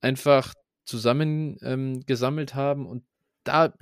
[0.00, 0.54] einfach
[0.84, 2.04] zusammen ähm,
[2.54, 3.04] haben und
[3.44, 3.72] da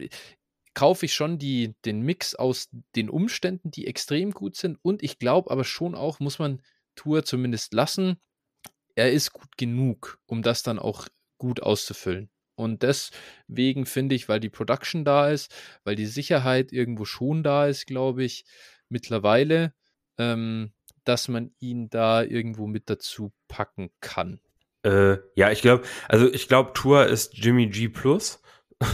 [0.75, 5.19] kaufe ich schon die, den Mix aus den Umständen, die extrem gut sind und ich
[5.19, 6.63] glaube aber schon auch, muss man
[6.95, 8.21] Tour zumindest lassen,
[8.95, 11.09] er ist gut genug, um das dann auch
[11.41, 12.31] gut auszufüllen.
[12.55, 15.53] Und deswegen finde ich, weil die Production da ist,
[15.83, 18.45] weil die Sicherheit irgendwo schon da ist, glaube ich,
[18.91, 19.73] mittlerweile,
[20.19, 20.73] ähm,
[21.05, 24.41] dass man ihn da irgendwo mit dazu packen kann.
[24.83, 28.43] Äh, ja, ich glaube, also ich glaube, Tour ist Jimmy G Plus.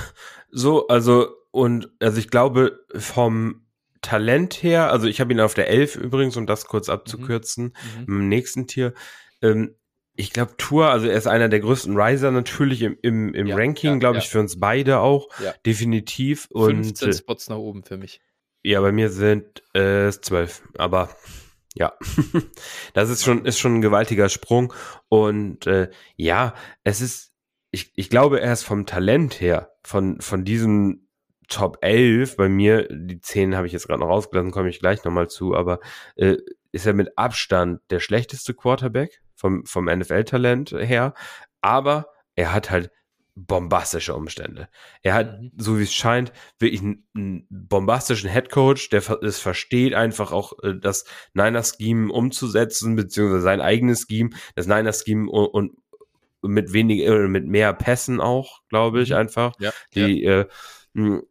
[0.50, 3.66] so, also, und also ich glaube, vom
[4.00, 8.00] Talent her, also ich habe ihn auf der 11 übrigens, um das kurz abzukürzen, mhm.
[8.00, 8.20] mhm.
[8.20, 8.94] im nächsten Tier.
[9.42, 9.74] Ähm,
[10.16, 13.56] ich glaube, Tour, also er ist einer der größten Riser natürlich im, im, im ja,
[13.56, 15.28] Ranking, ja, glaube ich, für uns beide auch.
[15.64, 16.48] Definitiv.
[16.50, 18.20] Und, 15 äh, Spots nach oben für mich.
[18.62, 21.10] Ja, bei mir sind es äh, 12, aber
[21.74, 21.92] ja,
[22.94, 24.72] das ist schon, ist schon ein gewaltiger Sprung.
[25.08, 27.32] Und äh, ja, es ist,
[27.70, 31.08] ich, ich glaube, er ist vom Talent her, von, von diesen
[31.48, 35.04] Top 11, bei mir, die 10 habe ich jetzt gerade noch rausgelassen, komme ich gleich
[35.04, 35.78] nochmal zu, aber
[36.16, 36.36] äh,
[36.72, 41.14] ist er mit Abstand der schlechteste Quarterback vom, vom NFL-Talent her,
[41.60, 42.90] aber er hat halt
[43.36, 44.68] bombastische Umstände.
[45.02, 45.52] Er hat, mhm.
[45.58, 50.74] so wie es scheint, wirklich einen, einen bombastischen Headcoach, der es versteht, einfach auch äh,
[50.80, 51.04] das
[51.34, 55.72] Niner-Scheme umzusetzen, beziehungsweise sein eigenes Scheme, das Niner-Scheme und, und
[56.42, 59.16] mit weniger, äh, mit mehr Pässen auch, glaube ich, mhm.
[59.16, 59.52] einfach.
[59.60, 60.40] Ja, die, ja.
[60.40, 60.46] Äh,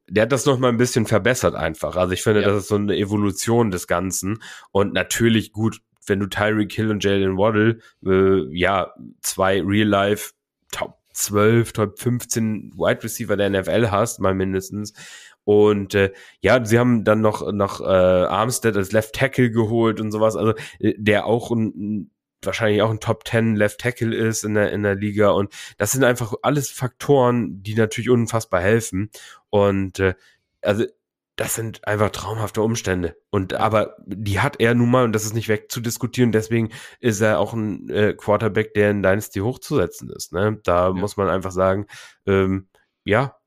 [0.07, 1.95] der hat das noch mal ein bisschen verbessert einfach.
[1.95, 2.49] Also ich finde, ja.
[2.49, 4.43] das ist so eine Evolution des Ganzen.
[4.71, 10.33] Und natürlich gut, wenn du Tyreek Hill und Jalen Waddle, äh, ja, zwei Real-Life
[10.71, 14.93] Top 12, Top 15 Wide Receiver der NFL hast, mal mindestens.
[15.45, 16.11] Und äh,
[16.41, 20.53] ja, sie haben dann noch noch äh, Armstead als Left Tackle geholt und sowas, also
[20.79, 22.09] äh, der auch ein,
[22.41, 25.29] wahrscheinlich auch ein Top 10 Left Tackle ist in der in der Liga.
[25.29, 29.11] Und das sind einfach alles Faktoren, die natürlich unfassbar helfen.
[29.49, 30.15] Und äh,
[30.61, 30.85] also
[31.35, 33.17] das sind einfach traumhafte Umstände.
[33.29, 36.31] Und aber die hat er nun mal und das ist nicht wegzudiskutieren.
[36.31, 40.31] Deswegen ist er auch ein äh, Quarterback, der in Dynasty hochzusetzen ist.
[40.31, 40.59] Ne?
[40.63, 40.93] Da ja.
[40.93, 41.87] muss man einfach sagen,
[42.25, 42.69] ähm,
[43.03, 43.37] ja,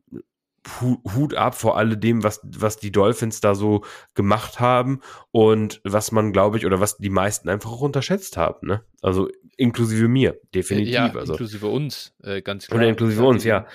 [0.80, 3.84] Hut ab vor alledem, was, was die Dolphins da so
[4.14, 5.00] gemacht haben
[5.30, 8.66] und was man, glaube ich, oder was die meisten einfach auch unterschätzt haben.
[8.66, 8.84] Ne?
[9.00, 10.94] Also inklusive mir, definitiv.
[10.94, 11.32] Ja, also.
[11.32, 12.80] inklusive uns, äh, ganz klar.
[12.80, 13.66] Oder inklusive uns, ihn, ja.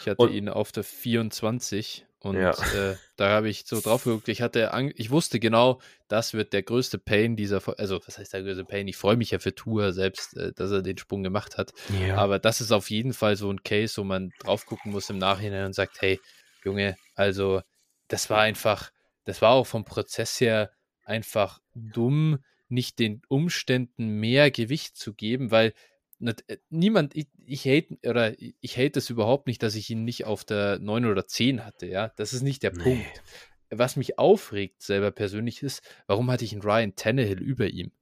[0.00, 2.50] Ich hatte und, ihn auf der 24 und ja.
[2.50, 4.28] äh, da habe ich so drauf geguckt.
[4.28, 8.42] Ich hatte, ich wusste genau, das wird der größte Pain dieser, also was heißt der
[8.42, 8.88] größte Pain?
[8.88, 11.72] Ich freue mich ja für Tour selbst, äh, dass er den Sprung gemacht hat.
[12.06, 12.16] Ja.
[12.16, 15.18] Aber das ist auf jeden Fall so ein Case, wo man drauf gucken muss im
[15.18, 16.20] Nachhinein und sagt, hey,
[16.62, 17.62] Junge, also
[18.08, 18.90] das war einfach,
[19.24, 20.70] das war auch vom Prozess her
[21.04, 22.38] einfach dumm,
[22.68, 25.72] nicht den Umständen mehr Gewicht zu geben, weil
[26.20, 30.24] äh, niemand, ich, ich hate, oder ich hate es überhaupt nicht, dass ich ihn nicht
[30.24, 32.12] auf der 9 oder 10 hatte, ja.
[32.16, 32.82] Das ist nicht der nee.
[32.82, 33.22] Punkt.
[33.70, 37.92] Was mich aufregt, selber persönlich, ist, warum hatte ich einen Ryan Tannehill über ihm?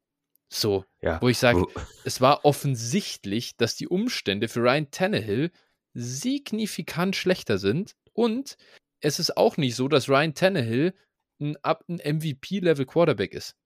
[0.50, 1.20] So, ja.
[1.20, 1.66] wo ich sage,
[2.04, 5.50] es war offensichtlich, dass die Umstände für Ryan Tannehill
[5.92, 8.56] signifikant schlechter sind und
[9.00, 10.94] es ist auch nicht so, dass Ryan Tannehill
[11.40, 13.56] ein, ein MVP-Level Quarterback ist.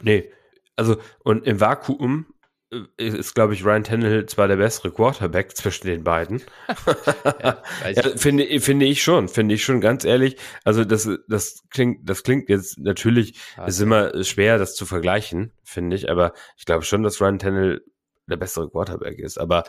[0.00, 0.32] Nee,
[0.76, 2.26] also und im Vakuum
[2.96, 6.42] ist, glaube ich, Ryan Tannehill zwar der bessere Quarterback zwischen den beiden.
[7.42, 7.62] ja,
[7.94, 10.36] ja, finde, finde ich schon, finde ich schon, ganz ehrlich.
[10.64, 15.52] Also das, das klingt, das klingt jetzt natürlich, ah, ist immer schwer, das zu vergleichen,
[15.62, 17.84] finde ich, aber ich glaube schon, dass Ryan Tannehill
[18.26, 19.64] der bessere Quarterback ist, aber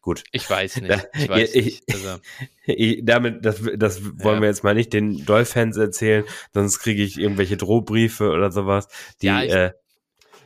[0.00, 0.24] gut.
[0.32, 1.08] Ich weiß nicht.
[1.14, 1.94] Ich weiß ich, nicht.
[1.94, 2.20] Also.
[2.70, 4.40] Ich, damit, das, das wollen ja.
[4.42, 8.88] wir jetzt mal nicht den Dolphins erzählen, sonst kriege ich irgendwelche Drohbriefe oder sowas,
[9.22, 9.72] die, ja, äh,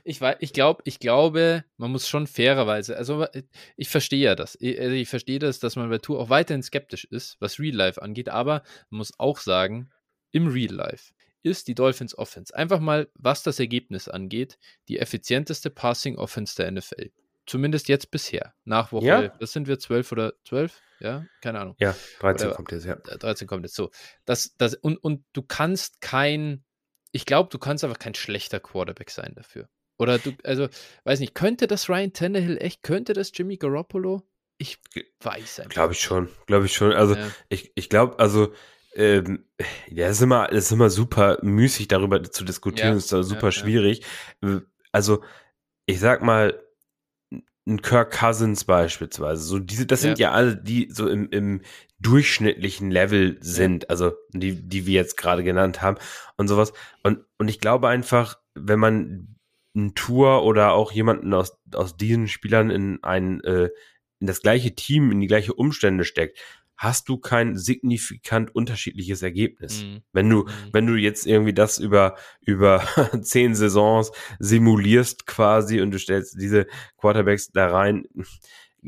[0.05, 3.27] ich, ich, glaub, ich glaube, man muss schon fairerweise, also
[3.77, 4.57] ich verstehe ja das.
[4.61, 7.75] Ich, also ich verstehe das, dass man bei Tour auch weiterhin skeptisch ist, was Real
[7.75, 9.91] Life angeht, aber man muss auch sagen,
[10.33, 11.13] im Real Life
[11.43, 14.59] ist die Dolphins Offense einfach mal, was das Ergebnis angeht,
[14.89, 17.11] die effizienteste Passing Offense der NFL.
[17.47, 18.55] Zumindest jetzt bisher.
[18.65, 19.29] Nach Woche, ja?
[19.29, 20.81] das sind wir 12 oder 12?
[21.01, 21.75] Ja, keine Ahnung.
[21.81, 22.95] Ja, 13 oder, kommt jetzt, ja.
[22.95, 23.91] 13 kommt jetzt so.
[24.25, 26.65] Das, das, und, und du kannst kein,
[27.11, 29.69] ich glaube, du kannst einfach kein schlechter Quarterback sein dafür.
[30.03, 30.69] Oder du, also,
[31.05, 34.23] weiß nicht, könnte das Ryan Tannehill echt, könnte das Jimmy Garoppolo?
[34.59, 34.79] Ich
[35.21, 35.73] weiß einfach.
[35.73, 36.93] Glaube ich schon, glaube ich schon.
[36.93, 37.31] Also, ja.
[37.49, 38.53] ich, ich glaube, also,
[38.95, 39.45] ähm,
[39.89, 44.05] ja, ist immer, ist immer super müßig darüber zu diskutieren, ja, ist super ja, schwierig.
[44.91, 45.23] Also,
[45.87, 46.61] ich sag mal,
[47.65, 49.41] ein Kirk Cousins beispielsweise.
[49.41, 51.61] So diese, das sind ja, ja alle, die so im, im
[52.01, 55.97] durchschnittlichen Level sind, also die, die wir jetzt gerade genannt haben
[56.37, 56.73] und sowas.
[57.05, 59.37] Und, und ich glaube einfach, wenn man
[59.75, 63.71] ein Tour oder auch jemanden aus, aus diesen Spielern in ein, äh,
[64.21, 66.39] in das gleiche Team, in die gleiche Umstände steckt,
[66.77, 69.85] hast du kein signifikant unterschiedliches Ergebnis.
[69.85, 70.03] Mhm.
[70.13, 70.49] Wenn du, mhm.
[70.73, 72.83] wenn du jetzt irgendwie das über, über
[73.23, 76.67] zehn Saisons simulierst quasi und du stellst diese
[76.97, 78.05] Quarterbacks da rein,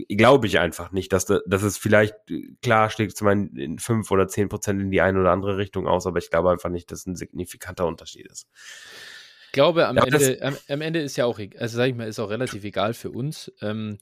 [0.09, 2.17] glaube ich einfach nicht, dass, da, dass es vielleicht
[2.63, 5.87] klar schlägt zum einen in fünf oder zehn Prozent in die eine oder andere Richtung
[5.87, 8.49] aus, aber ich glaube einfach nicht, dass ein signifikanter Unterschied ist.
[9.55, 12.09] Ich glaube, am, ja, Ende, am, am, Ende ist ja auch, also sag ich mal,
[12.09, 13.53] ist auch relativ egal für uns.
[13.63, 13.99] Ähm,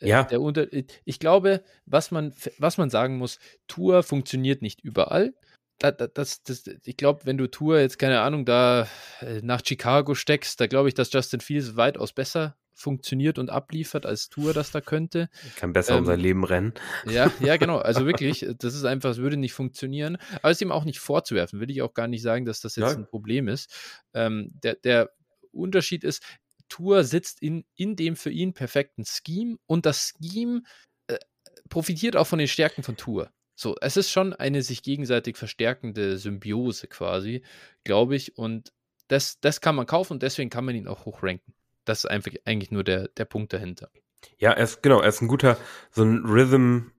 [0.00, 0.24] äh, ja.
[0.24, 3.38] Der Unter ich glaube, was man, was man sagen muss,
[3.68, 5.32] Tour funktioniert nicht überall.
[5.78, 8.88] Das, das, das, ich glaube, wenn du Tour jetzt, keine Ahnung, da
[9.20, 14.06] äh, nach Chicago steckst, da glaube ich, dass Justin Fields weitaus besser funktioniert und abliefert,
[14.06, 15.28] als Tour das da könnte.
[15.56, 16.74] Kann besser ähm, um sein Leben rennen.
[17.06, 17.78] Ja, ja, genau.
[17.78, 20.18] Also wirklich, das ist einfach, es würde nicht funktionieren.
[20.36, 21.58] Aber es ist ihm auch nicht vorzuwerfen.
[21.58, 22.96] Will ich auch gar nicht sagen, dass das jetzt ja.
[22.96, 23.74] ein Problem ist.
[24.14, 25.10] Ähm, der, der
[25.52, 26.22] Unterschied ist,
[26.68, 30.62] Tour sitzt in, in dem für ihn perfekten Scheme und das Scheme
[31.06, 31.18] äh,
[31.68, 33.30] profitiert auch von den Stärken von Tour.
[33.58, 37.42] So, es ist schon eine sich gegenseitig verstärkende Symbiose quasi,
[37.84, 38.36] glaube ich.
[38.36, 38.72] Und
[39.08, 41.54] das, das kann man kaufen und deswegen kann man ihn auch hochranken.
[41.86, 43.90] Das ist einfach eigentlich nur der, der Punkt dahinter.
[44.38, 45.56] Ja, er ist, genau, er ist ein guter,
[45.90, 46.90] so ein Rhythm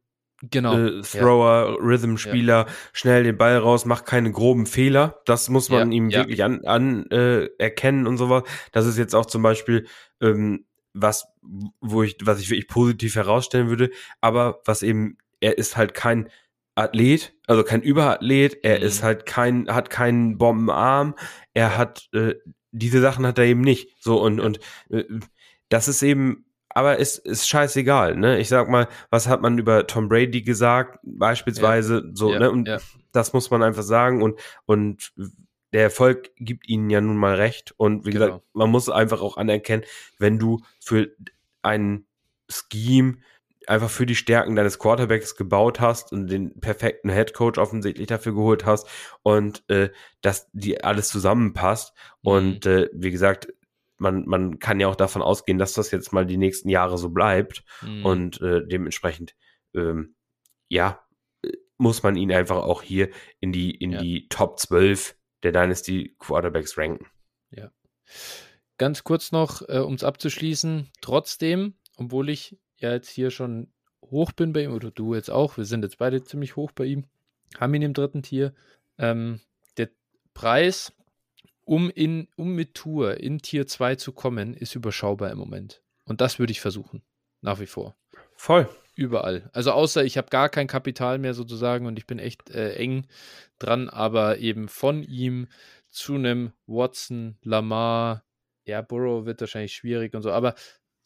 [0.41, 0.77] genau.
[0.77, 1.75] Äh, Thrower, ja.
[1.79, 2.73] Rhythm-Spieler, ja.
[2.93, 5.21] schnell den Ball raus, macht keine groben Fehler.
[5.25, 8.43] Das muss man ja, ihm wirklich an, an äh, erkennen und sowas.
[8.71, 9.87] Das ist jetzt auch zum Beispiel
[10.21, 11.27] ähm, was,
[11.79, 13.91] wo ich, was ich wirklich positiv herausstellen würde.
[14.21, 16.29] Aber was eben, er ist halt kein
[16.75, 18.63] Athlet, also kein Überathlet.
[18.63, 18.85] Er mhm.
[18.85, 21.15] ist halt kein, hat keinen Bombenarm.
[21.53, 22.35] Er hat äh,
[22.71, 23.89] diese Sachen hat er eben nicht.
[23.99, 25.03] So und und äh,
[25.69, 28.37] das ist eben aber es ist scheißegal, ne?
[28.39, 32.11] Ich sag mal, was hat man über Tom Brady gesagt, beispielsweise, ja.
[32.13, 32.51] so, ja, ne?
[32.51, 32.77] Und ja.
[33.11, 35.11] das muss man einfach sagen und, und
[35.73, 37.73] der Erfolg gibt ihnen ja nun mal recht.
[37.77, 38.25] Und wie genau.
[38.25, 39.85] gesagt, man muss einfach auch anerkennen,
[40.19, 41.09] wenn du für
[41.63, 42.05] ein
[42.47, 43.17] Scheme
[43.67, 48.65] einfach für die Stärken deines Quarterbacks gebaut hast und den perfekten Headcoach offensichtlich dafür geholt
[48.65, 48.87] hast
[49.23, 49.89] und äh,
[50.21, 51.93] dass die alles zusammenpasst.
[52.23, 52.31] Mhm.
[52.31, 53.47] Und äh, wie gesagt,
[53.97, 57.09] man, man kann ja auch davon ausgehen, dass das jetzt mal die nächsten Jahre so
[57.09, 57.63] bleibt.
[57.81, 58.05] Mhm.
[58.05, 59.35] Und äh, dementsprechend,
[59.73, 60.15] ähm,
[60.69, 61.03] ja,
[61.77, 64.01] muss man ihn einfach auch hier in die, in ja.
[64.01, 67.07] die Top 12 der Dynasty Quarterbacks ranken.
[67.51, 67.71] Ja.
[68.77, 73.71] Ganz kurz noch, äh, um es abzuschließen, trotzdem, obwohl ich ja jetzt hier schon
[74.01, 76.85] hoch bin bei ihm, oder du jetzt auch, wir sind jetzt beide ziemlich hoch bei
[76.85, 77.05] ihm,
[77.59, 78.53] haben ihn im dritten Tier.
[78.97, 79.41] Ähm,
[79.77, 79.89] der
[80.33, 80.93] Preis
[81.65, 85.81] um, in, um mit Tour in Tier 2 zu kommen, ist überschaubar im Moment.
[86.05, 87.03] Und das würde ich versuchen.
[87.41, 87.95] Nach wie vor.
[88.35, 88.69] Voll.
[88.95, 89.49] Überall.
[89.53, 93.05] Also außer ich habe gar kein Kapital mehr sozusagen und ich bin echt äh, eng
[93.59, 95.47] dran, aber eben von ihm
[95.89, 98.23] zu einem Watson, Lamar,
[98.65, 100.55] ja, Burrow wird wahrscheinlich schwierig und so, aber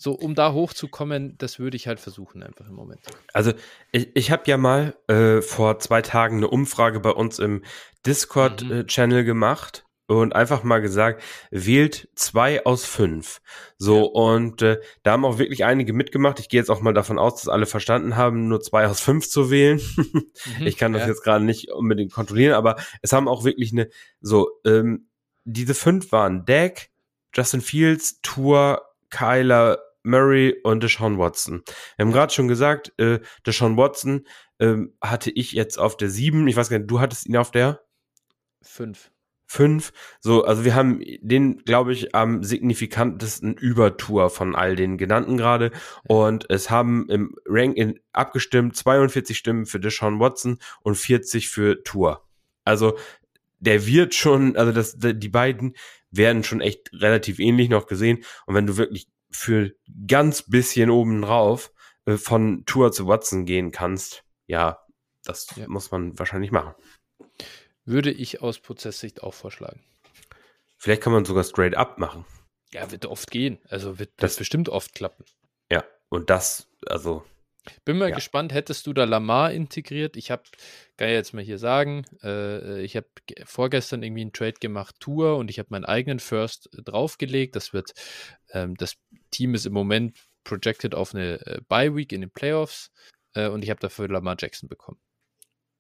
[0.02, 3.02] so, um da hochzukommen, das würde ich halt versuchen einfach im Moment.
[3.34, 3.54] Also
[3.92, 7.64] ich, ich habe ja mal äh, vor zwei Tagen eine Umfrage bei uns im
[8.06, 9.24] Discord-Channel mhm.
[9.24, 11.22] äh, gemacht und einfach mal gesagt,
[11.52, 13.42] wählt zwei aus fünf.
[13.78, 14.04] So, ja.
[14.06, 16.40] und äh, da haben auch wirklich einige mitgemacht.
[16.40, 19.30] Ich gehe jetzt auch mal davon aus, dass alle verstanden haben, nur zwei aus fünf
[19.30, 19.80] zu wählen.
[19.98, 20.26] mhm,
[20.66, 21.10] ich kann das ja.
[21.10, 23.88] jetzt gerade nicht unbedingt kontrollieren, aber es haben auch wirklich eine,
[24.20, 25.10] so, ähm,
[25.44, 26.90] diese fünf waren Dak,
[27.36, 31.64] Justin Fields, Tour, Kyler, Murray und Deshaun Watson.
[31.96, 34.26] Wir haben gerade schon gesagt, äh, Deshaun Watson
[34.60, 36.48] ähm, hatte ich jetzt auf der sieben.
[36.48, 37.82] Ich weiß gar nicht, du hattest ihn auf der?
[38.62, 39.12] Fünf
[39.52, 39.92] fünf.
[40.22, 45.72] So, also wir haben den, glaube ich, am signifikantesten Übertour von all den genannten gerade.
[46.08, 51.84] Und es haben im Rank in, abgestimmt 42 Stimmen für Deshaun Watson und 40 für
[51.84, 52.26] Tour.
[52.64, 52.98] Also
[53.60, 55.76] der wird schon, also das, die beiden
[56.12, 58.24] werden schon echt relativ ähnlich noch gesehen.
[58.46, 59.72] Und wenn du wirklich für
[60.08, 61.72] ganz bisschen oben drauf
[62.06, 64.80] äh, von Tour zu Watson gehen kannst, ja,
[65.24, 65.68] das ja.
[65.68, 66.74] muss man wahrscheinlich machen.
[67.86, 69.84] Würde ich aus Prozesssicht auch vorschlagen.
[70.78, 72.26] Vielleicht kann man sogar straight up machen.
[72.74, 73.60] Ja, wird oft gehen.
[73.70, 75.26] Also wird das bestimmt oft klappen.
[75.72, 77.24] Ja, und das, also.
[77.86, 78.16] Bin mal ja.
[78.16, 80.18] gespannt, hättest du da Lamar integriert?
[80.18, 80.44] Ich habe,
[80.98, 83.08] kann ja jetzt mal hier sagen, äh, ich habe
[83.46, 87.56] vorgestern irgendwie einen Trade gemacht, Tour, und ich habe meinen eigenen First draufgelegt.
[87.56, 87.94] Das wird,
[88.52, 88.98] ähm, das
[89.30, 92.92] Team ist im Moment projected auf eine äh, Bye Week in den Playoffs
[93.34, 95.00] äh, und ich habe dafür Lamar Jackson bekommen.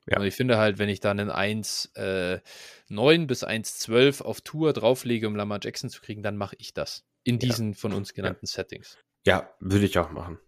[0.07, 0.19] Ja.
[0.19, 5.27] Und ich finde halt, wenn ich dann einen 1,9 äh, bis 1,12 auf Tour drauflege,
[5.27, 7.05] um Lamar Jackson zu kriegen, dann mache ich das.
[7.23, 7.77] In diesen ja.
[7.77, 8.51] von uns genannten ja.
[8.51, 8.97] Settings.
[9.25, 10.39] Ja, würde ich auch machen.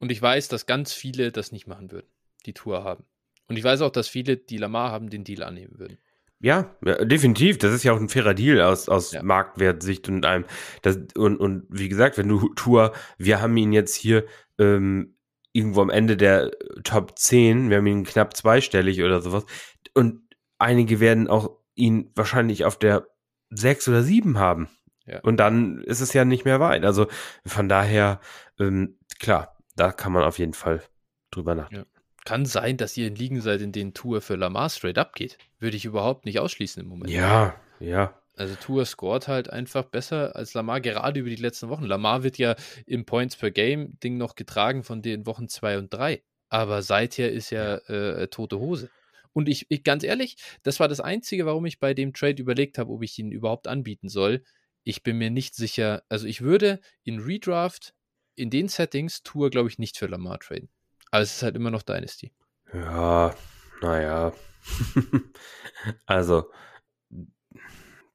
[0.00, 2.08] Und ich weiß, dass ganz viele das nicht machen würden,
[2.46, 3.04] die Tour haben.
[3.46, 5.98] Und ich weiß auch, dass viele, die Lamar haben, den Deal annehmen würden.
[6.40, 7.58] Ja, definitiv.
[7.58, 9.22] Das ist ja auch ein fairer Deal aus, aus ja.
[9.22, 10.46] Marktwertsicht und einem.
[10.80, 14.24] Das, und, und wie gesagt, wenn du Tour, wir haben ihn jetzt hier
[14.58, 15.14] ähm,
[15.52, 16.50] irgendwo am Ende der
[16.82, 19.44] Top 10, wir haben ihn knapp zweistellig oder sowas.
[19.92, 20.22] Und
[20.58, 23.06] einige werden auch ihn wahrscheinlich auf der
[23.50, 24.70] 6 oder 7 haben.
[25.06, 25.20] Ja.
[25.20, 26.84] Und dann ist es ja nicht mehr weit.
[26.84, 27.06] Also
[27.44, 28.20] von daher,
[28.58, 30.82] ähm, klar, da kann man auf jeden Fall
[31.30, 31.88] drüber nachdenken.
[31.90, 32.00] Ja.
[32.26, 35.38] Kann sein, dass ihr in Ligen seid, in denen Tour für Lamar straight up geht.
[35.58, 37.10] Würde ich überhaupt nicht ausschließen im Moment.
[37.10, 38.14] Ja, ja.
[38.36, 41.84] Also Tour scored halt einfach besser als Lamar, gerade über die letzten Wochen.
[41.84, 45.94] Lamar wird ja im Points per Game Ding noch getragen von den Wochen 2 und
[45.94, 46.22] 3.
[46.50, 48.90] Aber seither ist ja äh, tote Hose.
[49.32, 52.76] Und ich, ich, ganz ehrlich, das war das Einzige, warum ich bei dem Trade überlegt
[52.76, 54.44] habe, ob ich ihn überhaupt anbieten soll.
[54.84, 56.02] Ich bin mir nicht sicher.
[56.10, 57.94] Also ich würde in Redraft
[58.40, 60.70] in den Settings Tour, glaube ich, nicht für Lamar traden.
[61.10, 62.32] Aber es ist halt immer noch Dynasty.
[62.72, 63.34] Ja,
[63.82, 64.32] naja.
[66.06, 66.50] also,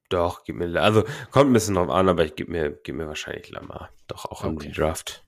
[0.09, 3.07] doch, gib mir, also kommt ein bisschen drauf an, aber ich gebe mir, gib mir
[3.07, 3.91] wahrscheinlich Lamar.
[4.07, 5.23] Doch auch im Redraft.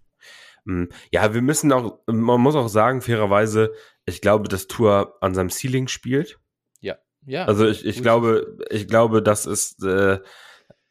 [0.66, 3.74] Hm, ja, wir müssen auch, man muss auch sagen, fairerweise,
[4.06, 6.40] ich glaube, dass Tour an seinem Ceiling spielt.
[6.80, 7.46] Ja, ja.
[7.46, 10.20] Also ich, ich glaube, ich glaube, das ist äh,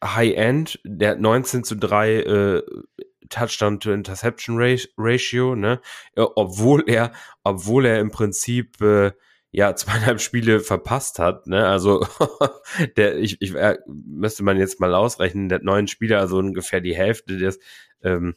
[0.05, 2.62] High-End, der 19 zu 3 äh,
[3.28, 4.59] Touchdown to Interception
[4.97, 5.81] Ratio, ne?
[6.16, 7.12] Obwohl er,
[7.44, 9.12] obwohl er im Prinzip äh,
[9.51, 11.66] ja zweieinhalb Spiele verpasst hat, ne?
[11.66, 12.07] Also
[12.97, 16.97] der, ich, ich äh, müsste man jetzt mal ausrechnen, der neun Spieler, also ungefähr die
[16.97, 17.59] Hälfte des,
[18.03, 18.36] ähm,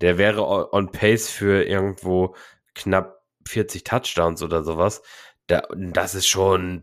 [0.00, 2.34] der wäre on pace für irgendwo
[2.74, 5.02] knapp 40 Touchdowns oder sowas.
[5.46, 6.82] Da, das ist schon,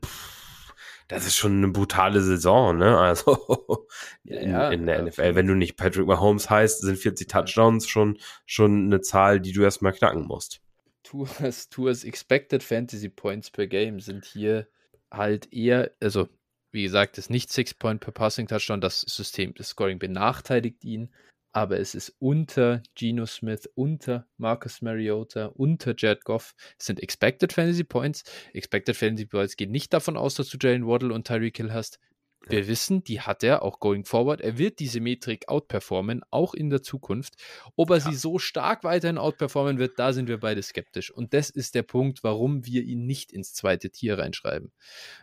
[1.12, 2.98] das ist schon eine brutale Saison, ne?
[2.98, 3.86] Also
[4.24, 8.18] in, ja, in der NFL, wenn du nicht Patrick Mahomes heißt, sind 40 Touchdowns schon,
[8.46, 10.62] schon eine Zahl, die du erstmal knacken musst.
[11.04, 14.68] Tours, Tours Expected Fantasy Points per Game sind hier
[15.12, 16.30] halt eher, also
[16.72, 21.10] wie gesagt, ist nicht 6 Point per Passing Touchdown, das System, das Scoring benachteiligt ihn
[21.54, 26.54] aber es ist unter Geno Smith, unter Marcus Mariota, unter Jared Goff.
[26.80, 28.24] Es sind Expected Fantasy Points.
[28.54, 32.00] Expected Fantasy Points gehen nicht davon aus, dass du Jalen Waddle und Tyreek Hill hast.
[32.48, 32.68] Wir ja.
[32.68, 34.42] wissen, die hat er auch going forward.
[34.42, 37.36] Er wird diese Metrik outperformen, auch in der Zukunft.
[37.76, 38.10] Ob er ja.
[38.10, 41.12] sie so stark weiterhin outperformen wird, da sind wir beide skeptisch.
[41.12, 44.72] Und das ist der Punkt, warum wir ihn nicht ins zweite Tier reinschreiben.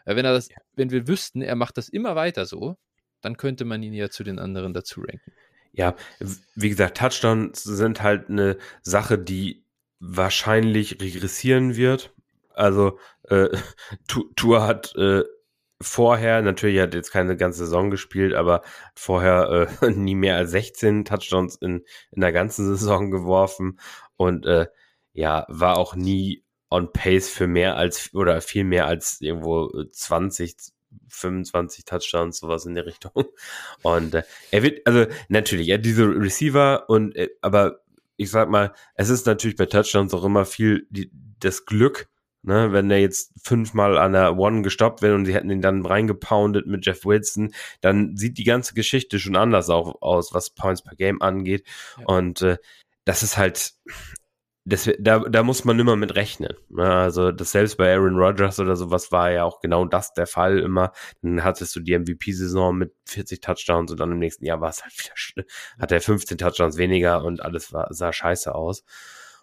[0.05, 0.57] Wenn, er das, ja.
[0.77, 2.77] wenn wir wüssten, er macht das immer weiter so,
[3.21, 5.33] dann könnte man ihn ja zu den anderen dazu ranken
[5.73, 5.95] ja,
[6.55, 9.65] wie gesagt, Touchdowns sind halt eine Sache, die
[10.01, 12.13] wahrscheinlich regressieren wird.
[12.55, 13.49] Also äh,
[14.37, 15.25] Tour hat äh,
[15.81, 18.63] vorher, natürlich hat jetzt keine ganze Saison gespielt, aber
[18.95, 23.79] vorher äh, nie mehr als 16 Touchdowns in, in der ganzen Saison geworfen
[24.17, 24.67] und äh,
[25.13, 30.57] ja, war auch nie on pace für mehr als oder viel mehr als irgendwo 20,
[31.09, 33.13] 25 Touchdowns, sowas in der Richtung.
[33.83, 37.81] Und äh, er wird, also natürlich, er hat diese Receiver und, äh, aber
[38.17, 41.11] ich sag mal, es ist natürlich bei Touchdowns auch immer viel die,
[41.41, 42.09] das Glück,
[42.43, 45.87] ne, wenn er jetzt fünfmal an der One gestoppt wird und sie hätten ihn dann
[45.87, 50.83] reingepoundet mit Jeff Wilson, dann sieht die ganze Geschichte schon anders auch aus, was Points
[50.83, 51.67] per Game angeht.
[51.99, 52.07] Ja.
[52.07, 52.59] Und äh,
[53.05, 53.75] das ist halt,
[54.69, 56.55] das, da, da muss man immer mit rechnen.
[56.69, 56.85] Ne?
[56.85, 60.59] Also das selbst bei Aaron Rodgers oder sowas war ja auch genau das der Fall
[60.59, 60.93] immer.
[61.23, 64.83] Dann hattest du die MVP-Saison mit 40 Touchdowns und dann im nächsten Jahr war es
[64.83, 65.47] halt wieder,
[65.79, 68.85] hat er 15 Touchdowns weniger und alles war, sah scheiße aus.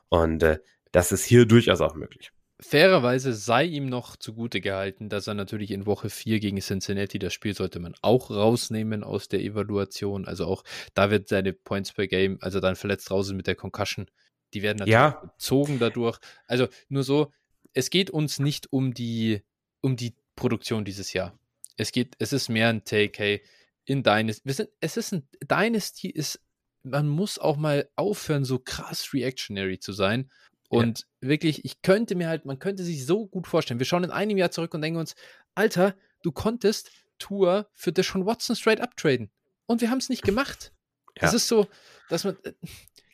[0.10, 0.60] Und äh,
[0.92, 2.32] das ist hier durchaus auch möglich.
[2.62, 7.34] Fairerweise sei ihm noch zugute gehalten, dass er natürlich in Woche 4 gegen Cincinnati, das
[7.34, 10.26] Spiel sollte man auch rausnehmen aus der Evaluation.
[10.26, 14.08] Also auch da wird seine Points per Game, also dann verletzt draußen mit der Concussion,
[14.56, 15.22] die werden natürlich ja.
[15.38, 16.18] gezogen dadurch.
[16.48, 17.32] Also nur so,
[17.74, 19.44] es geht uns nicht um die,
[19.82, 21.38] um die Produktion dieses Jahr.
[21.78, 23.44] Es geht, es ist mehr ein Take, hey,
[23.84, 24.42] in Dynasty.
[24.46, 26.42] Wir sind, es ist ein Dynasty ist,
[26.84, 30.32] man muss auch mal aufhören, so krass reactionary zu sein.
[30.70, 31.30] Und ja.
[31.30, 33.80] wirklich, ich könnte mir halt, man könnte sich so gut vorstellen.
[33.80, 35.16] Wir schauen in einem Jahr zurück und denken uns,
[35.54, 39.30] Alter, du konntest Tour für Deshaun Watson straight up traden.
[39.68, 40.74] Und wir haben es nicht gemacht.
[41.16, 41.22] Ja.
[41.22, 41.68] Das ist so,
[42.10, 42.54] dass man, äh,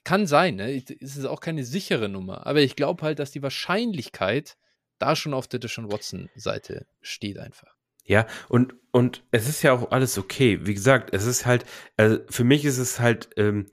[0.03, 0.83] kann sein, ne?
[0.99, 2.47] Es ist auch keine sichere Nummer.
[2.47, 4.57] Aber ich glaube halt, dass die Wahrscheinlichkeit
[4.99, 7.75] da schon auf der Deshaun Watson-Seite steht einfach.
[8.05, 10.59] Ja, und, und es ist ja auch alles okay.
[10.63, 11.65] Wie gesagt, es ist halt,
[11.97, 13.67] also für mich ist es halt ähm,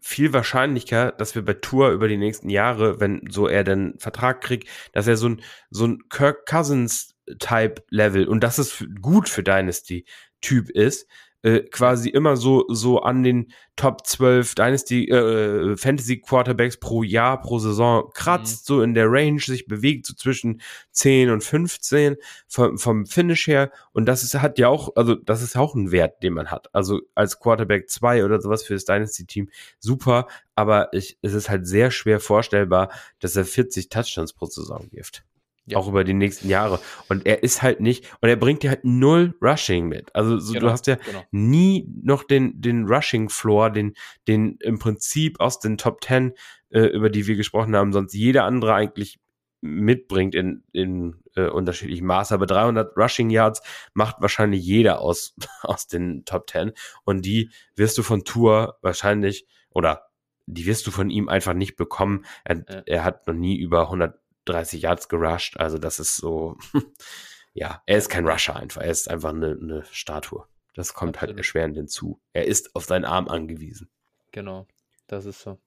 [0.00, 4.40] viel wahrscheinlicher, dass wir bei Tour über die nächsten Jahre, wenn so er den Vertrag
[4.40, 9.28] kriegt, dass er so ein, so ein Kirk Cousins Type Level und das ist gut
[9.28, 10.06] für Dynasty
[10.40, 11.06] Typ ist,
[11.42, 17.40] äh, quasi immer so, so an den Top 12 Dynasty äh, Fantasy Quarterbacks pro Jahr,
[17.40, 18.74] pro Saison kratzt, mhm.
[18.74, 20.60] so in der Range, sich bewegt, so zwischen
[20.90, 22.16] 10 und 15
[22.48, 23.70] vom, vom Finish her.
[23.92, 26.74] Und das ist, hat ja auch, also das ist auch ein Wert, den man hat.
[26.74, 29.48] Also als Quarterback 2 oder sowas für das Dynasty-Team
[29.78, 32.90] super, aber ich, es ist halt sehr schwer vorstellbar,
[33.20, 35.24] dass er 40 Touchdowns pro Saison wirft.
[35.68, 35.78] Ja.
[35.78, 36.80] Auch über die nächsten Jahre.
[37.08, 40.14] Und er ist halt nicht, und er bringt dir halt null Rushing mit.
[40.14, 41.22] Also so, genau, du hast ja genau.
[41.30, 43.94] nie noch den, den Rushing-Floor, den,
[44.26, 46.32] den im Prinzip aus den Top 10,
[46.70, 49.18] äh, über die wir gesprochen haben, sonst jeder andere eigentlich
[49.60, 52.34] mitbringt in, in äh, unterschiedlichem Maße.
[52.34, 53.62] Aber 300 Rushing Yards
[53.92, 56.72] macht wahrscheinlich jeder aus, aus den Top 10.
[57.04, 60.08] Und die wirst du von Tour wahrscheinlich, oder
[60.46, 62.24] die wirst du von ihm einfach nicht bekommen.
[62.44, 62.82] Er, ja.
[62.86, 65.56] er hat noch nie über 100 30 Yards gerusht.
[65.58, 66.56] Also das ist so,
[67.54, 68.82] ja, er ist kein Rusher einfach.
[68.82, 70.46] Er ist einfach eine, eine Statue.
[70.74, 71.30] Das kommt halt Absolut.
[71.30, 72.20] halt erschwerend hinzu.
[72.32, 73.90] Er ist auf seinen Arm angewiesen.
[74.32, 74.66] Genau,
[75.06, 75.58] das ist so.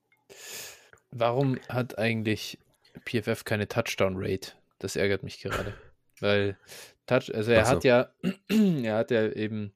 [1.10, 2.58] Warum hat eigentlich
[3.04, 4.52] PFF keine Touchdown-Rate?
[4.78, 5.74] Das ärgert mich gerade.
[6.20, 6.56] Weil
[7.06, 7.70] Touch, also er so.
[7.72, 8.12] hat ja,
[8.48, 9.74] er hat ja eben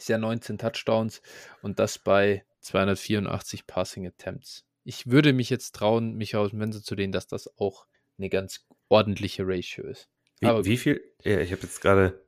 [0.00, 1.20] ist ja 19 Touchdowns
[1.62, 4.64] und das bei 284 Passing Attempts.
[4.84, 7.86] Ich würde mich jetzt trauen, mich aus dem Fenster zu lehnen, dass das auch
[8.20, 10.08] eine ganz ordentliche Ratio ist.
[10.40, 11.02] Wie, Aber wie viel?
[11.24, 12.24] Ja, ich habe jetzt gerade.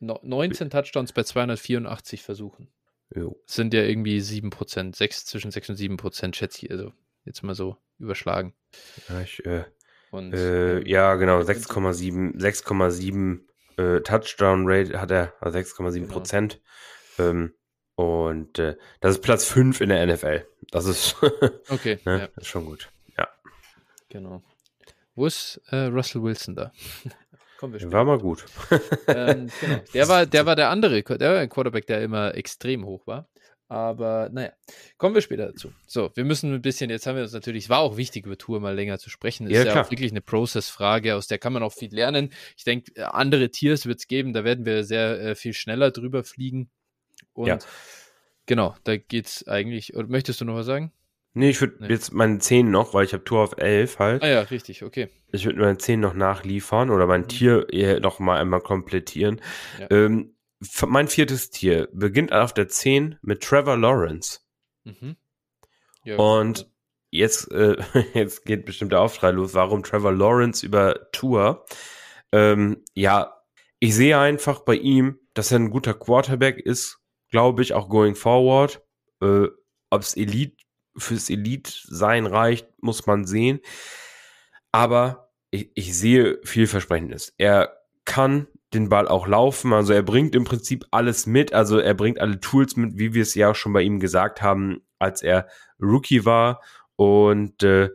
[0.00, 2.68] 19 Touchdowns bei 284 Versuchen.
[3.14, 3.40] Jo.
[3.46, 6.70] Sind ja irgendwie 7%, 6, zwischen 6 und 7%, schätze ich.
[6.70, 6.92] Also
[7.24, 8.54] jetzt mal so überschlagen.
[9.08, 9.64] Ja, ich, äh,
[10.10, 13.40] und, äh, ähm, ja genau, 6,7 6,7
[13.78, 16.12] äh, Touchdown Rate hat er, also 6,7 genau.
[16.12, 16.60] Prozent.
[17.18, 17.54] Ähm,
[17.94, 20.46] und äh, das ist Platz 5 in der NFL.
[20.70, 21.16] Das ist,
[21.68, 22.28] okay, ne, ja.
[22.36, 22.90] ist schon gut.
[23.16, 23.28] Ja.
[24.08, 24.42] Genau.
[25.16, 26.72] Wo ist äh, Russell Wilson da?
[27.58, 28.44] Kommen wir War mal gut.
[29.08, 29.78] ähm, genau.
[29.94, 33.28] Der war, der war der andere, der war ein Quarterback, der immer extrem hoch war.
[33.68, 34.52] Aber naja,
[34.96, 35.72] kommen wir später dazu.
[35.86, 38.38] So, wir müssen ein bisschen, jetzt haben wir uns natürlich, es war auch wichtig, über
[38.38, 39.46] Tour mal länger zu sprechen.
[39.46, 42.30] Das ja, ist ja auch wirklich eine Process-Frage, aus der kann man auch viel lernen.
[42.56, 46.22] Ich denke, andere Tiers wird es geben, da werden wir sehr äh, viel schneller drüber
[46.22, 46.70] fliegen.
[47.32, 47.58] Und ja.
[48.44, 49.96] genau, da geht es eigentlich.
[49.96, 50.92] Oder möchtest du noch was sagen?
[51.36, 51.88] Nee, ich würde nee.
[51.88, 54.22] jetzt meine 10 noch, weil ich habe Tour auf 11 halt.
[54.22, 55.10] Ah ja, richtig, okay.
[55.32, 57.28] Ich würde meine 10 noch nachliefern oder mein mhm.
[57.28, 59.42] Tier noch mal einmal komplettieren.
[59.78, 59.90] Ja.
[59.90, 60.34] Ähm,
[60.86, 64.40] mein viertes Tier beginnt auf der 10 mit Trevor Lawrence.
[64.84, 65.16] Mhm.
[66.04, 66.70] Ja, Und
[67.10, 67.76] jetzt, äh,
[68.14, 71.66] jetzt geht bestimmt der Aufschrei los, warum Trevor Lawrence über Tour.
[72.32, 73.42] Ähm, ja,
[73.78, 76.98] ich sehe einfach bei ihm, dass er ein guter Quarterback ist,
[77.28, 78.82] glaube ich, auch going forward.
[79.20, 79.48] Äh,
[79.90, 80.55] Ob es Elite
[80.98, 83.60] fürs Elite-Sein reicht, muss man sehen.
[84.72, 87.34] Aber ich, ich sehe vielversprechendes.
[87.38, 89.72] Er kann den Ball auch laufen.
[89.72, 91.52] Also er bringt im Prinzip alles mit.
[91.52, 94.42] Also er bringt alle Tools mit, wie wir es ja auch schon bei ihm gesagt
[94.42, 95.48] haben, als er
[95.80, 96.60] Rookie war.
[96.96, 97.90] Und äh,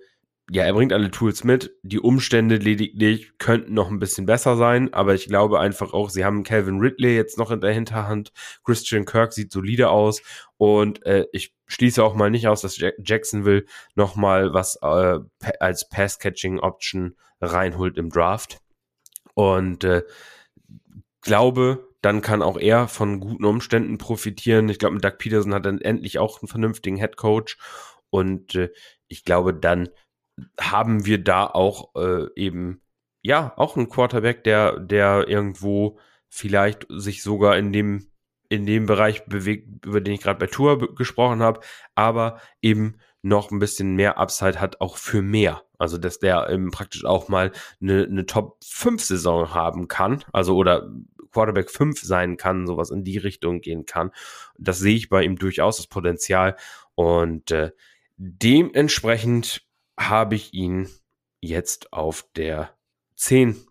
[0.53, 1.77] ja, er bringt alle Tools mit.
[1.81, 6.25] Die Umstände lediglich könnten noch ein bisschen besser sein, aber ich glaube einfach auch, sie
[6.25, 8.33] haben Calvin Ridley jetzt noch in der Hinterhand.
[8.65, 10.21] Christian Kirk sieht solide aus
[10.57, 13.63] und äh, ich schließe auch mal nicht aus, dass Jacksonville
[13.95, 15.19] noch mal was äh,
[15.61, 18.57] als Pass-Catching-Option reinholt im Draft.
[19.35, 20.03] Und äh,
[21.21, 24.67] glaube, dann kann auch er von guten Umständen profitieren.
[24.67, 27.57] Ich glaube, mit Doug Peterson hat dann endlich auch einen vernünftigen Head Coach.
[28.09, 28.69] Und äh,
[29.07, 29.87] ich glaube, dann
[30.59, 32.81] haben wir da auch äh, eben,
[33.21, 35.99] ja, auch einen Quarterback, der, der irgendwo
[36.29, 38.07] vielleicht sich sogar in dem,
[38.49, 41.59] in dem Bereich bewegt, über den ich gerade bei Tour gesprochen habe,
[41.95, 45.63] aber eben noch ein bisschen mehr Upside hat, auch für mehr.
[45.77, 47.51] Also, dass der eben praktisch auch mal
[47.81, 50.89] eine, eine Top-5-Saison haben kann, also oder
[51.31, 54.11] Quarterback 5 sein kann, sowas in die Richtung gehen kann.
[54.57, 56.55] Das sehe ich bei ihm durchaus, das Potenzial.
[56.95, 57.71] Und äh,
[58.17, 59.63] dementsprechend
[60.09, 60.89] habe ich ihn
[61.39, 62.75] jetzt auf der
[63.15, 63.67] 10.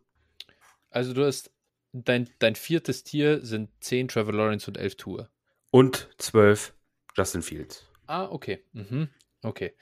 [0.90, 1.50] Also du hast
[1.92, 5.30] dein, dein viertes Tier sind 10 Trevor Lawrence und 11 Tour.
[5.70, 6.74] Und 12
[7.16, 7.86] Justin Fields.
[8.06, 8.64] Ah, okay.
[8.72, 9.08] Mhm.
[9.42, 9.74] Okay.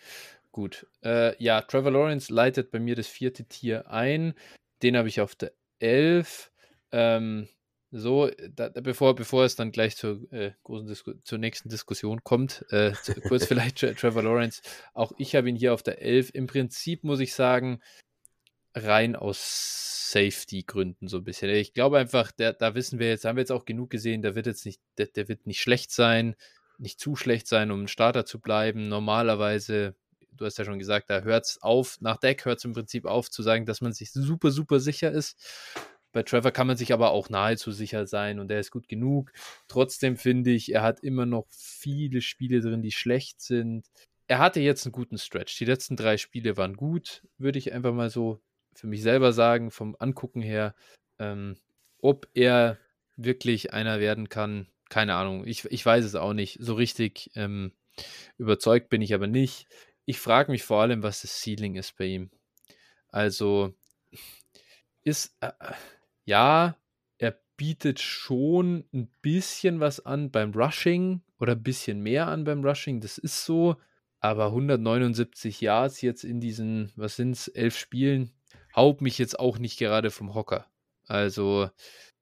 [0.53, 0.87] Gut.
[1.03, 4.35] Äh, ja, Trevor Lawrence leitet bei mir das vierte Tier ein.
[4.83, 6.51] Den habe ich auf der 11.
[6.93, 7.49] Ähm,
[7.90, 12.65] so, da, bevor, bevor es dann gleich zur, äh, großen Disku zur nächsten Diskussion kommt,
[12.70, 14.60] äh, zu, kurz vielleicht Trevor Lawrence.
[14.94, 16.31] Auch ich habe ihn hier auf der 11.
[16.35, 17.81] Im Prinzip muss ich sagen,
[18.74, 21.51] rein aus Safety-Gründen so ein bisschen.
[21.51, 24.35] Ich glaube einfach, der, da wissen wir jetzt, haben wir jetzt auch genug gesehen, der
[24.35, 26.36] wird jetzt nicht, der, der wird nicht schlecht sein,
[26.78, 28.89] nicht zu schlecht sein, um ein Starter zu bleiben.
[28.89, 29.94] Normalerweise
[30.39, 33.05] du hast ja schon gesagt, da hört es auf, nach Deck hört es im Prinzip
[33.05, 35.36] auf zu sagen, dass man sich super, super sicher ist.
[36.12, 39.32] Bei Trevor kann man sich aber auch nahezu sicher sein und er ist gut genug.
[39.68, 43.86] Trotzdem finde ich, er hat immer noch viele Spiele drin, die schlecht sind.
[44.26, 45.56] Er hatte jetzt einen guten Stretch.
[45.59, 48.40] Die letzten drei Spiele waren gut, würde ich einfach mal so
[48.74, 50.74] für mich selber sagen, vom Angucken her.
[51.18, 51.56] Ähm,
[52.01, 52.78] ob er
[53.16, 55.47] wirklich einer werden kann, keine Ahnung.
[55.47, 56.59] Ich, ich weiß es auch nicht.
[56.60, 57.72] So richtig ähm,
[58.39, 59.66] überzeugt bin ich aber nicht.
[60.05, 62.30] Ich frage mich vor allem, was das Ceiling ist bei ihm.
[63.09, 63.74] Also
[65.02, 65.51] ist, äh,
[66.29, 66.77] ja,
[67.17, 72.63] er bietet schon ein bisschen was an beim Rushing oder ein bisschen mehr an beim
[72.65, 73.01] Rushing.
[73.01, 73.77] Das ist so.
[74.21, 78.33] Aber 179 Yards jetzt in diesen, was sind es, elf Spielen,
[78.75, 80.67] haut mich jetzt auch nicht gerade vom Hocker.
[81.07, 81.71] Also,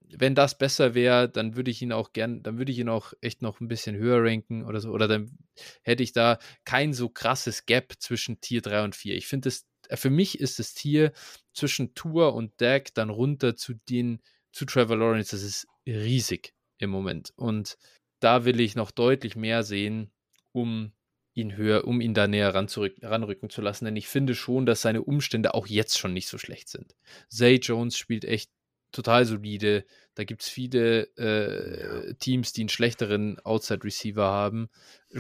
[0.03, 3.15] wenn das besser wäre, dann würde ich ihn auch gern, dann würde ich ihn auch
[3.23, 4.91] echt noch ein bisschen höher ranken oder so.
[4.91, 5.39] Oder dann
[5.83, 9.17] hätte ich da kein so krasses Gap zwischen Tier 3 und 4.
[9.17, 9.55] Ich finde äh,
[9.95, 11.13] für mich ist das Tier
[11.53, 14.21] zwischen Tour und Deck dann runter zu den,
[14.53, 17.33] zu Trevor Lawrence, das ist riesig im Moment.
[17.37, 17.77] Und
[18.21, 20.11] da will ich noch deutlich mehr sehen,
[20.53, 20.93] um
[21.35, 23.85] ihn höher, um ihn da näher ranrücken zu lassen.
[23.85, 26.97] Denn ich finde schon, dass seine Umstände auch jetzt schon nicht so schlecht sind.
[27.29, 28.51] Zay Jones spielt echt
[28.91, 29.85] total solide.
[30.15, 34.71] Da gibt es viele äh, Teams, die einen schlechteren Outside Receiver haben.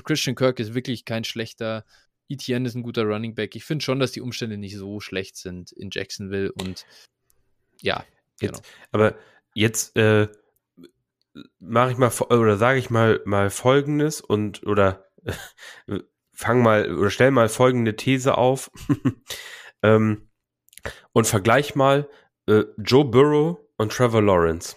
[0.04, 1.84] Christian Kirk ist wirklich kein schlechter.
[2.28, 3.54] Etienne ist ein guter Running Back.
[3.56, 6.86] Ich finde schon, dass die Umstände nicht so schlecht sind in Jacksonville und
[7.80, 8.04] ja,
[8.40, 8.58] genau.
[8.58, 9.14] Jetzt, aber
[9.54, 10.28] jetzt äh,
[11.58, 15.06] mache ich mal oder sage ich mal mal Folgendes und oder
[16.32, 18.70] fang mal oder stell mal folgende These auf
[19.82, 20.28] ähm,
[21.12, 22.08] und vergleich mal
[22.46, 24.76] äh, Joe Burrow und Trevor Lawrence.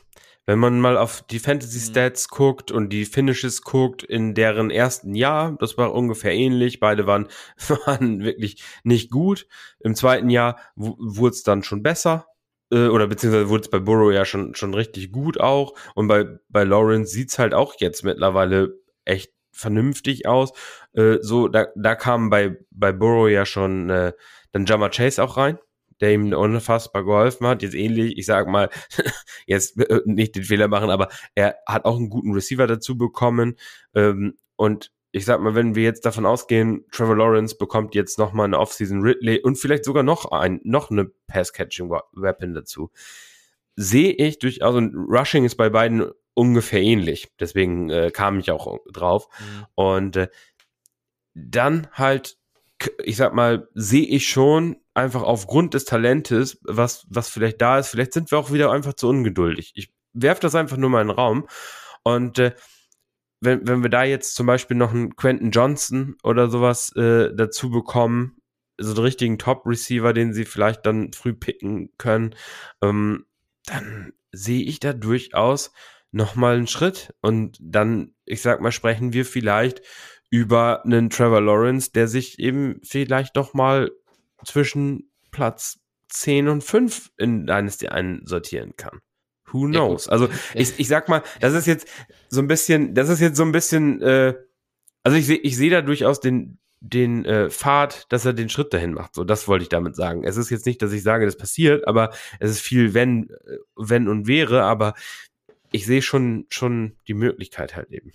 [0.50, 1.92] Wenn man mal auf die Fantasy mhm.
[1.92, 2.36] Stats mhm.
[2.36, 6.80] guckt und die Finishes guckt in deren ersten Jahr, das war ungefähr ähnlich.
[6.80, 7.28] Beide waren,
[7.86, 9.46] waren wirklich nicht gut.
[9.80, 12.26] Im zweiten Jahr wurde es dann schon besser.
[12.72, 15.76] Äh, oder beziehungsweise wurde es bei Burrow ja schon, schon richtig gut auch.
[15.94, 18.74] Und bei, bei Lawrence sieht's halt auch jetzt mittlerweile
[19.06, 20.54] echt vernünftig aus.
[20.94, 24.14] Äh, so, da, da kam bei, bei Burrow ja schon äh,
[24.52, 25.60] dann Jammer Chase auch rein
[26.02, 27.62] der ihm unfassbar geholfen hat.
[27.62, 28.70] Jetzt ähnlich, ich sag mal,
[29.46, 33.58] jetzt äh, nicht den Fehler machen, aber er hat auch einen guten Receiver dazu bekommen.
[33.94, 38.46] Ähm, und ich sag mal, wenn wir jetzt davon ausgehen, Trevor Lawrence bekommt jetzt nochmal
[38.46, 42.92] eine Offseason Ridley und vielleicht sogar noch ein, noch eine Pass-Catching-Weapon dazu,
[43.76, 47.32] sehe ich durchaus, und Rushing ist bei beiden ungefähr ähnlich.
[47.40, 49.28] Deswegen äh, kam ich auch drauf.
[49.40, 49.66] Mhm.
[49.76, 50.28] Und äh,
[51.34, 52.38] dann halt,
[53.04, 57.90] ich sag mal, sehe ich schon einfach aufgrund des Talentes, was, was vielleicht da ist,
[57.90, 59.72] vielleicht sind wir auch wieder einfach zu ungeduldig.
[59.76, 61.48] Ich werfe das einfach nur mal in den Raum.
[62.04, 62.54] Und äh,
[63.42, 67.70] wenn, wenn wir da jetzt zum Beispiel noch einen Quentin Johnson oder sowas äh, dazu
[67.70, 68.38] bekommen,
[68.78, 72.36] so einen richtigen Top-Receiver, den sie vielleicht dann früh picken können,
[72.82, 73.26] ähm,
[73.66, 75.72] dann sehe ich da durchaus
[76.12, 77.14] nochmal einen Schritt.
[77.22, 79.82] Und dann, ich sag mal, sprechen wir vielleicht
[80.30, 83.92] über einen Trevor Lawrence, der sich eben vielleicht doch mal
[84.46, 85.80] zwischen Platz
[86.10, 89.00] 10 und 5 in Dynasty einsortieren kann.
[89.52, 90.06] Who knows?
[90.06, 91.88] Ja, also ich, ich sag mal, das ist jetzt
[92.30, 94.36] so ein bisschen, das ist jetzt so ein bisschen, äh,
[95.04, 98.74] also ich sehe ich sehe da durchaus den, den äh, Pfad, dass er den Schritt
[98.74, 99.16] dahin macht.
[99.16, 100.24] So, das wollte ich damit sagen.
[100.24, 103.58] Es ist jetzt nicht, dass ich sage, das passiert, aber es ist viel wenn, äh,
[103.76, 104.94] wenn und wäre, aber
[105.72, 108.12] ich sehe schon, schon die Möglichkeit halt eben.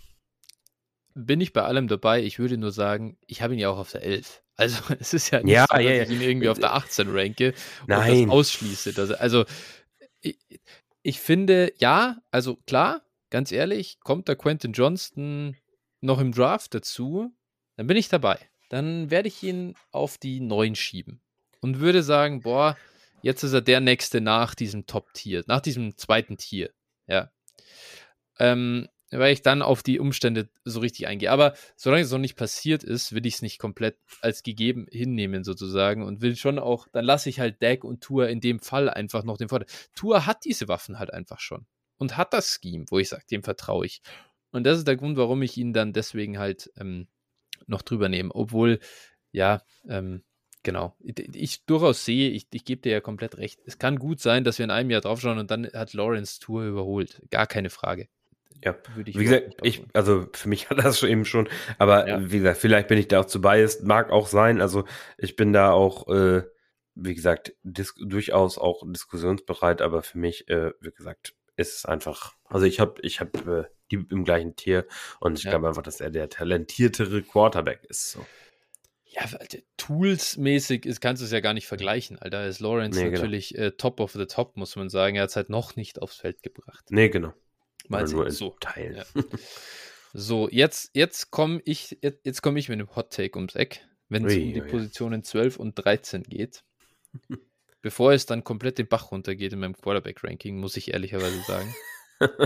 [1.15, 2.23] Bin ich bei allem dabei.
[2.23, 4.43] Ich würde nur sagen, ich habe ihn ja auch auf der 11.
[4.57, 7.09] Also es ist ja nicht ja, so, dass ja, ich ihn irgendwie auf der 18
[7.11, 8.27] ranke und Nein.
[8.27, 8.93] das ausschließe.
[8.93, 9.45] Dass, also
[10.21, 10.39] ich,
[11.03, 15.57] ich, finde, ja, also klar, ganz ehrlich, kommt da Quentin Johnston
[16.01, 17.35] noch im Draft dazu,
[17.77, 18.39] dann bin ich dabei.
[18.69, 21.21] Dann werde ich ihn auf die 9 schieben
[21.61, 22.77] und würde sagen, boah,
[23.23, 26.71] jetzt ist er der nächste nach diesem Top-Tier, nach diesem zweiten Tier.
[27.07, 27.33] Ja.
[28.39, 28.89] Ähm,
[29.19, 31.31] weil ich dann auf die Umstände so richtig eingehe.
[31.31, 35.45] Aber solange es noch nicht passiert ist, will ich es nicht komplett als gegeben hinnehmen,
[35.45, 36.03] sozusagen.
[36.03, 39.25] Und will schon auch, dann lasse ich halt Deck und Tour in dem Fall einfach
[39.25, 39.69] noch den Vorteil.
[39.95, 41.67] Tour hat diese Waffen halt einfach schon.
[41.97, 44.03] Und hat das Scheme, wo ich sage, dem vertraue ich.
[44.51, 47.09] Und das ist der Grund, warum ich ihn dann deswegen halt ähm,
[47.67, 48.35] noch drüber nehme.
[48.35, 48.79] Obwohl,
[49.33, 50.23] ja, ähm,
[50.63, 50.97] genau.
[51.01, 53.61] Ich, durchaus sehe, ich, ich gebe dir ja komplett recht.
[53.67, 56.65] Es kann gut sein, dass wir in einem Jahr draufschauen und dann hat Lawrence Tour
[56.65, 57.23] überholt.
[57.31, 58.09] Gar keine Frage.
[58.65, 59.19] Ja, würde ich.
[59.19, 62.31] Wie gesagt, ich, also für mich hat das eben schon, aber ja.
[62.31, 64.61] wie gesagt, vielleicht bin ich da auch zu biased, mag auch sein.
[64.61, 64.85] Also
[65.19, 66.43] ich bin da auch, äh,
[66.95, 72.67] wie gesagt, durchaus auch diskussionsbereit, aber für mich, äh, wie gesagt, ist es einfach, also
[72.67, 74.87] ich habe ich hab, äh, die im gleichen Tier
[75.21, 75.51] und ich ja.
[75.51, 78.13] glaube einfach, dass er der talentiertere Quarterback ist.
[78.13, 78.27] So.
[79.15, 79.29] Ja,
[79.77, 82.47] Tools-mäßig ist, kannst du es ja gar nicht vergleichen, Alter.
[82.47, 83.19] Ist Lawrence nee, genau.
[83.19, 83.67] natürlich genau.
[83.67, 85.17] äh, top of the top, muss man sagen.
[85.17, 86.87] Er hat es halt noch nicht aufs Feld gebracht.
[86.91, 87.33] Nee, genau.
[87.89, 88.57] Mal nur so.
[88.61, 88.97] Teilen.
[88.97, 89.05] Ja.
[90.13, 93.87] so, jetzt, jetzt komme ich, jetzt, jetzt komme ich mit einem Hot Take ums Eck,
[94.09, 96.65] wenn es um die Positionen 12 und 13 geht.
[97.83, 101.75] Bevor es dann komplett den Bach runtergeht in meinem Quarterback-Ranking, muss ich ehrlicherweise sagen.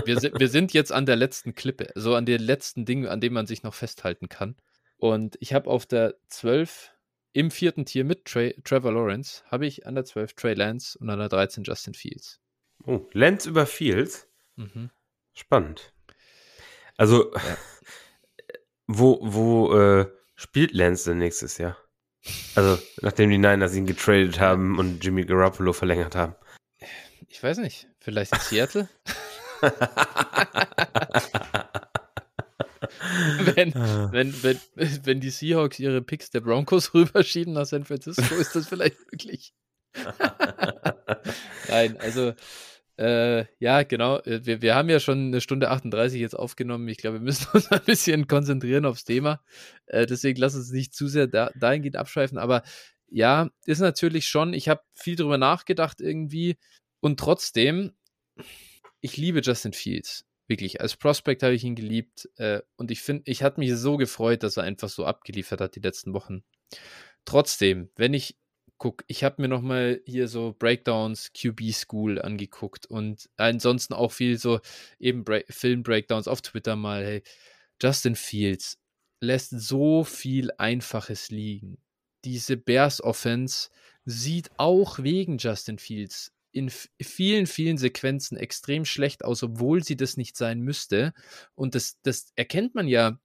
[0.05, 3.21] wir, sind, wir sind jetzt an der letzten Klippe, so an den letzten Dingen, an
[3.21, 4.57] dem man sich noch festhalten kann.
[4.97, 6.91] Und ich habe auf der 12
[7.31, 11.09] im vierten Tier mit Trey, Trevor Lawrence, habe ich an der 12 Trey Lance und
[11.09, 12.41] an der 13 Justin Fields.
[12.85, 14.27] Oh, Lance über Fields?
[14.55, 14.89] Mhm.
[15.39, 15.93] Spannend.
[16.97, 17.57] Also, ja.
[18.87, 20.05] wo, wo äh,
[20.35, 21.77] spielt Lance denn nächstes Jahr?
[22.55, 26.35] Also, nachdem die Niners ihn getradet haben und Jimmy Garoppolo verlängert haben.
[27.29, 27.87] Ich weiß nicht.
[28.01, 28.89] Vielleicht in Seattle?
[33.55, 34.09] wenn, ah.
[34.11, 38.67] wenn, wenn, wenn die Seahawks ihre Picks der Broncos rüberschieben nach San Francisco, ist das
[38.67, 39.53] vielleicht möglich.
[41.69, 42.33] Nein, also
[42.99, 44.19] äh, ja, genau.
[44.19, 46.89] Äh, wir, wir haben ja schon eine Stunde 38 jetzt aufgenommen.
[46.89, 49.41] Ich glaube, wir müssen uns ein bisschen konzentrieren aufs Thema.
[49.85, 52.37] Äh, deswegen lass uns nicht zu sehr da, dahingehend abschweifen.
[52.37, 52.61] Aber
[53.07, 56.57] ja, ist natürlich schon, ich habe viel drüber nachgedacht irgendwie.
[56.99, 57.93] Und trotzdem,
[58.99, 60.25] ich liebe Justin Fields.
[60.47, 63.95] Wirklich, als Prospect habe ich ihn geliebt äh, und ich finde, ich hatte mich so
[63.95, 66.43] gefreut, dass er einfach so abgeliefert hat die letzten Wochen.
[67.23, 68.35] Trotzdem, wenn ich
[68.79, 74.39] gucke, ich habe mir nochmal hier so Breakdowns, QB School angeguckt und ansonsten auch viel
[74.39, 74.59] so
[74.97, 77.03] eben Film-Breakdowns auf Twitter mal.
[77.03, 77.23] Hey,
[77.81, 78.79] Justin Fields
[79.21, 81.77] lässt so viel Einfaches liegen.
[82.25, 83.69] Diese Bears Offense
[84.05, 90.17] sieht auch wegen Justin Fields in vielen, vielen Sequenzen extrem schlecht aus, obwohl sie das
[90.17, 91.13] nicht sein müsste.
[91.53, 93.19] Und das, das erkennt man ja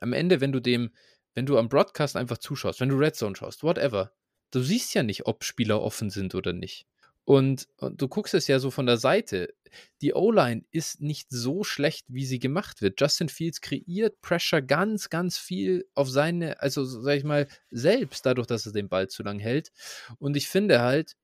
[0.00, 0.90] am Ende, wenn du dem,
[1.34, 4.12] wenn du am Broadcast einfach zuschaust, wenn du Red Zone schaust, whatever.
[4.54, 6.86] Du siehst ja nicht, ob Spieler offen sind oder nicht.
[7.24, 9.54] Und, und du guckst es ja so von der Seite.
[10.02, 13.00] Die O-Line ist nicht so schlecht, wie sie gemacht wird.
[13.00, 18.46] Justin Fields kreiert Pressure ganz, ganz viel auf seine, also sag ich mal, selbst dadurch,
[18.46, 19.72] dass er den Ball zu lang hält.
[20.18, 21.16] Und ich finde halt,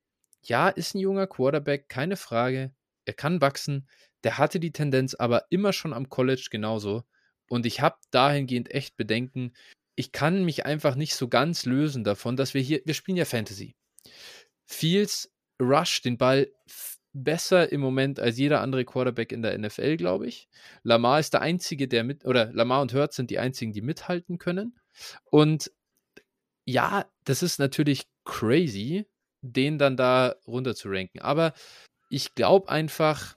[0.42, 2.72] ja, ist ein junger Quarterback, keine Frage.
[3.04, 3.88] Er kann wachsen.
[4.24, 7.04] Der hatte die Tendenz aber immer schon am College genauso.
[7.48, 9.52] Und ich habe dahingehend echt Bedenken.
[10.00, 13.26] Ich kann mich einfach nicht so ganz lösen davon, dass wir hier, wir spielen ja
[13.26, 13.76] Fantasy.
[14.64, 16.50] Fields rush den Ball
[17.12, 20.48] besser im Moment als jeder andere Quarterback in der NFL, glaube ich.
[20.84, 24.38] Lamar ist der einzige, der mit, oder Lamar und Hurts sind die einzigen, die mithalten
[24.38, 24.80] können.
[25.24, 25.70] Und
[26.64, 29.04] ja, das ist natürlich crazy,
[29.42, 31.18] den dann da runter zu ranken.
[31.18, 31.52] Aber
[32.08, 33.36] ich glaube einfach,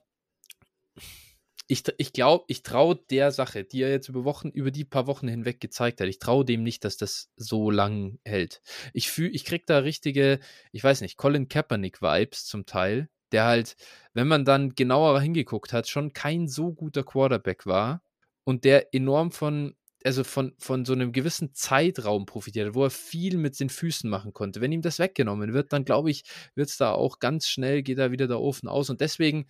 [1.67, 5.07] ich, ich glaube, ich traue der Sache, die er jetzt über Wochen, über die paar
[5.07, 8.61] Wochen hinweg gezeigt hat, ich traue dem nicht, dass das so lang hält.
[8.93, 10.39] Ich fühle, ich krieg da richtige,
[10.71, 13.75] ich weiß nicht, Colin Kaepernick-Vibes zum Teil, der halt,
[14.13, 18.03] wenn man dann genauer hingeguckt hat, schon kein so guter Quarterback war
[18.43, 19.75] und der enorm von
[20.05, 24.09] also von, von so einem gewissen Zeitraum profitiert hat, wo er viel mit den Füßen
[24.09, 24.59] machen konnte.
[24.59, 26.23] Wenn ihm das weggenommen wird, dann glaube ich,
[26.55, 28.89] wird es da auch ganz schnell, geht da wieder der Ofen aus.
[28.89, 29.45] Und deswegen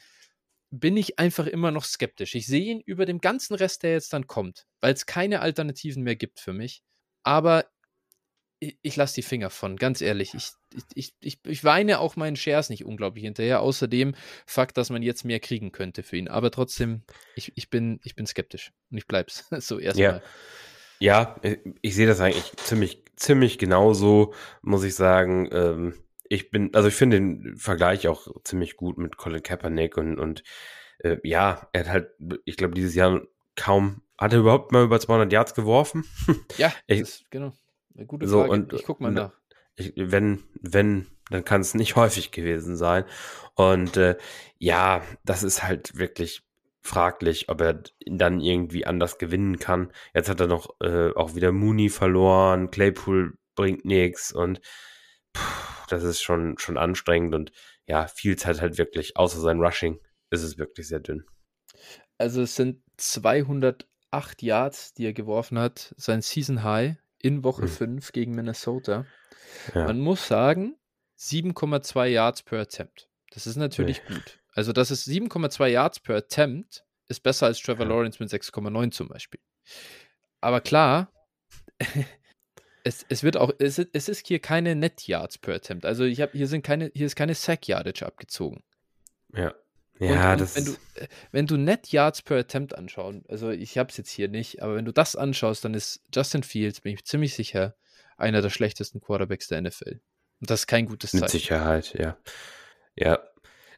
[0.79, 2.33] bin ich einfach immer noch skeptisch.
[2.33, 6.01] Ich sehe ihn über dem ganzen Rest, der jetzt dann kommt, weil es keine Alternativen
[6.01, 6.81] mehr gibt für mich.
[7.21, 7.67] Aber
[8.57, 10.33] ich, ich lasse die Finger von, ganz ehrlich.
[10.33, 10.49] Ich,
[10.95, 13.61] ich, ich, ich weine auch meinen Shares nicht unglaublich hinterher.
[13.61, 14.15] Außerdem
[14.47, 16.27] Fakt, dass man jetzt mehr kriegen könnte für ihn.
[16.27, 17.03] Aber trotzdem,
[17.35, 18.71] ich, ich, bin, ich bin skeptisch.
[18.89, 19.45] Und ich bleib's.
[19.59, 20.23] so erstmal.
[20.97, 21.35] Ja.
[21.43, 24.33] ja, ich sehe das eigentlich ziemlich, ziemlich genauso,
[24.63, 25.49] muss ich sagen.
[25.51, 25.93] Ähm,
[26.34, 30.43] ich bin, also ich finde den Vergleich auch ziemlich gut mit Colin Kaepernick und, und
[30.99, 32.10] äh, ja, er hat halt,
[32.45, 33.22] ich glaube, dieses Jahr
[33.55, 36.05] kaum, hat er überhaupt mal über 200 Yards geworfen?
[36.57, 37.53] Ja, ich, ist, genau.
[37.95, 38.51] Eine gute so, Frage.
[38.51, 39.31] Und, ich guck mal nach.
[39.76, 43.05] Ich, wenn, wenn, dann kann es nicht häufig gewesen sein.
[43.53, 44.18] Und äh,
[44.57, 46.41] ja, das ist halt wirklich
[46.81, 49.91] fraglich, ob er dann irgendwie anders gewinnen kann.
[50.15, 54.60] Jetzt hat er noch äh, auch wieder Mooney verloren, Claypool bringt nichts und
[55.38, 57.51] pff, das ist schon, schon anstrengend und
[57.85, 59.99] ja, viel Zeit halt wirklich, außer sein Rushing,
[60.29, 61.25] ist es wirklich sehr dünn.
[62.17, 68.05] Also es sind 208 Yards, die er geworfen hat, sein Season High in Woche 5
[68.05, 68.11] hm.
[68.11, 69.05] gegen Minnesota.
[69.73, 69.85] Ja.
[69.85, 70.75] Man muss sagen,
[71.19, 73.09] 7,2 Yards per Attempt.
[73.31, 74.15] Das ist natürlich nee.
[74.15, 74.39] gut.
[74.53, 77.91] Also, das ist 7,2 Yards per Attempt, ist besser als Trevor ja.
[77.91, 79.39] Lawrence mit 6,9 zum Beispiel.
[80.41, 81.11] Aber klar,
[82.84, 85.85] es, es wird auch, es, es ist hier keine Net Yards per Attempt.
[85.85, 88.64] Also ich habe, hier sind keine, hier ist keine Sack Yardage abgezogen.
[89.35, 89.53] Ja.
[89.99, 93.77] Ja, und, das wenn du, äh, wenn du Net Yards per Attempt anschauen, also ich
[93.77, 96.93] habe es jetzt hier nicht, aber wenn du das anschaust, dann ist Justin Fields, bin
[96.93, 97.76] ich ziemlich sicher,
[98.18, 100.01] einer der schlechtesten Quarterbacks der NFL.
[100.41, 101.23] Und das ist kein gutes Zeichen.
[101.23, 102.18] Mit Sicherheit, ja.
[102.95, 103.19] Ja.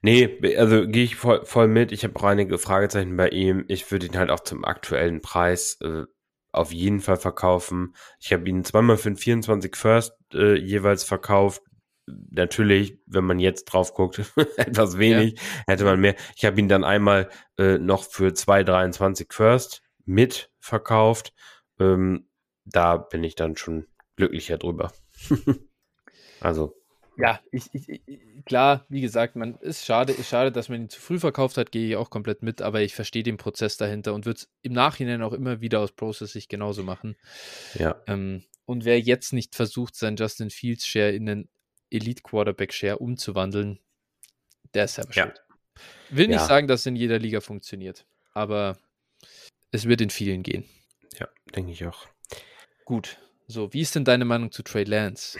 [0.01, 1.91] Nee, also gehe ich voll, voll mit.
[1.91, 3.65] Ich habe auch einige Fragezeichen bei ihm.
[3.67, 6.03] Ich würde ihn halt auch zum aktuellen Preis äh,
[6.55, 7.95] auf jeden Fall verkaufen.
[8.19, 11.63] Ich habe ihn zweimal für einen 24 First äh, jeweils verkauft.
[12.07, 14.21] Natürlich, wenn man jetzt drauf guckt,
[14.57, 15.63] etwas wenig, ja.
[15.67, 16.15] hätte man mehr.
[16.35, 21.33] Ich habe ihn dann einmal äh, noch für 2,23 First mit verkauft.
[21.79, 22.27] Ähm,
[22.63, 24.91] da bin ich dann schon glücklicher drüber.
[26.39, 26.75] also.
[27.17, 30.89] Ja, ich, ich, ich, klar, wie gesagt, man ist schade, ist schade, dass man ihn
[30.89, 34.13] zu früh verkauft hat, gehe ich auch komplett mit, aber ich verstehe den Prozess dahinter
[34.13, 37.15] und würde es im Nachhinein auch immer wieder aus Process sich genauso machen.
[37.75, 38.01] Ja.
[38.07, 41.49] Ähm, und wer jetzt nicht versucht, seinen Justin Fields Share in einen
[41.89, 43.79] Elite Quarterback Share umzuwandeln,
[44.73, 45.23] der ist selber ja.
[45.23, 45.41] schuld.
[46.09, 46.45] Will nicht ja.
[46.45, 48.77] sagen, dass es in jeder Liga funktioniert, aber
[49.71, 50.65] es wird in vielen gehen.
[51.17, 52.07] Ja, denke ich auch.
[52.85, 53.17] Gut.
[53.47, 55.37] So, wie ist denn deine Meinung zu Trey Lance?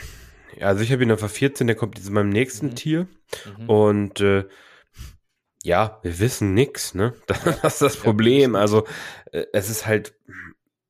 [0.58, 2.76] Ja, also ich habe ihn auf 14, der kommt jetzt in meinem nächsten mhm.
[2.76, 3.08] Tier.
[3.58, 3.70] Mhm.
[3.70, 4.46] Und äh,
[5.64, 7.14] ja, wir wissen nichts, ne?
[7.62, 8.56] Das ist das Problem.
[8.56, 8.86] Also
[9.32, 10.16] äh, es ist halt,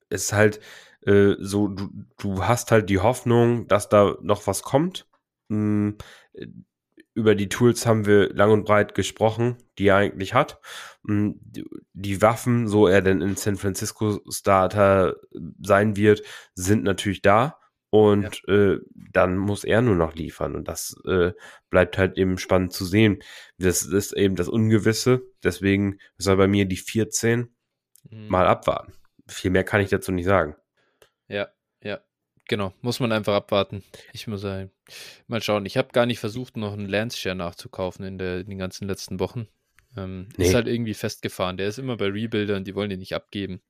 [0.10, 0.60] es ist halt
[1.06, 5.07] äh, so, du, du hast halt die Hoffnung, dass da noch was kommt.
[5.49, 5.98] Mhm
[7.15, 10.60] über die Tools haben wir lang und breit gesprochen, die er eigentlich hat.
[11.07, 11.40] Hm,
[11.94, 15.15] die Waffen, so er denn in San Francisco Starter
[15.61, 16.22] sein wird,
[16.53, 17.57] sind natürlich da.
[17.95, 18.53] Und ja.
[18.53, 20.57] äh, dann muss er nur noch liefern.
[20.57, 21.31] Und das äh,
[21.69, 23.23] bleibt halt eben spannend zu sehen.
[23.57, 25.22] Das ist eben das Ungewisse.
[25.45, 27.55] Deswegen soll bei mir die 14
[28.09, 28.27] mhm.
[28.27, 28.91] mal abwarten.
[29.30, 30.57] Viel mehr kann ich dazu nicht sagen.
[31.30, 31.47] Ja,
[31.81, 32.01] ja.
[32.49, 33.81] Genau, muss man einfach abwarten.
[34.11, 34.72] Ich muss sagen,
[35.27, 35.65] mal schauen.
[35.65, 39.22] Ich habe gar nicht versucht, noch einen Lance-Share nachzukaufen in, der, in den ganzen letzten
[39.22, 39.47] Wochen.
[39.95, 40.47] Ähm, nee.
[40.47, 41.55] Ist halt irgendwie festgefahren.
[41.55, 43.61] Der ist immer bei Rebuildern, die wollen den nicht abgeben.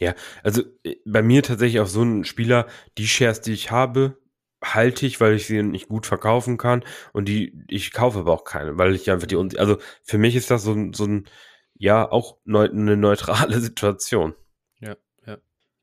[0.00, 2.66] Ja, also äh, bei mir tatsächlich auch so ein Spieler,
[2.98, 4.18] die Shares, die ich habe,
[4.62, 8.44] halte ich, weil ich sie nicht gut verkaufen kann und die, ich kaufe aber auch
[8.44, 11.26] keine, weil ich einfach die, also für mich ist das so, so ein,
[11.74, 14.34] ja, auch neu, eine neutrale Situation.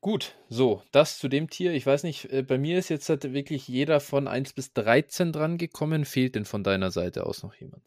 [0.00, 1.72] Gut, so, das zu dem Tier.
[1.72, 5.32] Ich weiß nicht, äh, bei mir ist jetzt halt wirklich jeder von 1 bis 13
[5.32, 6.04] dran gekommen.
[6.04, 7.82] Fehlt denn von deiner Seite aus noch jemand?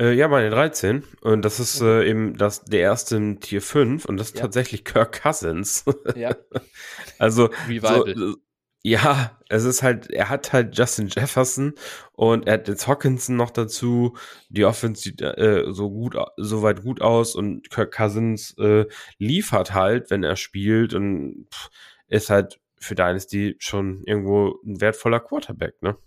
[0.00, 1.04] Äh, ja, meine 13.
[1.20, 4.42] Und das ist äh, eben das, der erste im Tier 5 und das ist ja.
[4.42, 5.84] tatsächlich Kirk Cousins.
[6.16, 6.34] Ja.
[7.18, 8.14] also, Revival.
[8.16, 8.36] So,
[8.82, 11.74] ja, es ist halt, er hat halt Justin Jefferson
[12.12, 14.16] und er hat jetzt Hawkinson noch dazu.
[14.48, 18.86] Die Offense sieht äh, so gut, so weit gut aus und Kirk Cousins äh,
[19.18, 21.68] liefert halt, wenn er spielt und pff,
[22.08, 25.98] ist halt für Dynasty schon irgendwo ein wertvoller Quarterback, ne?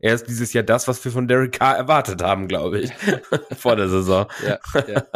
[0.00, 2.92] Er ist dieses Jahr das, was wir von Derek Carr erwartet haben, glaube ich,
[3.58, 4.26] vor der Saison.
[4.46, 5.06] Ja, ja.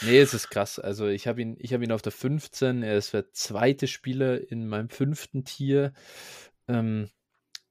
[0.00, 0.78] Nee, es ist krass.
[0.78, 2.82] Also ich habe ihn, ich ihn auf der 15.
[2.82, 5.92] Er ist der zweite Spieler in meinem fünften Tier.
[6.68, 7.10] Ähm,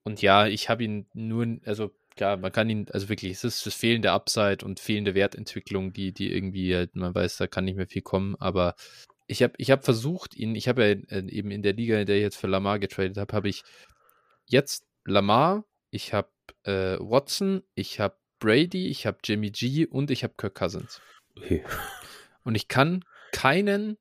[0.04, 3.66] und ja, ich habe ihn nur, also klar, man kann ihn, also wirklich, es ist
[3.66, 7.78] das fehlende Upside und fehlende Wertentwicklung, die, die irgendwie halt, man weiß, da kann nicht
[7.78, 8.76] mehr viel kommen, aber
[9.26, 12.18] ich habe ich hab versucht, ihn, ich habe ja eben in der Liga, in der
[12.18, 13.64] ich jetzt für Lamar getradet habe, habe ich
[14.46, 16.30] jetzt Lamar, ich habe
[16.64, 21.02] äh, Watson, ich habe Brady, ich habe Jimmy G und ich habe Kirk Cousins.
[21.38, 21.64] Okay.
[22.44, 23.98] Und ich kann keinen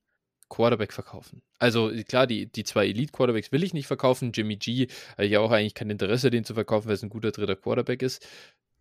[0.48, 1.42] Quarterback verkaufen.
[1.58, 4.32] Also klar, die, die zwei Elite-Quarterbacks will ich nicht verkaufen.
[4.32, 7.30] Jimmy G habe ich auch eigentlich kein Interesse, den zu verkaufen, weil es ein guter
[7.30, 8.26] dritter Quarterback ist.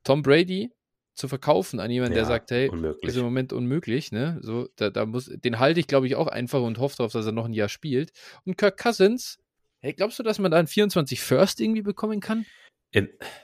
[0.04, 0.72] Tom Brady
[1.14, 3.04] zu verkaufen an jemanden, ja, der sagt, hey, unmöglich.
[3.04, 4.40] ist im Moment unmöglich, ne?
[4.42, 7.26] So, da, da muss, den halte ich, glaube ich, auch einfach und hoffe darauf, dass
[7.26, 8.12] er noch ein Jahr spielt.
[8.46, 9.38] Und Kirk Cousins,
[9.80, 12.46] hey, glaubst du, dass man da einen 24 First irgendwie bekommen kann?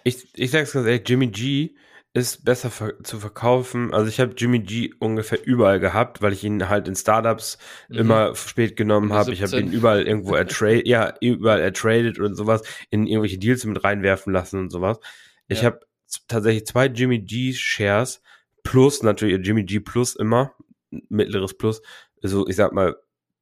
[0.04, 1.76] Ich, ich sag's ganz ehrlich, Jimmy G
[2.14, 3.94] ist besser ver zu verkaufen.
[3.94, 7.58] Also ich habe Jimmy G ungefähr überall gehabt, weil ich ihn halt in Startups
[7.90, 7.98] mhm.
[7.98, 9.32] immer spät genommen habe.
[9.32, 13.84] Ich habe ihn überall irgendwo ertradet, ja, überall ertradet und sowas, in irgendwelche Deals mit
[13.84, 15.00] reinwerfen lassen und sowas.
[15.48, 15.66] Ich ja.
[15.66, 15.80] habe
[16.28, 18.22] tatsächlich zwei Jimmy G Shares
[18.64, 20.54] plus natürlich Jimmy G plus immer,
[20.90, 21.82] mittleres Plus.
[22.24, 22.96] Also ich sag mal,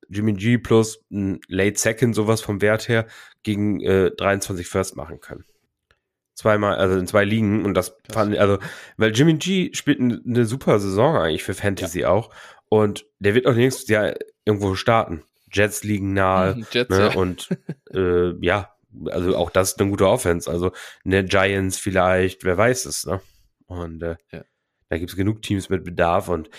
[0.09, 3.07] Jimmy G plus ein Late Second, sowas vom Wert her,
[3.41, 5.45] gegen äh, 23 First machen können
[6.35, 8.13] zweimal, also in zwei Ligen und das Krass.
[8.13, 8.59] fand also,
[8.97, 12.09] weil Jimmy G spielt eine super Saison eigentlich für Fantasy ja.
[12.09, 12.29] auch
[12.69, 14.13] und der wird auch nächstes Jahr
[14.43, 15.23] irgendwo starten.
[15.51, 17.11] Jets liegen nahe Jets, ne?
[17.13, 17.15] ja.
[17.15, 17.49] und
[17.93, 18.75] äh, ja,
[19.09, 20.71] also auch das ist eine gute Offense, also
[21.03, 23.21] ne Giants vielleicht, wer weiß es, ne?
[23.67, 24.43] Und äh, ja.
[24.89, 26.49] da gibt es genug Teams mit Bedarf und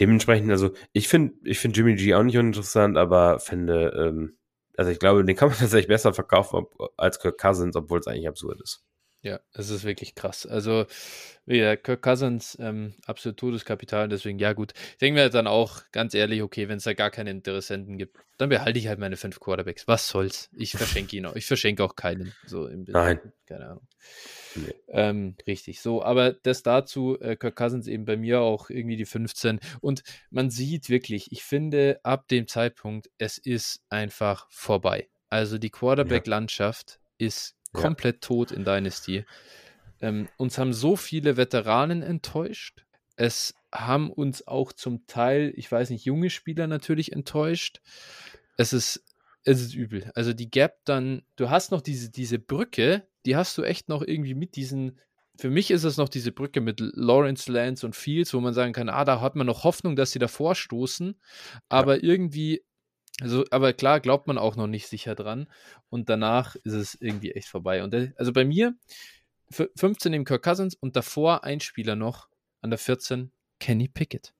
[0.00, 4.38] dementsprechend, also ich finde, ich finde Jimmy G auch nicht uninteressant, aber finde, ähm,
[4.76, 6.66] also ich glaube, den kann man tatsächlich besser verkaufen
[6.96, 8.84] als Kirk Cousins, obwohl es eigentlich absurd ist.
[9.24, 10.44] Ja, es ist wirklich krass.
[10.44, 10.84] Also,
[11.46, 14.06] ja, Kirk Cousins, ähm, absolut Todeskapital.
[14.06, 14.74] Deswegen, ja, gut.
[14.92, 18.18] Ich denke mir dann auch ganz ehrlich, okay, wenn es da gar keine Interessenten gibt,
[18.36, 19.88] dann behalte ich halt meine fünf Quarterbacks.
[19.88, 20.50] Was soll's?
[20.52, 21.36] Ich verschenke ihn auch.
[21.36, 22.34] Ich verschenke auch keinen.
[22.44, 23.18] So im Nein.
[23.46, 23.88] Keine Ahnung.
[24.56, 24.74] Nee.
[24.88, 25.80] Ähm, richtig.
[25.80, 29.58] So, aber das dazu, äh, Kirk Cousins eben bei mir auch irgendwie die 15.
[29.80, 35.08] Und man sieht wirklich, ich finde, ab dem Zeitpunkt, es ist einfach vorbei.
[35.30, 37.26] Also die Quarterback-Landschaft ja.
[37.26, 38.28] ist komplett ja.
[38.28, 39.24] tot in Dynasty.
[40.00, 42.84] Ähm, uns haben so viele Veteranen enttäuscht.
[43.16, 47.80] Es haben uns auch zum Teil, ich weiß nicht, junge Spieler natürlich enttäuscht.
[48.56, 49.04] Es ist,
[49.44, 50.10] es ist übel.
[50.14, 54.02] Also die Gap dann, du hast noch diese, diese Brücke, die hast du echt noch
[54.02, 54.98] irgendwie mit diesen,
[55.36, 58.72] für mich ist es noch diese Brücke mit Lawrence, Lance und Fields, wo man sagen
[58.72, 61.16] kann, ah, da hat man noch Hoffnung, dass sie davor stoßen,
[61.68, 62.02] aber ja.
[62.02, 62.62] irgendwie
[63.20, 65.46] also, aber klar, glaubt man auch noch nicht sicher dran.
[65.88, 67.82] Und danach ist es irgendwie echt vorbei.
[67.82, 68.74] Und der, also bei mir
[69.50, 72.28] 15 im Kirk Cousins und davor ein Spieler noch
[72.60, 73.30] an der 14,
[73.60, 74.34] Kenny Pickett.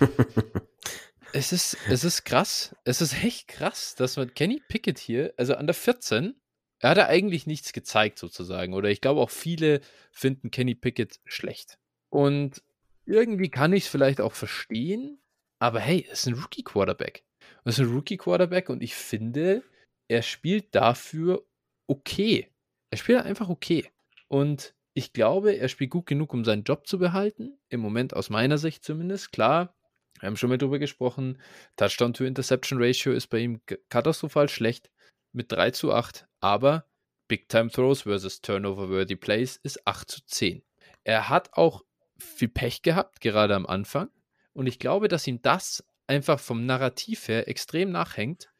[1.32, 2.76] es ist, es ist krass.
[2.84, 6.34] Es ist echt krass, dass man Kenny Pickett hier, also an der 14,
[6.78, 8.74] er hat eigentlich nichts gezeigt sozusagen.
[8.74, 9.80] Oder ich glaube auch viele
[10.12, 11.78] finden Kenny Pickett schlecht.
[12.10, 12.62] Und
[13.06, 15.20] irgendwie kann ich es vielleicht auch verstehen,
[15.58, 17.25] aber hey, es ist ein Rookie-Quarterback.
[17.66, 19.64] Das ist ein Rookie-Quarterback und ich finde,
[20.06, 21.44] er spielt dafür
[21.88, 22.48] okay.
[22.90, 23.90] Er spielt einfach okay.
[24.28, 27.58] Und ich glaube, er spielt gut genug, um seinen Job zu behalten.
[27.68, 29.32] Im Moment aus meiner Sicht zumindest.
[29.32, 29.74] Klar,
[30.20, 31.42] wir haben schon mal drüber gesprochen.
[31.74, 34.88] Touchdown-to-Interception-Ratio ist bei ihm katastrophal schlecht
[35.32, 36.28] mit 3 zu 8.
[36.38, 36.86] Aber
[37.26, 40.62] Big-Time-Throws versus Turnover-Worthy Plays ist 8 zu 10.
[41.02, 41.84] Er hat auch
[42.16, 44.08] viel Pech gehabt, gerade am Anfang.
[44.52, 48.50] Und ich glaube, dass ihm das einfach vom Narrativ her extrem nachhängt.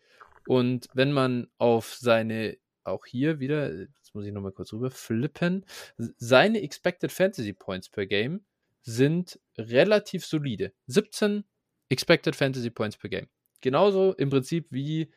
[0.47, 5.65] Und wenn man auf seine, auch hier wieder, jetzt muss ich nochmal kurz rüber flippen,
[5.97, 8.45] seine Expected Fantasy Points per Game
[8.83, 10.73] sind relativ solide.
[10.87, 11.45] 17
[11.89, 13.29] Expected Fantasy Points per Game.
[13.61, 15.13] Genauso im Prinzip wie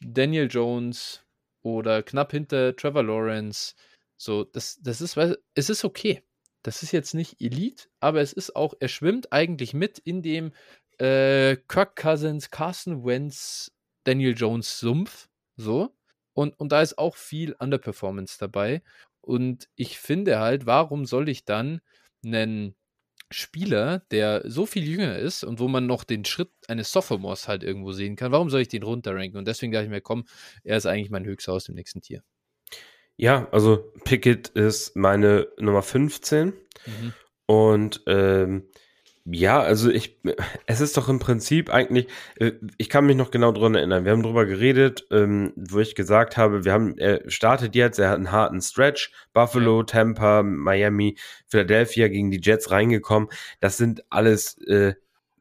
[0.00, 1.24] Daniel Jones
[1.62, 3.74] oder knapp hinter Trevor Lawrence.
[4.16, 5.16] So, das, das ist,
[5.54, 6.22] es ist okay.
[6.62, 10.52] Das ist jetzt nicht Elite, aber es ist auch, er schwimmt eigentlich mit in dem
[11.02, 13.72] äh, Kirk Cousins, Carson Wentz,
[14.04, 15.28] Daniel Jones Sumpf.
[15.56, 15.94] So.
[16.32, 18.82] Und, und da ist auch viel Underperformance dabei.
[19.20, 21.80] Und ich finde halt, warum soll ich dann
[22.24, 22.76] einen
[23.30, 27.64] Spieler, der so viel jünger ist und wo man noch den Schritt eines Sophomores halt
[27.64, 29.38] irgendwo sehen kann, warum soll ich den runterranken?
[29.38, 30.24] Und deswegen dachte ich mir, komm,
[30.64, 32.22] er ist eigentlich mein Höchster aus dem nächsten Tier.
[33.16, 36.52] Ja, also Pickett ist meine Nummer 15.
[36.86, 37.12] Mhm.
[37.46, 38.68] Und ähm,
[39.24, 40.18] ja, also ich,
[40.66, 44.04] es ist doch im Prinzip eigentlich, äh, ich kann mich noch genau dran erinnern.
[44.04, 48.10] Wir haben drüber geredet, ähm, wo ich gesagt habe, wir haben, er startet jetzt, er
[48.10, 49.12] hat einen harten Stretch.
[49.32, 51.16] Buffalo, Tampa, Miami,
[51.46, 53.28] Philadelphia gegen die Jets reingekommen.
[53.60, 54.94] Das sind alles äh,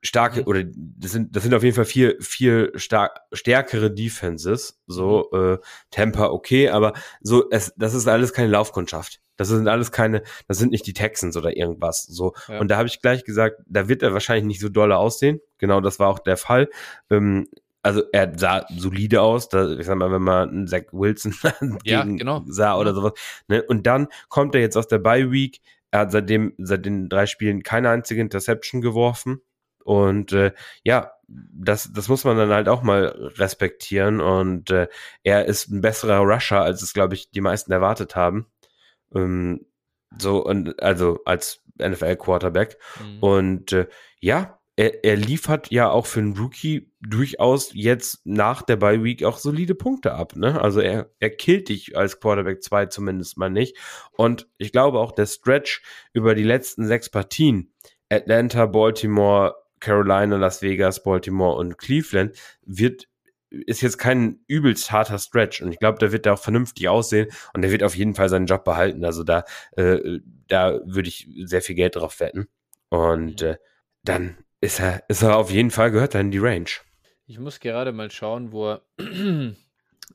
[0.04, 0.48] starke, mhm.
[0.48, 4.80] oder das sind, das sind auf jeden Fall vier, vier stark, stärkere Defenses.
[4.86, 5.54] So, mhm.
[5.54, 5.58] äh,
[5.90, 9.22] Tampa okay, aber so, es, das ist alles keine Laufkundschaft.
[9.38, 12.04] Das sind alles keine, das sind nicht die Texans oder irgendwas.
[12.04, 12.34] So.
[12.48, 12.60] Ja.
[12.60, 15.40] Und da habe ich gleich gesagt, da wird er wahrscheinlich nicht so dolle aussehen.
[15.58, 16.70] Genau, das war auch der Fall.
[17.10, 17.48] Ähm,
[17.84, 21.34] also er sah solide aus, da, ich sag mal, wenn man einen Zach Wilson
[21.84, 22.44] ja, genau.
[22.46, 23.14] sah oder sowas.
[23.48, 23.64] Ne?
[23.64, 25.60] Und dann kommt er jetzt aus der Bye Week.
[25.90, 29.42] Er hat seitdem, seit den drei Spielen keine einzige Interception geworfen.
[29.84, 30.52] Und äh,
[30.84, 33.06] ja, das, das muss man dann halt auch mal
[33.38, 34.22] respektieren.
[34.22, 34.88] Und äh,
[35.24, 38.46] er ist ein besserer Rusher, als es, glaube ich, die meisten erwartet haben.
[39.16, 39.66] Ähm,
[40.18, 42.78] so, und also als NFL-Quarterback.
[43.02, 43.20] Mhm.
[43.20, 43.88] Und äh,
[44.20, 49.24] ja, er, er liefert ja auch für einen Rookie durchaus jetzt nach der Bye Week
[49.24, 50.36] auch solide Punkte ab.
[50.36, 50.62] Ne?
[50.62, 53.78] Also er, er killt dich als Quarterback 2 zumindest mal nicht.
[54.12, 55.84] Und ich glaube auch der Stretch
[56.14, 57.74] über die letzten sechs Partien,
[58.10, 63.08] Atlanta, Baltimore, Carolina, Las Vegas, Baltimore und Cleveland, wird
[63.52, 67.30] ist jetzt kein übelst harter Stretch und ich glaube, da wird er auch vernünftig aussehen
[67.54, 69.04] und er wird auf jeden Fall seinen Job behalten.
[69.04, 72.48] Also da, äh, da würde ich sehr viel Geld drauf wetten.
[72.90, 73.48] Und mhm.
[73.48, 73.58] äh,
[74.04, 76.70] dann ist er, ist er auf jeden Fall gehört er in die Range.
[77.26, 78.82] Ich muss gerade mal schauen, wo er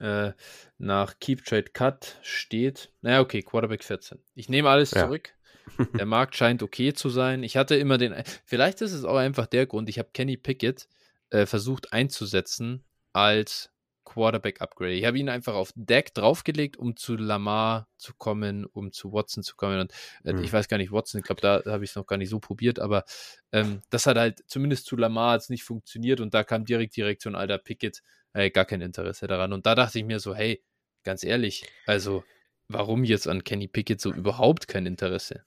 [0.01, 0.33] äh,
[0.79, 2.91] nach Keep Trade Cut steht.
[3.03, 4.19] Naja, okay, Quarterback 14.
[4.35, 5.05] Ich nehme alles ja.
[5.05, 5.35] zurück.
[5.99, 7.43] Der Markt scheint okay zu sein.
[7.43, 8.15] Ich hatte immer den,
[8.45, 10.89] vielleicht ist es auch einfach der Grund, ich habe Kenny Pickett
[11.31, 12.85] äh, versucht einzusetzen
[13.17, 13.71] als
[14.05, 14.93] Quarterback-Upgrade.
[14.93, 19.43] Ich habe ihn einfach auf Deck draufgelegt, um zu Lamar zu kommen, um zu Watson
[19.43, 19.81] zu kommen.
[19.81, 19.93] Und
[20.25, 20.45] äh, mhm.
[20.45, 22.29] ich weiß gar nicht, Watson, ich glaube, da, da habe ich es noch gar nicht
[22.29, 23.05] so probiert, aber
[23.53, 27.03] ähm, das hat halt zumindest zu Lamar jetzt nicht funktioniert und da kam direkt die
[27.03, 28.03] Reaktion, alter Pickett,
[28.35, 29.55] äh, gar kein Interesse daran.
[29.55, 30.63] Und da dachte ich mir so, hey,
[31.03, 32.23] ganz ehrlich, also
[32.69, 35.45] warum jetzt an Kenny Pickett so überhaupt kein Interesse?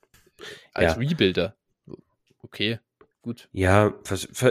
[0.74, 1.00] Als ja.
[1.00, 1.56] Rebuilder.
[2.42, 2.80] Okay,
[3.30, 3.48] gut.
[3.52, 3.94] Ja,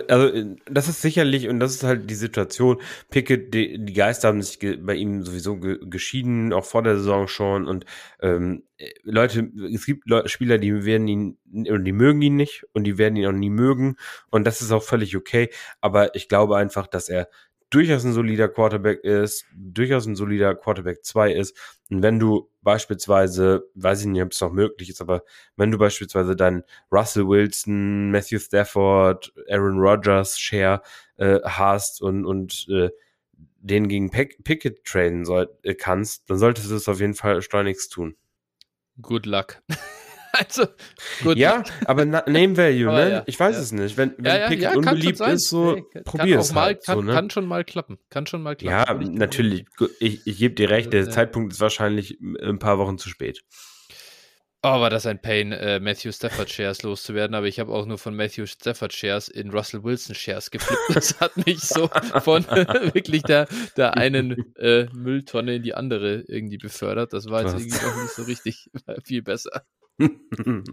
[0.08, 2.80] also das ist sicherlich, und das ist halt die Situation,
[3.10, 7.26] Pickett, die, die Geister haben sich bei ihm sowieso ge geschieden, auch vor der Saison
[7.26, 7.66] schon.
[7.66, 7.84] Und
[8.20, 8.62] ähm,
[9.02, 13.16] Leute, es gibt Leute, Spieler, die werden ihn, die mögen ihn nicht und die werden
[13.16, 13.96] ihn auch nie mögen.
[14.30, 15.50] Und das ist auch völlig okay.
[15.80, 17.28] Aber ich glaube einfach, dass er
[17.70, 21.56] durchaus ein solider Quarterback ist, durchaus ein solider Quarterback 2 ist.
[21.90, 25.22] Und wenn du beispielsweise, weiß ich nicht, ob es noch möglich ist, aber
[25.56, 30.82] wenn du beispielsweise dann Russell Wilson, Matthew Stafford, Aaron Rodgers Share
[31.16, 32.90] äh, hast und, und äh,
[33.56, 37.40] den gegen Pick Pickett traden soll, äh, kannst, dann solltest du es auf jeden Fall
[37.40, 38.18] schleunigst tun.
[39.00, 39.62] Good luck.
[40.38, 40.66] also,
[41.22, 41.36] gut.
[41.36, 43.10] Ja, aber Name Value, aber ne?
[43.10, 43.62] Ja, ich weiß ja.
[43.62, 43.96] es nicht.
[43.96, 46.84] Wenn, wenn ja, Pickett unbeliebt ist, so nee, probier es halt.
[46.84, 47.12] Kann, so, ne?
[47.12, 47.98] kann schon mal klappen.
[48.10, 49.02] Kann schon mal klappen.
[49.02, 49.66] Ja, natürlich.
[50.00, 53.42] Ich, ich gebe dir recht, der Zeitpunkt ist wahrscheinlich ein paar Wochen zu spät.
[54.64, 57.96] Oh, war das ein Pain, äh, Matthew Stafford Shares loszuwerden, aber ich habe auch nur
[57.96, 60.80] von Matthew Stafford Shares in Russell Wilson Shares geflippt.
[60.94, 61.88] Das hat mich so
[62.22, 63.46] von wirklich der,
[63.76, 67.12] der einen äh, Mülltonne in die andere irgendwie befördert.
[67.12, 68.68] Das war jetzt irgendwie auch nicht so richtig
[69.04, 69.62] viel besser.
[69.98, 70.64] 哼哼哼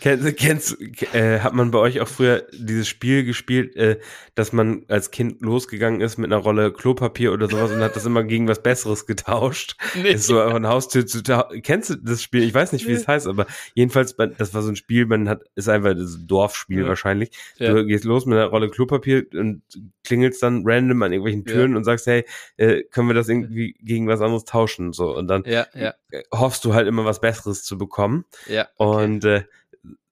[0.00, 3.98] Kennst, kennst äh, hat man bei euch auch früher dieses Spiel gespielt, äh,
[4.34, 8.06] dass man als Kind losgegangen ist mit einer Rolle Klopapier oder sowas und hat das
[8.06, 9.76] immer gegen was Besseres getauscht?
[9.96, 10.10] Nee.
[10.10, 11.22] Ist so von Haustür zu
[11.62, 12.42] Kennst du das Spiel?
[12.42, 12.98] Ich weiß nicht, wie nee.
[12.98, 16.82] es heißt, aber jedenfalls, das war so ein Spiel, man hat, ist einfach das Dorfspiel
[16.82, 16.88] ja.
[16.88, 17.30] wahrscheinlich.
[17.56, 17.72] Ja.
[17.72, 19.62] Du gehst los mit einer Rolle Klopapier und
[20.04, 21.76] klingelst dann random an irgendwelchen Türen ja.
[21.78, 22.24] und sagst, hey,
[22.58, 24.92] äh, können wir das irgendwie gegen was anderes tauschen?
[24.92, 25.44] So, und dann
[26.32, 28.24] hoffst du halt immer was Besseres zu bekommen.
[28.46, 28.68] Ja.
[28.76, 29.04] Okay.
[29.04, 29.44] Und äh,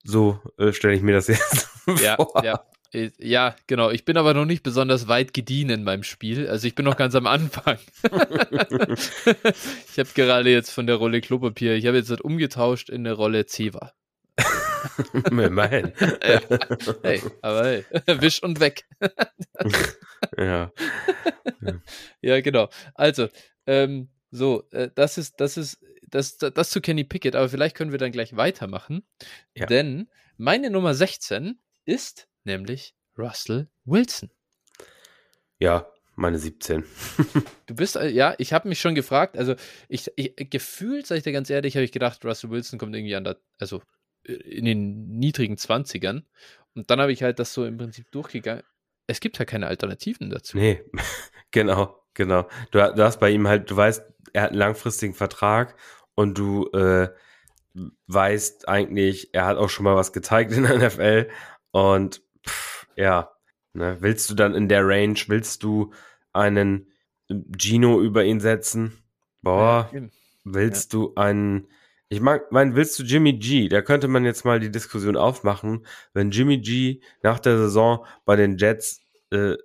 [0.05, 1.68] so äh, stelle ich mir das jetzt
[2.01, 2.44] ja, vor.
[2.44, 2.64] Ja.
[2.93, 3.90] Äh, ja, genau.
[3.90, 6.48] Ich bin aber noch nicht besonders weit gediehen beim Spiel.
[6.48, 7.78] Also ich bin noch ganz am Anfang.
[8.02, 13.47] ich habe gerade jetzt von der Rolle Klopapier, ich habe jetzt umgetauscht in eine Rolle
[13.47, 13.93] Zewa.
[15.31, 15.93] Immerhin.
[15.98, 16.40] ja.
[17.02, 17.85] Hey, aber hey,
[18.20, 18.85] wisch und weg.
[20.36, 20.70] ja.
[21.60, 21.72] ja.
[22.20, 22.68] Ja, genau.
[22.94, 23.28] Also,
[23.66, 25.78] ähm, so, äh, das ist, das ist
[26.10, 29.05] das, das, das zu Kenny Pickett, aber vielleicht können wir dann gleich weitermachen.
[29.55, 29.66] Ja.
[29.66, 34.31] Denn meine Nummer 16 ist nämlich Russell Wilson.
[35.59, 35.86] Ja,
[36.16, 36.85] meine 17.
[37.66, 39.55] du bist, äh, ja, ich habe mich schon gefragt, also
[39.89, 43.16] ich, ich gefühlt, sage ich dir ganz ehrlich, habe ich gedacht, Russell Wilson kommt irgendwie
[43.16, 43.82] an der, also
[44.24, 46.22] äh, in den niedrigen 20ern.
[46.74, 48.64] Und dann habe ich halt das so im Prinzip durchgegangen.
[49.06, 50.56] Es gibt ja keine Alternativen dazu.
[50.56, 50.82] Nee,
[51.51, 52.48] genau, genau.
[52.70, 54.02] Du, du hast bei ihm halt, du weißt,
[54.35, 55.77] er hat einen langfristigen Vertrag
[56.15, 57.09] und du äh,
[58.06, 61.28] weißt eigentlich, er hat auch schon mal was gezeigt in der NFL
[61.70, 63.31] und pff, ja,
[63.73, 65.93] ne, willst du dann in der Range, willst du
[66.32, 66.93] einen
[67.56, 69.02] Gino über ihn setzen?
[69.40, 69.90] Boah,
[70.44, 70.98] willst ja.
[70.98, 71.69] du einen
[72.11, 73.69] ich mag, mein, willst du Jimmy G?
[73.69, 78.36] Da könnte man jetzt mal die Diskussion aufmachen, wenn Jimmy G nach der Saison bei
[78.36, 79.01] den Jets
[79.32, 79.56] äh,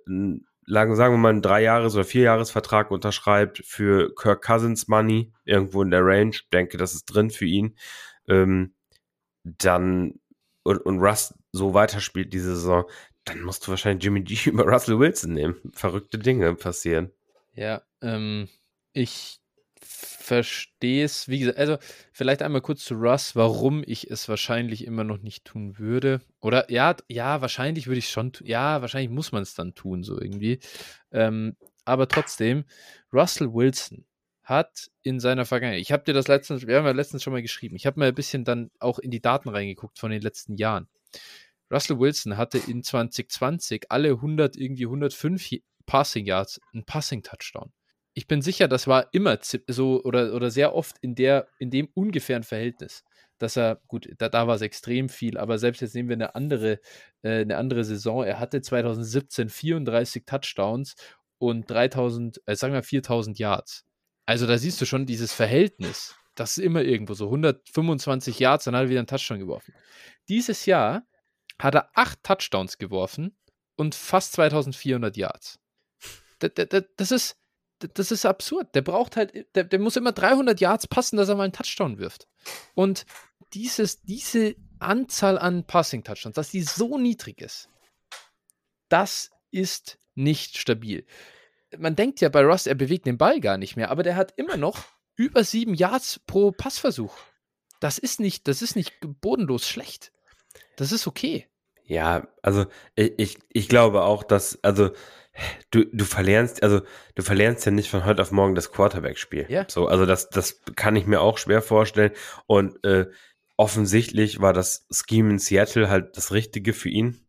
[0.66, 5.90] lang, sagen wir mal, einen Drei-Jahres- oder Vier-Jahres-Vertrag unterschreibt für Kirk Cousins Money, irgendwo in
[5.90, 7.76] der Range, denke, das ist drin für ihn,
[8.28, 8.74] ähm,
[9.44, 10.20] dann
[10.62, 12.84] und, und Russ so weiterspielt diese Saison,
[13.24, 15.56] dann musst du wahrscheinlich Jimmy G über Russell Wilson nehmen.
[15.72, 17.10] Verrückte Dinge passieren.
[17.54, 18.48] Ja, ähm,
[18.92, 19.39] ich
[19.82, 21.78] verstehe es, wie gesagt, also
[22.12, 26.20] vielleicht einmal kurz zu Russ, warum ich es wahrscheinlich immer noch nicht tun würde.
[26.40, 28.46] Oder ja, ja, wahrscheinlich würde ich schon tun.
[28.46, 30.60] Ja, wahrscheinlich muss man es dann tun, so irgendwie.
[31.10, 32.64] Ähm, aber trotzdem,
[33.12, 34.04] Russell Wilson
[34.42, 37.42] hat in seiner Vergangenheit, ich habe dir das letztens, wir haben ja letztens schon mal
[37.42, 40.56] geschrieben, ich habe mal ein bisschen dann auch in die Daten reingeguckt von den letzten
[40.56, 40.88] Jahren.
[41.72, 45.50] Russell Wilson hatte in 2020 alle 100, irgendwie 105
[45.86, 47.72] Passing Yards einen Passing Touchdown
[48.14, 51.88] ich bin sicher, das war immer so oder, oder sehr oft in, der, in dem
[51.94, 53.04] ungefähren Verhältnis.
[53.38, 56.34] Dass er, gut, da, da war es extrem viel, aber selbst jetzt nehmen wir eine
[56.34, 56.80] andere,
[57.22, 58.22] äh, eine andere Saison.
[58.24, 60.94] Er hatte 2017 34 Touchdowns
[61.38, 63.86] und 3000, äh, sagen wir 4000 Yards.
[64.26, 66.14] Also da siehst du schon dieses Verhältnis.
[66.34, 67.26] Das ist immer irgendwo so.
[67.26, 69.74] 125 Yards, dann hat er wieder einen Touchdown geworfen.
[70.28, 71.06] Dieses Jahr
[71.58, 73.36] hat er acht Touchdowns geworfen
[73.76, 75.58] und fast 2400 Yards.
[76.38, 77.39] Das, das, das ist,
[77.80, 78.74] das ist absurd.
[78.74, 81.98] Der braucht halt, der, der muss immer 300 Yards passen, dass er mal einen Touchdown
[81.98, 82.28] wirft.
[82.74, 83.06] Und
[83.52, 87.68] dieses, diese Anzahl an Passing-Touchdowns, dass die so niedrig ist,
[88.88, 91.04] das ist nicht stabil.
[91.76, 94.32] Man denkt ja bei Ross, er bewegt den Ball gar nicht mehr, aber der hat
[94.36, 94.84] immer noch
[95.16, 97.16] über sieben Yards pro Passversuch.
[97.80, 100.12] Das ist nicht, das ist nicht bodenlos schlecht.
[100.76, 101.46] Das ist okay.
[101.84, 104.90] Ja, also ich, ich, ich glaube auch, dass, also
[105.70, 106.80] du, du verlernst, also
[107.14, 109.46] du verlernst ja nicht von heute auf morgen das Quarterback-Spiel.
[109.48, 109.64] Ja.
[109.68, 112.12] So, also das, das kann ich mir auch schwer vorstellen.
[112.46, 113.06] Und äh,
[113.56, 117.20] offensichtlich war das Scheme in Seattle halt das Richtige für ihn.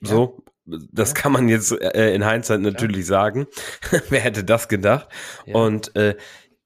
[0.00, 0.08] Ja.
[0.08, 1.14] So, das ja.
[1.14, 3.04] kann man jetzt äh, in Hindsight natürlich ja.
[3.04, 3.46] sagen.
[4.08, 5.08] Wer hätte das gedacht?
[5.46, 6.16] Und äh,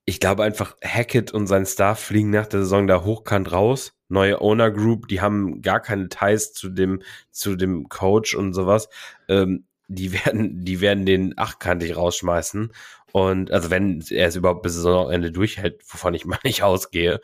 [0.07, 3.93] ich glaube einfach, Hackett und sein Staff fliegen nach der Saison da hochkant raus.
[4.09, 8.89] Neue Owner Group, die haben gar keine Ties zu dem, zu dem Coach und sowas.
[9.29, 12.73] Ähm, die werden, die werden den achtkantig rausschmeißen.
[13.13, 17.21] Und also wenn er es überhaupt bis Saisonende durchhält, wovon ich mal nicht ausgehe.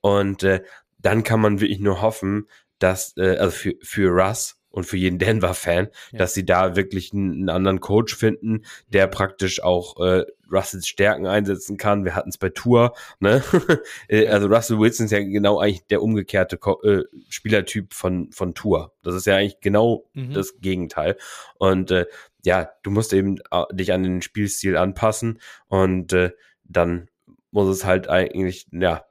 [0.00, 0.62] Und äh,
[0.98, 2.48] dann kann man wirklich nur hoffen,
[2.78, 6.18] dass, äh, also für, für Russ, und für jeden Denver-Fan, ja.
[6.18, 11.26] dass sie da wirklich einen, einen, anderen Coach finden, der praktisch auch äh, Russells Stärken
[11.26, 12.04] einsetzen kann.
[12.04, 13.42] Wir hatten es bei Tour, ne?
[14.08, 18.54] Äh, also Russell Wilson ist ja genau eigentlich der umgekehrte Ko äh, Spielertyp von von
[18.54, 18.92] Tour.
[19.02, 20.32] Das ist ja eigentlich genau mhm.
[20.32, 21.16] das Gegenteil.
[21.58, 22.06] Und äh,
[22.44, 26.30] ja, du musst eben äh, dich an den Spielstil anpassen und äh,
[26.64, 27.08] dann
[27.50, 29.04] muss es halt eigentlich, ja,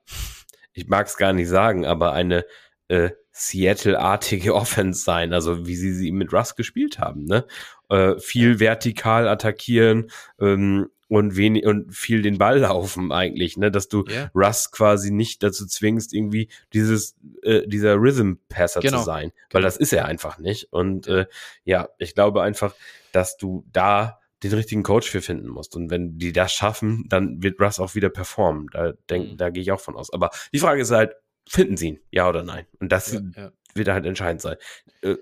[0.73, 2.45] ich mag es gar nicht sagen, aber eine
[2.87, 7.45] äh, Seattle-artige Offense sein, also wie sie sie mit Russ gespielt haben, ne?
[7.89, 13.89] Äh, viel vertikal attackieren ähm, und wenig und viel den Ball laufen eigentlich, ne, dass
[13.89, 14.31] du yeah.
[14.33, 18.99] Russ quasi nicht dazu zwingst, irgendwie dieses äh, dieser Rhythm-Passer genau.
[18.99, 20.71] zu sein, weil das ist er einfach nicht.
[20.71, 21.25] Und äh,
[21.65, 22.75] ja, ich glaube einfach,
[23.11, 25.75] dass du da den richtigen Coach für finden musst.
[25.75, 28.67] Und wenn die das schaffen, dann wird Russ auch wieder performen.
[28.71, 29.37] Da denk, mhm.
[29.37, 30.13] da gehe ich auch von aus.
[30.13, 31.15] Aber die Frage ist halt,
[31.47, 32.65] finden sie ihn, ja oder nein?
[32.79, 33.51] Und das ja, ja.
[33.73, 34.57] wird halt entscheidend sein.
[35.01, 35.15] Äh,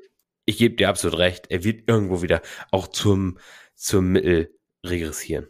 [0.46, 2.42] ich gebe dir absolut recht, er wird irgendwo wieder
[2.72, 3.38] auch zum,
[3.76, 4.54] zum Mittel
[4.86, 5.48] regressieren.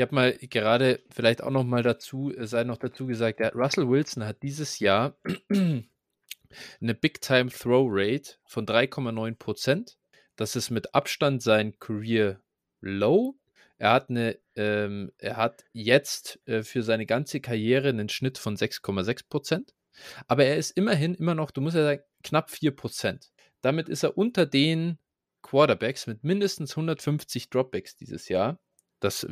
[0.00, 3.48] Ich habe mal gerade vielleicht auch noch mal dazu, äh, sei noch dazu gesagt, ja,
[3.50, 5.14] Russell Wilson hat dieses Jahr
[5.50, 9.98] eine Big Time Throw Rate von 3,9 Prozent.
[10.36, 12.40] Das ist mit Abstand sein Career
[12.80, 13.38] Low.
[13.76, 18.56] Er hat eine, ähm, er hat jetzt äh, für seine ganze Karriere einen Schnitt von
[18.56, 19.74] 6,6 Prozent.
[20.26, 23.32] Aber er ist immerhin immer noch, du musst ja sagen, knapp 4 Prozent.
[23.60, 24.96] Damit ist er unter den
[25.42, 28.58] Quarterbacks mit mindestens 150 Dropbacks dieses Jahr.
[29.00, 29.26] Das,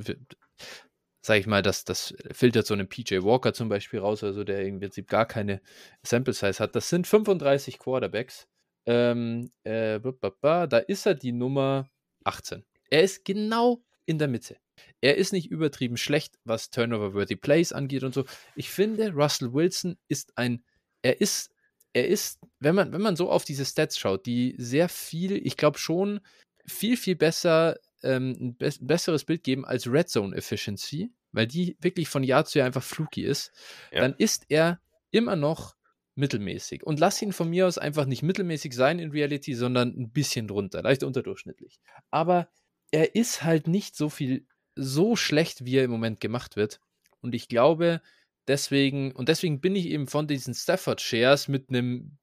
[1.20, 4.64] sage ich mal, das, das filtert so einen PJ Walker zum Beispiel raus, also der
[4.64, 5.60] im Prinzip gar keine
[6.02, 6.74] Sample Size hat.
[6.74, 8.46] Das sind 35 Quarterbacks.
[8.86, 11.90] Ähm, äh, da ist er die Nummer
[12.24, 12.64] 18.
[12.90, 14.56] Er ist genau in der Mitte.
[15.00, 18.24] Er ist nicht übertrieben schlecht, was Turnover-worthy Plays angeht und so.
[18.54, 20.64] Ich finde, Russell Wilson ist ein,
[21.02, 21.50] er ist,
[21.92, 25.56] er ist, wenn man, wenn man so auf diese Stats schaut, die sehr viel, ich
[25.56, 26.20] glaube schon,
[26.66, 31.76] viel, viel besser, ähm, ein, be besseres Bild geben als Red Zone Efficiency, weil die
[31.80, 33.52] wirklich von Jahr zu Jahr einfach fluky ist,
[33.92, 34.00] ja.
[34.00, 34.80] dann ist er
[35.10, 35.76] immer noch
[36.14, 36.84] mittelmäßig.
[36.84, 40.48] Und lass ihn von mir aus einfach nicht mittelmäßig sein in Reality, sondern ein bisschen
[40.48, 41.80] drunter, leicht unterdurchschnittlich.
[42.10, 42.48] Aber
[42.90, 46.80] er ist halt nicht so viel, so schlecht, wie er im Moment gemacht wird.
[47.20, 48.02] Und ich glaube,
[48.46, 52.18] deswegen, und deswegen bin ich eben von diesen Stafford Shares mit einem,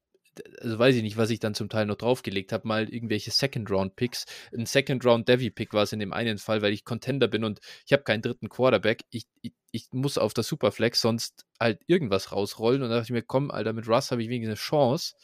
[0.60, 4.26] also weiß ich nicht, was ich dann zum Teil noch draufgelegt habe, mal irgendwelche Second-Round-Picks.
[4.56, 8.02] Ein Second-Round-Devi-Pick war es in dem einen Fall, weil ich Contender bin und ich habe
[8.02, 9.04] keinen dritten Quarterback.
[9.10, 12.82] Ich, ich, ich, muss auf das Superflex sonst halt irgendwas rausrollen.
[12.82, 15.14] Und da dachte ich mir, komm, Alter, mit Russ habe ich wenigstens eine Chance,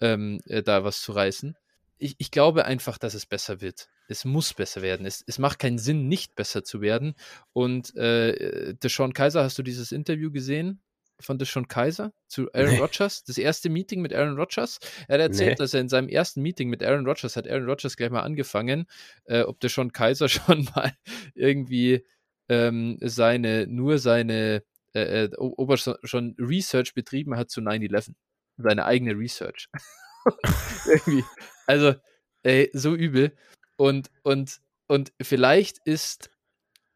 [0.00, 1.56] ähm, äh, da was zu reißen.
[1.98, 5.06] Ich, ich glaube einfach, dass es besser wird es muss besser werden.
[5.06, 7.14] Es, es macht keinen Sinn, nicht besser zu werden.
[7.52, 10.80] Und äh, Deshaun Kaiser, hast du dieses Interview gesehen?
[11.20, 12.78] Von Deshaun Kaiser zu Aaron nee.
[12.78, 14.78] Rodgers, das erste Meeting mit Aaron Rodgers.
[15.08, 15.56] Er hat erzählt, nee.
[15.56, 18.86] dass er in seinem ersten Meeting mit Aaron Rodgers hat Aaron Rodgers gleich mal angefangen,
[19.24, 20.92] äh, ob Deshaun Kaiser schon mal
[21.34, 22.04] irgendwie
[22.48, 24.62] ähm, seine, nur seine,
[24.94, 28.14] äh, äh ob er schon Research betrieben hat zu 9-11.
[28.56, 29.68] Seine eigene Research.
[30.86, 31.24] irgendwie,
[31.66, 31.94] also,
[32.42, 33.36] ey, so übel.
[33.76, 36.30] Und, und, und vielleicht ist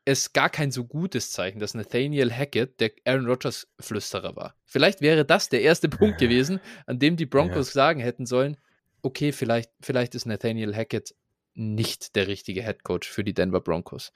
[0.08, 4.54] es gar kein so gutes Zeichen, dass Nathaniel Hackett der Aaron Rodgers Flüsterer war.
[4.64, 7.74] Vielleicht wäre das der erste Punkt gewesen, an dem die Broncos ja.
[7.74, 8.56] sagen hätten sollen,
[9.02, 11.14] okay, vielleicht, vielleicht ist Nathaniel Hackett
[11.52, 14.12] nicht der richtige Head Coach für die Denver Broncos.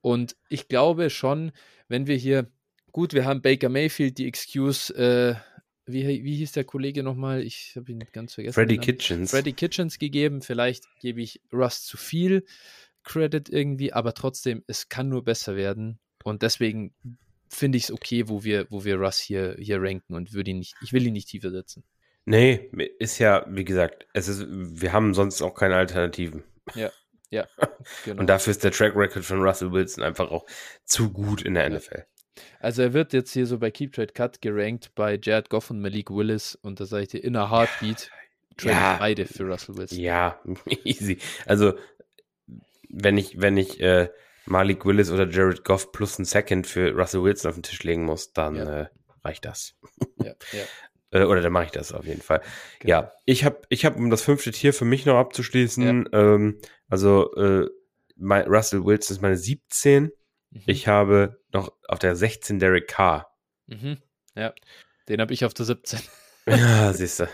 [0.00, 1.50] Und ich glaube schon,
[1.88, 2.48] wenn wir hier,
[2.92, 5.34] gut, wir haben Baker Mayfield die Excuse, äh,
[5.86, 7.42] wie, wie hieß der Kollege nochmal?
[7.42, 8.54] Ich habe ihn ganz vergessen.
[8.54, 9.32] Freddy Kitchens.
[9.32, 10.40] Freddy Kitchens gegeben.
[10.40, 12.44] Vielleicht gebe ich Russ zu viel
[13.04, 15.98] Credit irgendwie, aber trotzdem, es kann nur besser werden.
[16.24, 16.94] Und deswegen
[17.48, 20.58] finde ich es okay, wo wir, wo wir Russ hier, hier ranken und würde ihn
[20.58, 21.84] nicht, ich will ihn nicht tiefer setzen.
[22.24, 26.44] Nee, ist ja, wie gesagt, es ist, wir haben sonst auch keine Alternativen.
[26.74, 26.90] Ja,
[27.30, 27.46] ja.
[28.04, 28.20] Genau.
[28.20, 30.46] Und dafür ist der Track Record von Russell Wilson einfach auch
[30.84, 32.04] zu gut in der NFL.
[32.60, 35.80] Also er wird jetzt hier so bei Keep Trade Cut gerankt bei Jared Goff und
[35.80, 38.10] Malik Willis und da sage ich dir, in a Heartbeat
[38.56, 39.98] trade ja, beide für Russell Wilson.
[39.98, 40.40] Ja,
[40.84, 41.18] easy.
[41.44, 41.74] Also
[42.92, 44.08] wenn ich, wenn ich äh,
[44.46, 48.04] Malik Willis oder Jared Goff plus ein Second für Russell Wilson auf den Tisch legen
[48.04, 48.80] muss, dann ja.
[48.82, 48.86] äh,
[49.24, 49.74] reicht das.
[50.18, 50.62] Ja, ja.
[51.14, 52.40] Äh, oder dann mache ich das auf jeden Fall.
[52.80, 52.90] Genau.
[52.90, 56.58] Ja, ich habe, ich hab, um das fünfte Tier für mich noch abzuschließen, ähm,
[56.88, 57.68] also äh,
[58.16, 60.04] mein, Russell Wilson ist meine 17.
[60.04, 60.62] Mhm.
[60.66, 63.30] Ich habe noch auf der 16 Derek Carr.
[63.66, 63.98] Mhm.
[64.34, 64.54] Ja,
[65.08, 66.00] den habe ich auf der 17.
[66.46, 67.28] Ja, siehst du.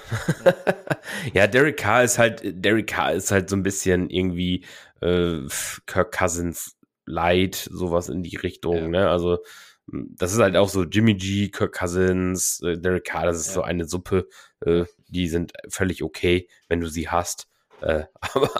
[1.33, 4.65] ja, Derek Carr ist halt, Derek Carr ist halt so ein bisschen irgendwie
[5.01, 5.41] äh,
[5.87, 6.77] Kirk Cousins
[7.07, 8.89] Light, sowas in die Richtung, ja.
[8.89, 9.09] ne?
[9.09, 9.39] Also,
[9.87, 13.55] das ist halt auch so Jimmy G, Kirk Cousins, äh, Derek Carr, das ist ja.
[13.55, 14.29] so eine Suppe,
[14.65, 17.49] äh, die sind völlig okay, wenn du sie hast.
[17.81, 18.51] Äh, aber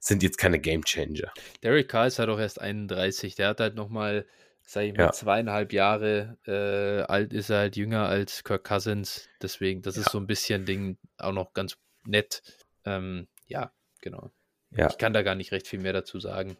[0.00, 1.32] sind jetzt keine Game Changer.
[1.62, 4.26] Derek Carr ist halt auch erst 31, der hat halt nochmal
[4.72, 5.12] sag ich mal, ja.
[5.12, 9.28] zweieinhalb Jahre äh, alt ist er halt jünger als Kirk Cousins.
[9.42, 10.02] Deswegen, das ja.
[10.02, 11.76] ist so ein bisschen Ding auch noch ganz
[12.06, 12.42] nett.
[12.84, 13.70] Ähm, ja,
[14.00, 14.30] genau.
[14.70, 14.88] Ja.
[14.88, 16.56] Ich kann da gar nicht recht viel mehr dazu sagen.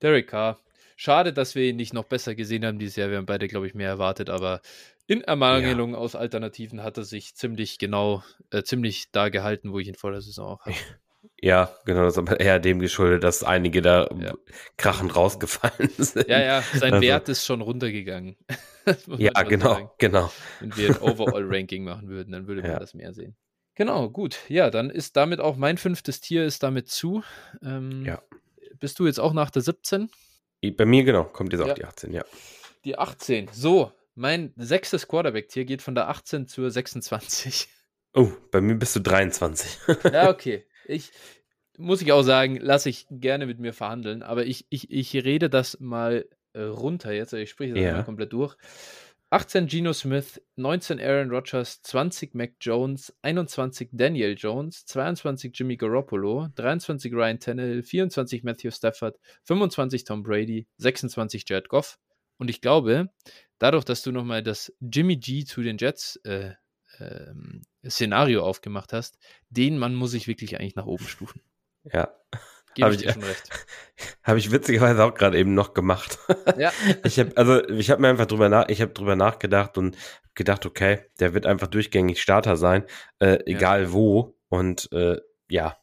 [0.00, 0.60] Derek Carr.
[0.96, 3.10] Schade, dass wir ihn nicht noch besser gesehen haben dieses Jahr.
[3.10, 4.60] Wir haben beide, glaube ich, mehr erwartet, aber
[5.06, 9.88] in Ermangelung aus Alternativen hat er sich ziemlich genau, äh, ziemlich da gehalten, wo ich
[9.88, 10.76] ihn vor der Saison auch hatte.
[11.40, 14.34] Ja, genau, das ist aber eher dem geschuldet, dass einige da ja.
[14.76, 16.28] krachend rausgefallen sind.
[16.28, 18.36] Ja, ja, sein also, Wert ist schon runtergegangen.
[19.18, 19.90] ja, genau, sagen.
[19.98, 20.32] genau.
[20.60, 22.78] Wenn wir ein Overall-Ranking machen würden, dann würde man ja.
[22.80, 23.36] das mehr sehen.
[23.76, 24.38] Genau, gut.
[24.48, 27.22] Ja, dann ist damit auch mein fünftes Tier ist damit zu.
[27.62, 28.20] Ähm, ja.
[28.80, 30.10] Bist du jetzt auch nach der 17?
[30.76, 32.24] Bei mir, genau, kommt jetzt auch die 18, ja.
[32.84, 33.48] Die 18.
[33.52, 37.68] So, mein sechstes Quarterback-Tier geht von der 18 zur 26.
[38.14, 39.78] Oh, bei mir bist du 23.
[40.12, 41.12] ja, okay ich
[41.78, 45.48] muss ich auch sagen, lasse ich gerne mit mir verhandeln, aber ich, ich, ich rede
[45.48, 47.92] das mal äh, runter jetzt, ich spreche das ja.
[47.92, 48.56] mal komplett durch.
[49.30, 56.48] 18 Geno Smith, 19 Aaron Rodgers, 20 Mac Jones, 21 Daniel Jones, 22 Jimmy Garoppolo,
[56.54, 61.98] 23 Ryan Tannehill, 24 Matthew Stafford, 25 Tom Brady, 26 Jared Goff.
[62.38, 63.10] Und ich glaube,
[63.58, 66.52] dadurch, dass du nochmal das Jimmy G zu den Jets äh,
[67.00, 69.18] ähm, Szenario aufgemacht hast,
[69.50, 71.40] den Mann muss ich wirklich eigentlich nach oben stufen.
[71.84, 72.08] Ja.
[72.80, 73.06] Habe ich,
[74.22, 76.18] hab ich witzigerweise auch gerade eben noch gemacht.
[76.56, 76.72] Ja.
[77.04, 79.96] ich habe also ich habe mir einfach drüber nach, ich habe drüber nachgedacht und
[80.34, 82.84] gedacht, okay, der wird einfach durchgängig Starter sein,
[83.18, 83.92] äh, egal ja.
[83.92, 84.36] wo.
[84.48, 85.16] Und äh,
[85.50, 85.76] ja,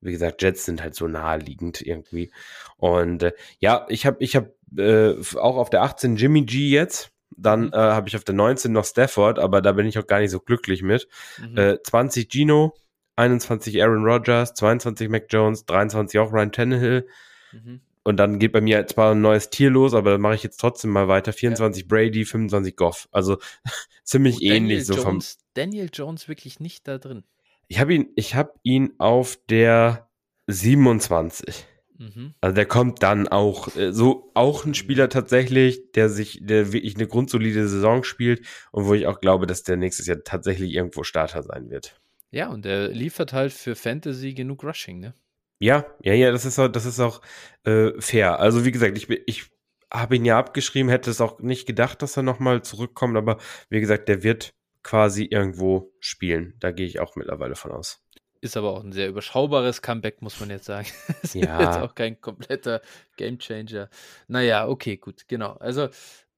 [0.00, 2.32] wie gesagt, Jets sind halt so naheliegend irgendwie.
[2.76, 7.10] Und äh, ja, ich habe ich habe äh, auch auf der 18 Jimmy G jetzt.
[7.36, 7.72] Dann mhm.
[7.72, 10.30] äh, habe ich auf der 19 noch Stafford, aber da bin ich auch gar nicht
[10.30, 11.08] so glücklich mit.
[11.38, 11.56] Mhm.
[11.56, 12.74] Äh, 20 Gino,
[13.16, 17.06] 21 Aaron Rodgers, 22 Mac Jones, 23 auch Ryan Tannehill.
[17.52, 17.80] Mhm.
[18.04, 20.58] Und dann geht bei mir zwar ein neues Tier los, aber dann mache ich jetzt
[20.58, 21.32] trotzdem mal weiter.
[21.32, 21.88] 24 ja.
[21.88, 23.08] Brady, 25 Goff.
[23.12, 23.38] Also
[24.04, 25.22] ziemlich oh, ähnlich so vom.
[25.54, 27.22] Daniel Jones wirklich nicht da drin.
[27.68, 30.08] Ich habe ihn, ich habe ihn auf der
[30.48, 31.66] 27.
[32.02, 32.34] Mhm.
[32.40, 36.96] Also der kommt dann auch, äh, so auch ein Spieler tatsächlich, der sich, der wirklich
[36.96, 41.04] eine grundsolide Saison spielt und wo ich auch glaube, dass der nächstes Jahr tatsächlich irgendwo
[41.04, 42.00] Starter sein wird.
[42.32, 45.14] Ja, und der liefert halt für Fantasy genug Rushing, ne?
[45.60, 47.20] Ja, ja, ja, das ist auch, das ist auch
[47.64, 48.40] äh, fair.
[48.40, 49.44] Also wie gesagt, ich, ich
[49.92, 53.38] habe ihn ja abgeschrieben, hätte es auch nicht gedacht, dass er nochmal zurückkommt, aber
[53.68, 56.54] wie gesagt, der wird quasi irgendwo spielen.
[56.58, 58.01] Da gehe ich auch mittlerweile von aus.
[58.42, 60.88] Ist aber auch ein sehr überschaubares Comeback, muss man jetzt sagen.
[61.22, 61.60] ist ja.
[61.60, 62.82] jetzt auch kein kompletter
[63.16, 63.88] Gamechanger.
[64.26, 65.52] Naja, okay, gut, genau.
[65.52, 65.88] Also,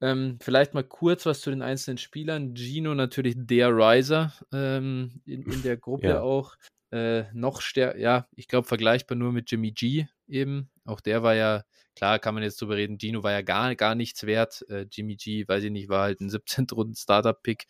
[0.02, 2.55] ähm, vielleicht mal kurz was zu den einzelnen Spielern.
[2.55, 6.20] Gino natürlich der Riser ähm, in, in der Gruppe ja.
[6.20, 6.56] auch.
[6.90, 10.68] Äh, noch stärker, ja, ich glaube, vergleichbar nur mit Jimmy G eben.
[10.85, 11.64] Auch der war ja,
[11.97, 14.62] klar kann man jetzt drüber reden, Gino war ja gar, gar nichts wert.
[14.68, 16.66] Äh, Jimmy G, weiß ich nicht, war halt ein 17.
[16.70, 17.66] Runden Startup-Pick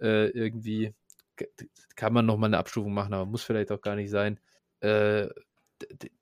[0.00, 0.92] äh, irgendwie
[1.96, 4.38] kann man nochmal eine Abstufung machen, aber muss vielleicht auch gar nicht sein.
[4.80, 5.28] Äh,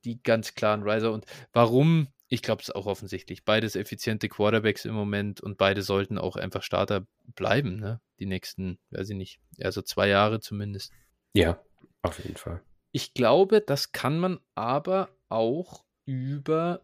[0.04, 1.12] die ganz klaren Riser.
[1.12, 2.08] Und warum?
[2.28, 3.44] Ich glaube, es ist auch offensichtlich.
[3.44, 8.00] Beides effiziente Quarterbacks im Moment und beide sollten auch einfach Starter bleiben, ne?
[8.18, 10.92] Die nächsten, weiß ich nicht, also zwei Jahre zumindest.
[11.32, 11.58] Ja,
[12.02, 12.60] auf jeden Fall.
[12.92, 16.82] Ich glaube, das kann man aber auch über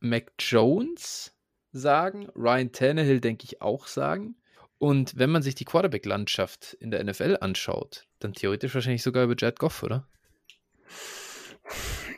[0.00, 1.34] Mac Jones
[1.72, 2.28] sagen.
[2.34, 4.36] Ryan Tannehill, denke ich, auch sagen.
[4.78, 9.34] Und wenn man sich die Quarterback-Landschaft in der NFL anschaut, dann theoretisch wahrscheinlich sogar über
[9.36, 10.06] Jared Goff, oder?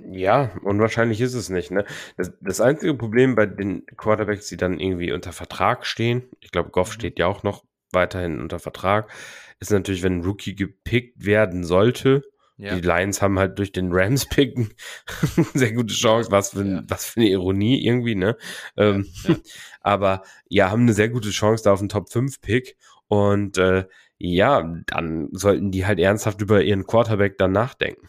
[0.09, 1.71] Ja, unwahrscheinlich ist es nicht.
[1.71, 1.85] Ne?
[2.17, 6.71] Das, das, einzige Problem bei den Quarterbacks, die dann irgendwie unter Vertrag stehen, ich glaube,
[6.71, 6.95] Goff mhm.
[6.95, 9.11] steht ja auch noch weiterhin unter Vertrag,
[9.59, 12.23] ist natürlich, wenn ein Rookie gepickt werden sollte.
[12.61, 12.75] Ja.
[12.75, 14.75] Die Lions haben halt durch den Rams-Picken
[15.55, 16.83] sehr gute Chance, was für, ja.
[16.87, 18.37] was für eine Ironie irgendwie, ne?
[18.77, 19.07] Ja, ähm,
[19.81, 22.77] aber ja, haben eine sehr gute Chance da auf einen Top-5-Pick
[23.09, 23.87] und äh,
[24.19, 28.09] ja, dann sollten die halt ernsthaft über ihren Quarterback dann nachdenken.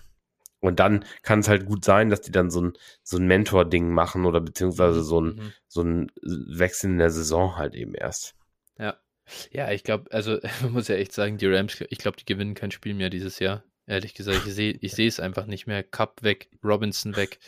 [0.59, 3.89] Und dann kann es halt gut sein, dass die dann so ein, so ein Mentor-Ding
[3.89, 5.53] machen oder beziehungsweise mhm, so ein, mhm.
[5.67, 8.35] so ein Wechsel in der Saison halt eben erst.
[8.77, 8.97] Ja.
[9.51, 12.53] Ja, ich glaube, also man muss ja echt sagen, die Rams, ich glaube, die gewinnen
[12.53, 13.63] kein Spiel mehr dieses Jahr.
[13.91, 15.83] Ehrlich gesagt, ich sehe ich es einfach nicht mehr.
[15.83, 17.39] Cup weg, Robinson weg,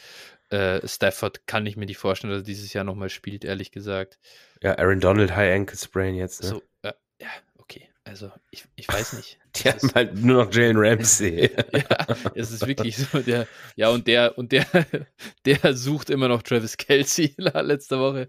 [0.50, 4.20] äh, Stafford kann ich mir nicht vorstellen, dass er dieses Jahr nochmal spielt, ehrlich gesagt.
[4.62, 6.44] Ja, Aaron Donald, High Ankle Sprain jetzt.
[6.44, 6.50] Ne?
[6.50, 6.92] So, äh,
[7.22, 7.30] ja,
[7.60, 7.90] okay.
[8.04, 9.40] Also, ich, ich weiß nicht.
[9.56, 11.50] Die haben halt nur noch Jalen Ramsey.
[11.72, 13.48] ja, es ist wirklich so, der,
[13.78, 14.66] ja, und der, und der,
[15.46, 18.28] der sucht immer noch Travis Kelsey letzte Woche,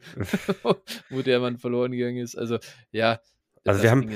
[1.10, 2.36] wo der Mann verloren gegangen ist.
[2.36, 2.60] Also,
[2.92, 3.18] ja,
[3.64, 4.08] also wir haben,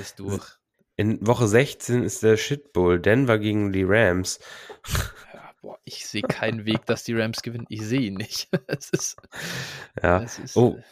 [0.98, 4.40] in Woche 16 ist der Shitbowl, Denver gegen die Rams.
[5.32, 7.66] Ja, boah, ich sehe keinen Weg, dass die Rams gewinnen.
[7.68, 8.48] Ich sehe ihn nicht.
[8.66, 9.16] es ist,
[10.02, 10.18] ja.
[10.18, 10.82] Ist, oh, äh,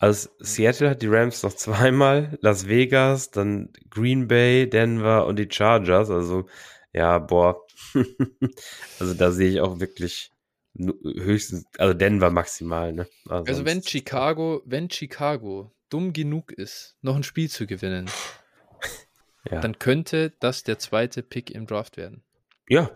[0.00, 5.48] also Seattle hat die Rams noch zweimal, Las Vegas, dann Green Bay, Denver und die
[5.48, 6.10] Chargers.
[6.10, 6.46] Also,
[6.92, 7.64] ja, boah.
[8.98, 10.32] also da sehe ich auch wirklich
[10.74, 13.06] höchstens, also Denver maximal, ne?
[13.28, 18.10] Also, also wenn Chicago, wenn Chicago dumm genug ist, noch ein Spiel zu gewinnen,
[19.50, 19.60] ja.
[19.60, 22.22] dann könnte das der zweite Pick im Draft werden.
[22.68, 22.90] Ja,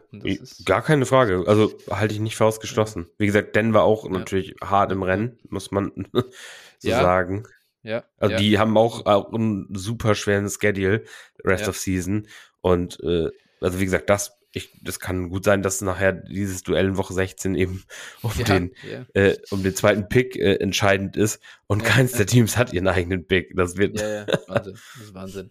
[0.64, 1.44] gar keine Frage.
[1.46, 3.08] Also halte ich nicht für ausgeschlossen.
[3.18, 4.10] Wie gesagt, Denver auch ja.
[4.10, 5.92] natürlich hart im Rennen, muss man
[6.78, 7.02] so ja.
[7.02, 7.44] sagen.
[7.82, 8.04] Ja.
[8.18, 11.04] Also die haben auch, auch einen super schweren Schedule,
[11.44, 12.26] Rest of Season.
[12.60, 13.28] Und äh,
[13.60, 17.12] also wie gesagt, das, ich, das kann gut sein, dass nachher dieses Duell in Woche
[17.12, 17.84] 16 eben
[18.22, 18.72] um, den,
[19.14, 21.40] äh, um den zweiten Pick äh, entscheidend ist.
[21.66, 23.54] Und keins der Teams hat ihren eigenen Pick.
[23.54, 24.00] Das wird.
[24.00, 24.72] Ja, ja, Wahnsinn.
[24.74, 25.50] Das ist Wahnsinn.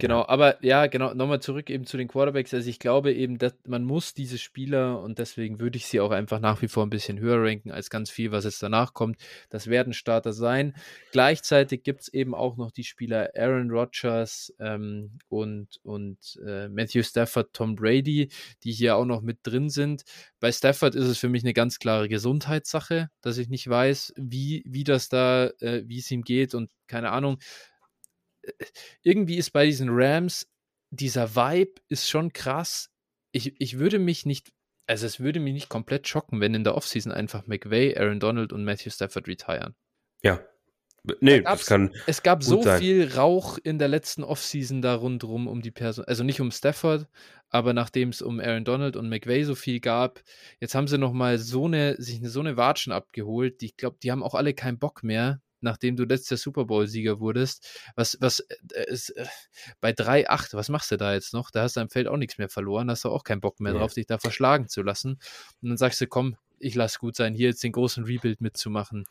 [0.00, 2.54] Genau, aber ja, genau, nochmal zurück eben zu den Quarterbacks.
[2.54, 6.10] Also ich glaube eben, dass man muss diese Spieler und deswegen würde ich sie auch
[6.10, 9.18] einfach nach wie vor ein bisschen höher ranken als ganz viel, was jetzt danach kommt.
[9.50, 10.74] Das werden Starter sein.
[11.12, 17.02] Gleichzeitig gibt es eben auch noch die Spieler Aaron Rodgers ähm, und, und äh, Matthew
[17.02, 18.30] Stafford, Tom Brady,
[18.64, 20.04] die hier auch noch mit drin sind.
[20.40, 24.62] Bei Stafford ist es für mich eine ganz klare Gesundheitssache, dass ich nicht weiß, wie,
[24.66, 27.38] wie das da, äh, wie es ihm geht und keine Ahnung
[29.02, 30.46] irgendwie ist bei diesen Rams
[30.90, 32.90] dieser Vibe ist schon krass.
[33.32, 34.52] Ich, ich würde mich nicht,
[34.86, 38.52] also es würde mich nicht komplett schocken, wenn in der Offseason einfach McVay, Aaron Donald
[38.52, 39.74] und Matthew Stafford retiren.
[40.22, 40.40] Ja.
[41.20, 41.94] Nee, da das kann.
[42.06, 42.78] Es gab so sein.
[42.78, 47.08] viel Rauch in der letzten Offseason da rundherum um die Person, also nicht um Stafford,
[47.48, 50.22] aber nachdem es um Aaron Donald und McVay so viel gab,
[50.60, 53.62] jetzt haben sie nochmal so eine, sich eine, so eine Watschen abgeholt.
[53.62, 57.20] Die, ich glaube, die haben auch alle keinen Bock mehr, nachdem du letzter Super Bowl-Sieger
[57.20, 57.68] wurdest.
[57.96, 59.26] Was, was äh, ist äh,
[59.80, 61.50] bei 3-8, was machst du da jetzt noch?
[61.50, 63.72] Da hast du am Feld auch nichts mehr verloren, hast du auch keinen Bock mehr
[63.72, 63.78] ja.
[63.78, 65.18] drauf, dich da verschlagen zu lassen.
[65.62, 69.06] Und dann sagst du, komm, ich lass gut sein, hier jetzt den großen Rebuild mitzumachen.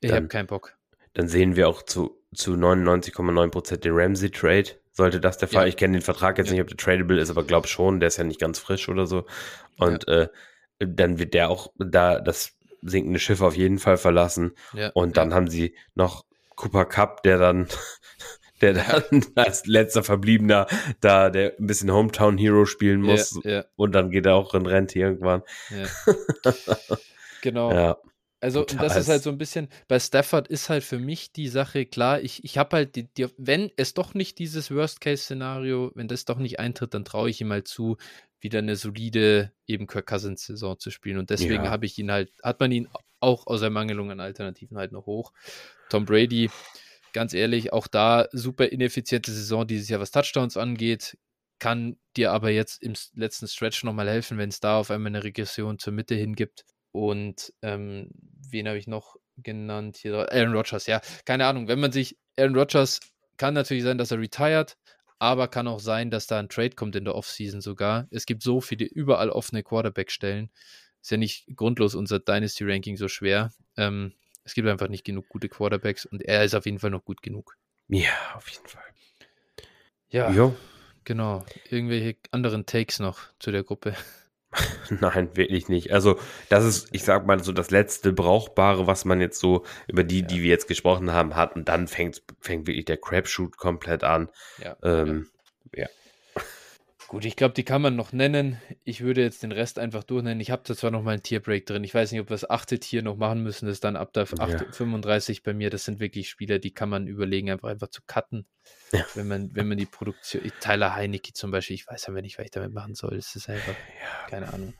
[0.00, 0.74] Ich habe keinen Bock.
[1.14, 4.70] Dann sehen wir auch zu, zu 99,9% den Ramsey-Trade.
[4.92, 5.64] Sollte das der Fall?
[5.64, 5.68] Ja.
[5.68, 6.52] Ich kenne den Vertrag jetzt ja.
[6.52, 9.06] nicht, ob der tradable ist, aber glaube schon, der ist ja nicht ganz frisch oder
[9.06, 9.26] so.
[9.78, 10.28] Und äh,
[10.78, 14.52] dann wird der auch da das sinkende Schiff auf jeden Fall verlassen.
[14.74, 15.36] Ja, und dann ja.
[15.36, 16.24] haben sie noch
[16.56, 17.68] Cooper Cup, der dann,
[18.60, 20.66] der dann als letzter Verbliebener
[21.00, 23.38] da, der ein bisschen Hometown Hero spielen muss.
[23.44, 25.42] Ja, und dann geht er auch in Rente irgendwann.
[27.42, 27.96] genau.
[28.42, 31.46] Also, und das ist halt so ein bisschen, bei Stafford ist halt für mich die
[31.46, 36.08] Sache klar, ich, ich habe halt, die, die, wenn es doch nicht dieses Worst-Case-Szenario, wenn
[36.08, 37.98] das doch nicht eintritt, dann traue ich ihm halt zu,
[38.42, 41.18] wieder eine solide eben Kirk Cousins Saison zu spielen.
[41.18, 41.70] Und deswegen ja.
[41.70, 42.88] habe ich ihn halt, hat man ihn
[43.20, 45.32] auch aus Ermangelung an Alternativen halt noch hoch.
[45.88, 46.50] Tom Brady,
[47.12, 51.16] ganz ehrlich, auch da super ineffiziente Saison dieses Jahr, was Touchdowns angeht,
[51.60, 55.22] kann dir aber jetzt im letzten Stretch nochmal helfen, wenn es da auf einmal eine
[55.22, 56.64] Regression zur Mitte hin gibt.
[56.90, 58.10] Und ähm,
[58.50, 60.32] wen habe ich noch genannt hier?
[60.32, 61.00] Aaron Rodgers, ja.
[61.24, 62.98] Keine Ahnung, wenn man sich, Aaron Rodgers
[63.36, 64.76] kann natürlich sein, dass er retired,
[65.22, 68.08] aber kann auch sein, dass da ein Trade kommt in der Offseason sogar.
[68.10, 70.50] Es gibt so viele überall offene Quarterback-Stellen.
[71.00, 73.52] Ist ja nicht grundlos unser Dynasty-Ranking so schwer.
[73.76, 77.04] Ähm, es gibt einfach nicht genug gute Quarterbacks und er ist auf jeden Fall noch
[77.04, 77.56] gut genug.
[77.86, 78.82] Ja, auf jeden Fall.
[80.08, 80.56] Ja, jo.
[81.04, 81.46] genau.
[81.70, 83.94] Irgendwelche anderen Takes noch zu der Gruppe.
[85.00, 85.92] Nein, wirklich nicht.
[85.92, 86.18] Also,
[86.48, 90.20] das ist, ich sag mal, so das letzte Brauchbare, was man jetzt so über die,
[90.20, 90.26] ja.
[90.26, 91.56] die wir jetzt gesprochen haben, hat.
[91.56, 94.28] Und dann fängt, fängt wirklich der Crapshoot komplett an.
[94.62, 94.76] Ja.
[94.82, 95.28] Ähm.
[97.12, 98.58] Gut, ich glaube, die kann man noch nennen.
[98.84, 100.40] Ich würde jetzt den Rest einfach durchnennen.
[100.40, 101.84] Ich habe da zwar noch mal ein Tierbreak drin.
[101.84, 103.66] Ich weiß nicht, ob wir das achte Tier noch machen müssen.
[103.66, 104.72] Das ist dann ab der 8, ja.
[104.72, 105.68] 35 bei mir.
[105.68, 108.46] Das sind wirklich Spieler, die kann man überlegen, einfach, einfach zu cutten.
[108.92, 109.04] Ja.
[109.12, 110.40] Wenn, man, wenn man die Produktion.
[110.60, 113.16] Tyler Heinecke zum Beispiel, ich weiß aber nicht, was ich damit machen soll.
[113.16, 114.28] Das ist einfach, ja.
[114.30, 114.72] keine Ahnung.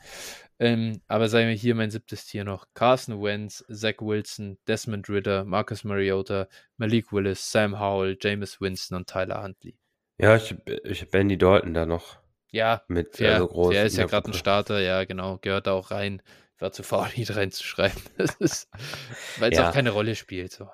[0.58, 2.66] Ähm, aber sagen wir hier mein siebtes Tier noch.
[2.72, 6.48] Carson Wentz, Zach Wilson, Desmond Ritter, Marcus Mariota,
[6.78, 9.76] Malik Willis, Sam Howell, Jameis Winston und Tyler Huntley.
[10.16, 10.54] Ja, ich,
[10.84, 12.21] ich habe Andy Dalton da noch.
[12.52, 13.70] Ja, mit fair, so groß.
[13.70, 15.38] Der ist ja gerade ein Starter, ja, genau.
[15.38, 16.22] Gehört da auch rein.
[16.58, 18.00] War zu faul, ihn reinzuschreiben.
[18.18, 19.68] weil es ja.
[19.68, 20.52] auch keine Rolle spielt.
[20.52, 20.68] So.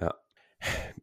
[0.00, 0.14] Ja.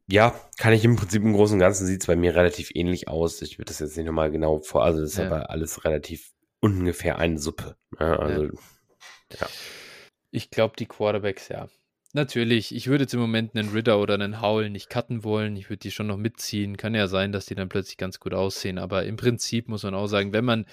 [0.07, 3.07] Ja, kann ich im Prinzip im Großen und Ganzen sieht es bei mir relativ ähnlich
[3.07, 3.41] aus.
[3.41, 5.27] Ich würde das jetzt nicht nochmal genau vor, also das ist ja.
[5.27, 7.75] aber alles relativ ungefähr eine Suppe.
[7.99, 8.19] Ne?
[8.19, 8.51] Also, ja.
[9.39, 9.47] ja.
[10.31, 11.67] Ich glaube, die Quarterbacks, ja.
[12.15, 15.55] Natürlich, ich würde jetzt im Moment einen Ritter oder einen Howl nicht cutten wollen.
[15.55, 16.77] Ich würde die schon noch mitziehen.
[16.77, 18.77] Kann ja sein, dass die dann plötzlich ganz gut aussehen.
[18.77, 20.67] Aber im Prinzip muss man auch sagen, wenn man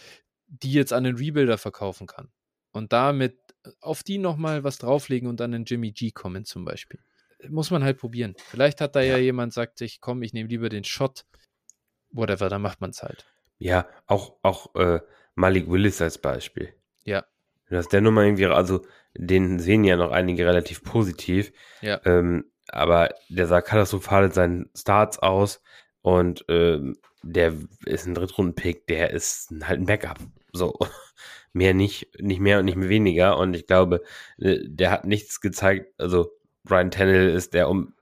[0.47, 2.29] die jetzt an den Rebuilder verkaufen kann
[2.73, 3.39] und damit
[3.81, 7.01] auf die nochmal was drauflegen und dann einen Jimmy G kommen zum Beispiel,
[7.49, 8.35] muss man halt probieren.
[8.51, 11.25] Vielleicht hat da ja, ja jemand sagt sich, komm, ich nehme lieber den Shot.
[12.11, 13.25] Whatever, dann macht man es halt.
[13.59, 15.01] Ja, auch, auch äh,
[15.35, 16.75] Malik Willis als Beispiel.
[17.05, 17.25] Ja.
[17.71, 18.85] Dass der Nummer irgendwie, also
[19.17, 21.53] den sehen ja noch einige relativ positiv.
[21.81, 22.01] Ja.
[22.05, 25.63] Ähm, aber der sah katastrophal in seinen Starts aus
[26.03, 30.19] und ähm, der ist ein Drittrunden-Pick, der ist halt ein Backup.
[30.53, 30.79] So.
[31.53, 33.37] Mehr nicht, nicht mehr und nicht mehr weniger.
[33.37, 34.03] Und ich glaube,
[34.39, 36.31] äh, der hat nichts gezeigt, also
[36.71, 37.93] Ryan Tannehill ist der um,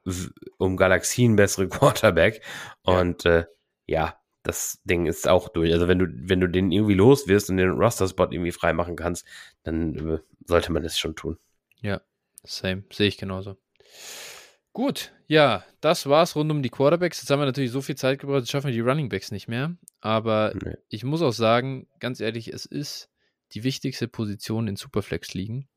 [0.58, 2.42] um Galaxien bessere Quarterback.
[2.82, 3.24] Und.
[3.24, 3.46] Äh,
[3.88, 5.72] ja, das Ding ist auch durch.
[5.72, 9.26] Also wenn du, wenn du den irgendwie los wirst und den Roster-Spot irgendwie freimachen kannst,
[9.62, 11.38] dann äh, sollte man das schon tun.
[11.80, 12.00] Ja,
[12.44, 12.84] same.
[12.92, 13.56] Sehe ich genauso.
[14.72, 17.20] Gut, ja, das war's rund um die Quarterbacks.
[17.20, 19.48] Jetzt haben wir natürlich so viel Zeit gebraucht, jetzt schaffen wir die Running Backs nicht
[19.48, 19.76] mehr.
[20.00, 20.76] Aber nee.
[20.88, 23.10] ich muss auch sagen, ganz ehrlich, es ist
[23.52, 25.68] die wichtigste Position in Superflex liegen.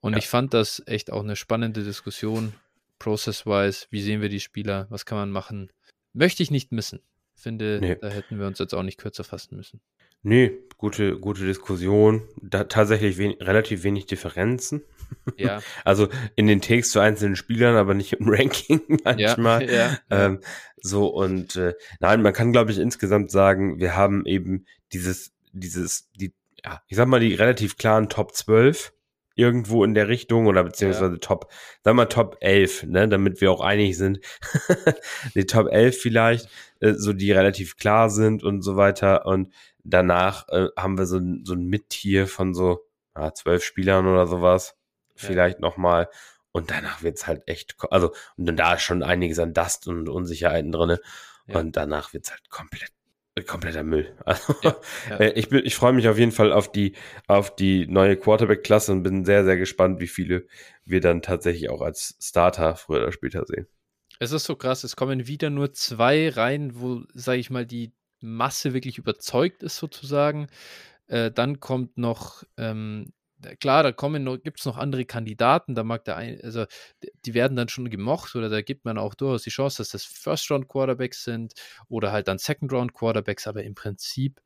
[0.00, 0.18] Und ja.
[0.18, 2.52] ich fand das echt auch eine spannende Diskussion,
[2.98, 3.86] process-wise.
[3.90, 4.86] Wie sehen wir die Spieler?
[4.90, 5.72] Was kann man machen?
[6.12, 7.00] Möchte ich nicht missen.
[7.34, 7.96] Finde, nee.
[8.00, 9.80] da hätten wir uns jetzt auch nicht kürzer fassen müssen.
[10.22, 12.22] Nee, gute, gute Diskussion.
[12.40, 14.82] Da tatsächlich wen relativ wenig Differenzen.
[15.36, 15.60] Ja.
[15.84, 19.62] Also in den Takes zu einzelnen Spielern, aber nicht im Ranking manchmal.
[19.70, 20.40] Ja, ja, ähm,
[20.80, 26.10] so und äh, nein, man kann, glaube ich, insgesamt sagen, wir haben eben dieses, dieses,
[26.12, 26.32] die,
[26.64, 28.94] ja, ich sag mal, die relativ klaren Top 12
[29.34, 31.18] irgendwo in der Richtung oder beziehungsweise ja.
[31.18, 31.50] Top,
[31.82, 34.20] sagen wir Top 11, ne, damit wir auch einig sind.
[35.34, 36.48] die Top 11 vielleicht,
[36.80, 39.26] äh, so die relativ klar sind und so weiter.
[39.26, 39.52] Und
[39.82, 42.86] danach äh, haben wir so, so ein Mittier von so
[43.16, 44.76] ja, zwölf Spielern oder sowas.
[45.16, 45.26] Ja.
[45.26, 46.08] Vielleicht nochmal.
[46.52, 50.08] Und danach wird's halt echt, also, und dann da ist schon einiges an Dust und
[50.08, 51.00] Unsicherheiten drinne.
[51.46, 51.58] Ja.
[51.58, 52.92] Und danach wird's halt komplett
[53.42, 54.12] kompletter Müll.
[54.24, 54.76] Also, ja,
[55.10, 55.16] ja.
[55.16, 56.94] Äh, ich, bin, ich freue mich auf jeden Fall auf die,
[57.26, 60.46] auf die neue Quarterback-Klasse und bin sehr, sehr gespannt, wie viele
[60.84, 63.66] wir dann tatsächlich auch als Starter früher oder später sehen.
[64.20, 67.92] Es ist so krass, es kommen wieder nur zwei rein, wo, sage ich mal, die
[68.20, 70.46] Masse wirklich überzeugt ist, sozusagen.
[71.06, 73.12] Äh, dann kommt noch ähm,
[73.60, 76.66] klar, da kommen noch, gibt es noch andere Kandidaten, da mag der ein, also
[77.24, 80.04] die werden dann schon gemocht oder da gibt man auch durchaus die Chance, dass das
[80.04, 81.54] First-Round-Quarterbacks sind
[81.88, 84.40] oder halt dann Second-Round-Quarterbacks, aber im Prinzip,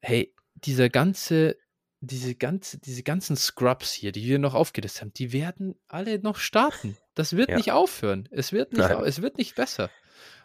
[0.00, 1.56] hey, dieser ganze,
[2.00, 6.36] diese ganze, diese ganzen Scrubs hier, die wir noch aufgelistet haben, die werden alle noch
[6.36, 6.96] starten.
[7.14, 7.56] Das wird ja.
[7.56, 8.28] nicht aufhören.
[8.30, 9.90] Es wird nicht, es wird nicht besser.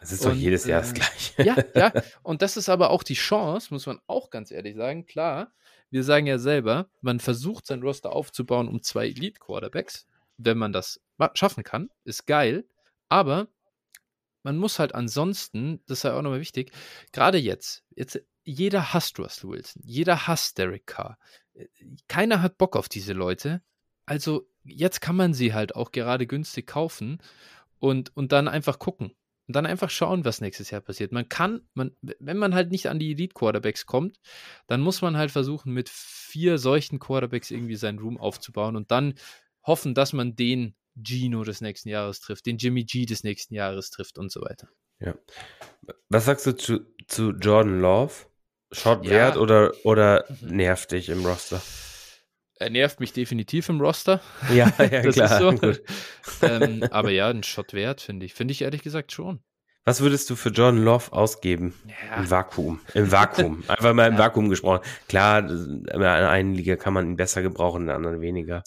[0.00, 1.42] Es ist und, doch jedes Jahr das äh, Gleiche.
[1.44, 2.02] Ja, ja.
[2.22, 5.06] Und das ist aber auch die Chance, muss man auch ganz ehrlich sagen.
[5.06, 5.52] Klar,
[5.94, 10.08] wir sagen ja selber, man versucht sein Roster aufzubauen um zwei Elite-Quarterbacks.
[10.36, 11.00] Wenn man das
[11.34, 12.64] schaffen kann, ist geil.
[13.08, 13.46] Aber
[14.42, 16.72] man muss halt ansonsten, das ja auch nochmal wichtig,
[17.12, 21.16] gerade jetzt, jetzt, jeder hasst Russell Wilson, jeder hasst Derek Carr.
[22.08, 23.62] Keiner hat Bock auf diese Leute.
[24.04, 27.22] Also jetzt kann man sie halt auch gerade günstig kaufen
[27.78, 29.12] und, und dann einfach gucken.
[29.46, 31.12] Und dann einfach schauen, was nächstes Jahr passiert.
[31.12, 34.18] Man kann, man, wenn man halt nicht an die Elite-Quarterbacks kommt,
[34.66, 39.14] dann muss man halt versuchen, mit vier solchen Quarterbacks irgendwie seinen Room aufzubauen und dann
[39.62, 43.90] hoffen, dass man den Gino des nächsten Jahres trifft, den Jimmy G des nächsten Jahres
[43.90, 44.68] trifft und so weiter.
[45.00, 45.14] Ja.
[46.08, 48.12] Was sagst du zu, zu Jordan Love?
[48.72, 49.10] Shot ja.
[49.10, 50.56] wert oder, oder mhm.
[50.56, 51.62] nervt dich im Roster?
[52.64, 54.22] Er nervt mich definitiv im Roster.
[54.48, 55.52] Ja, ja das klar.
[55.52, 55.82] Ist
[56.40, 56.46] so.
[56.46, 58.32] ähm, aber ja, ein Shot wert, finde ich.
[58.32, 59.40] Finde ich ehrlich gesagt schon.
[59.84, 61.74] Was würdest du für Jordan Love ausgeben?
[61.86, 62.16] Ja.
[62.16, 62.80] Im Vakuum.
[62.94, 63.64] Im Vakuum.
[63.68, 64.18] Einfach mal im ja.
[64.18, 64.80] Vakuum gesprochen.
[65.10, 68.64] Klar, in einer Liga kann man ihn besser gebrauchen, in der anderen weniger.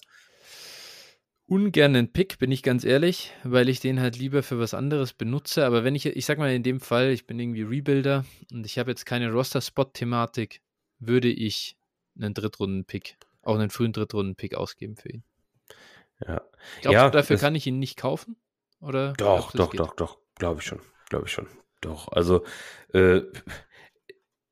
[1.46, 5.12] Ungern einen Pick, bin ich ganz ehrlich, weil ich den halt lieber für was anderes
[5.12, 5.66] benutze.
[5.66, 8.78] Aber wenn ich, ich sag mal in dem Fall, ich bin irgendwie Rebuilder und ich
[8.78, 10.60] habe jetzt keine Roster-Spot-Thematik,
[11.00, 11.76] würde ich
[12.16, 13.16] einen Drittrunden-Pick
[13.48, 15.24] auch einen frühen Drittrunden-Pick ausgeben für ihn.
[16.20, 16.42] Ja.
[16.80, 18.36] Glaubst ja, du, dafür kann ich ihn nicht kaufen?
[18.80, 20.80] Oder doch, doch, doch, doch, glaube ich schon.
[21.08, 21.48] Glaube ich schon.
[21.80, 22.08] Doch.
[22.08, 22.44] Also
[22.92, 23.22] äh,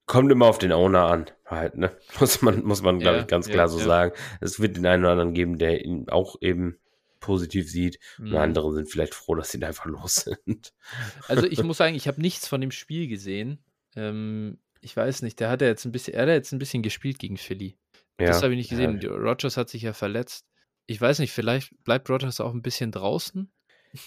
[0.07, 1.97] kommt immer auf den Owner an, halt, ne?
[2.21, 3.85] Muss man, muss man, glaube ja, ich, ganz klar ja, so ja.
[3.85, 4.13] sagen.
[4.41, 6.79] Es wird den einen oder anderen geben, der ihn auch eben
[7.21, 7.99] positiv sieht.
[8.19, 8.29] Mhm.
[8.29, 10.73] Und andere sind vielleicht froh, dass sie da einfach los sind.
[11.29, 13.59] Also ich muss sagen, ich habe nichts von dem Spiel gesehen.
[13.97, 16.83] Ähm, ich weiß nicht, der hat ja jetzt ein bisschen, er hat jetzt ein bisschen
[16.83, 17.77] gespielt gegen Philly.
[18.19, 19.01] Ja, das habe ich nicht gesehen.
[19.01, 19.11] Ja.
[19.11, 20.47] Rogers hat sich ja verletzt.
[20.87, 23.51] Ich weiß nicht, vielleicht bleibt Rogers auch ein bisschen draußen.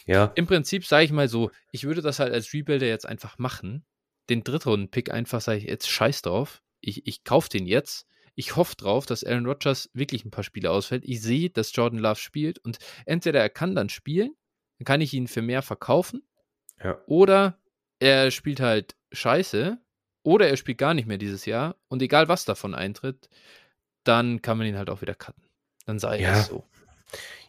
[0.06, 0.31] Ja.
[0.36, 3.86] Im Prinzip sage ich mal so, ich würde das halt als Rebuilder jetzt einfach machen.
[4.30, 6.61] Den Drittrunden-Pick einfach sage ich jetzt scheiß drauf.
[6.81, 8.07] Ich, ich kaufe den jetzt.
[8.36, 11.03] Ich hoffe drauf, dass Aaron Rodgers wirklich ein paar Spiele ausfällt.
[11.06, 14.31] Ich sehe, dass Jordan Love spielt und entweder er kann dann spielen,
[14.77, 16.23] dann kann ich ihn für mehr verkaufen.
[16.81, 17.02] Ja.
[17.07, 17.60] Oder
[17.99, 19.77] er spielt halt scheiße.
[20.23, 21.76] Oder er spielt gar nicht mehr dieses Jahr.
[21.88, 23.30] Und egal was davon eintritt,
[24.10, 25.44] dann kann man ihn halt auch wieder cutten.
[25.86, 26.34] Dann sei ja.
[26.34, 26.65] es so.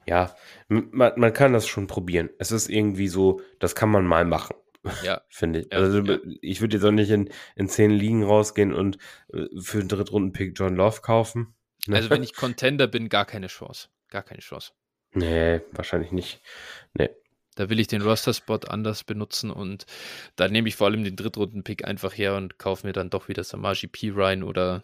[0.07, 0.35] Ja,
[0.69, 2.31] man, man kann das schon probieren.
[2.39, 4.57] Es ist irgendwie so, das kann man mal machen.
[5.05, 5.21] Ja.
[5.29, 5.67] Finde ich.
[5.71, 6.19] Ja, also ja.
[6.41, 8.97] ich würde jetzt auch nicht in, in zehn Ligen rausgehen und
[9.31, 11.55] äh, für den Drittrunden-Pick John Love kaufen.
[11.87, 11.97] Ne?
[11.97, 13.89] Also wenn ich Contender bin, gar keine Chance.
[14.09, 14.73] Gar keine Chance.
[15.13, 16.41] Nee, wahrscheinlich nicht.
[16.95, 17.11] Nee.
[17.61, 19.85] Da will ich den Roster-Spot anders benutzen und
[20.35, 23.45] da nehme ich vor allem den Drittrunden-Pick einfach her und kaufe mir dann doch wieder
[23.45, 24.09] Samaji P.
[24.09, 24.83] Ryan oder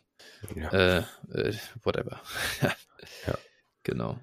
[0.54, 0.68] ja.
[0.68, 0.98] äh,
[1.32, 1.54] äh,
[1.84, 2.20] whatever.
[3.26, 3.38] ja.
[3.82, 4.20] Genau.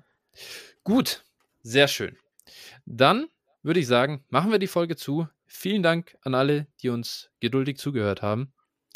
[0.83, 1.23] Gut,
[1.63, 2.15] sehr schön.
[2.85, 3.25] Dann
[3.63, 5.27] würde ich sagen, machen wir die Folge zu.
[5.47, 8.53] Vielen Dank an alle, die uns geduldig zugehört haben.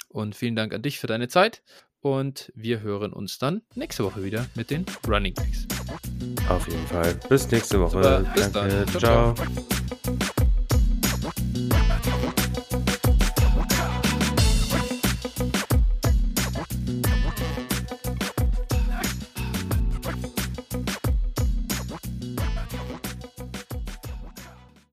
[0.07, 1.63] Und vielen Dank an dich für deine Zeit.
[2.07, 5.67] Und wir hören uns dann nächste Woche wieder mit den Running Backs.
[6.47, 7.19] Auf jeden Fall.
[7.27, 8.25] Bis nächste Woche.
[8.33, 8.85] Bis Danke.
[8.85, 8.99] dann.
[8.99, 9.35] ciao.
[9.35, 9.35] ciao.
[9.35, 10.26] ciao.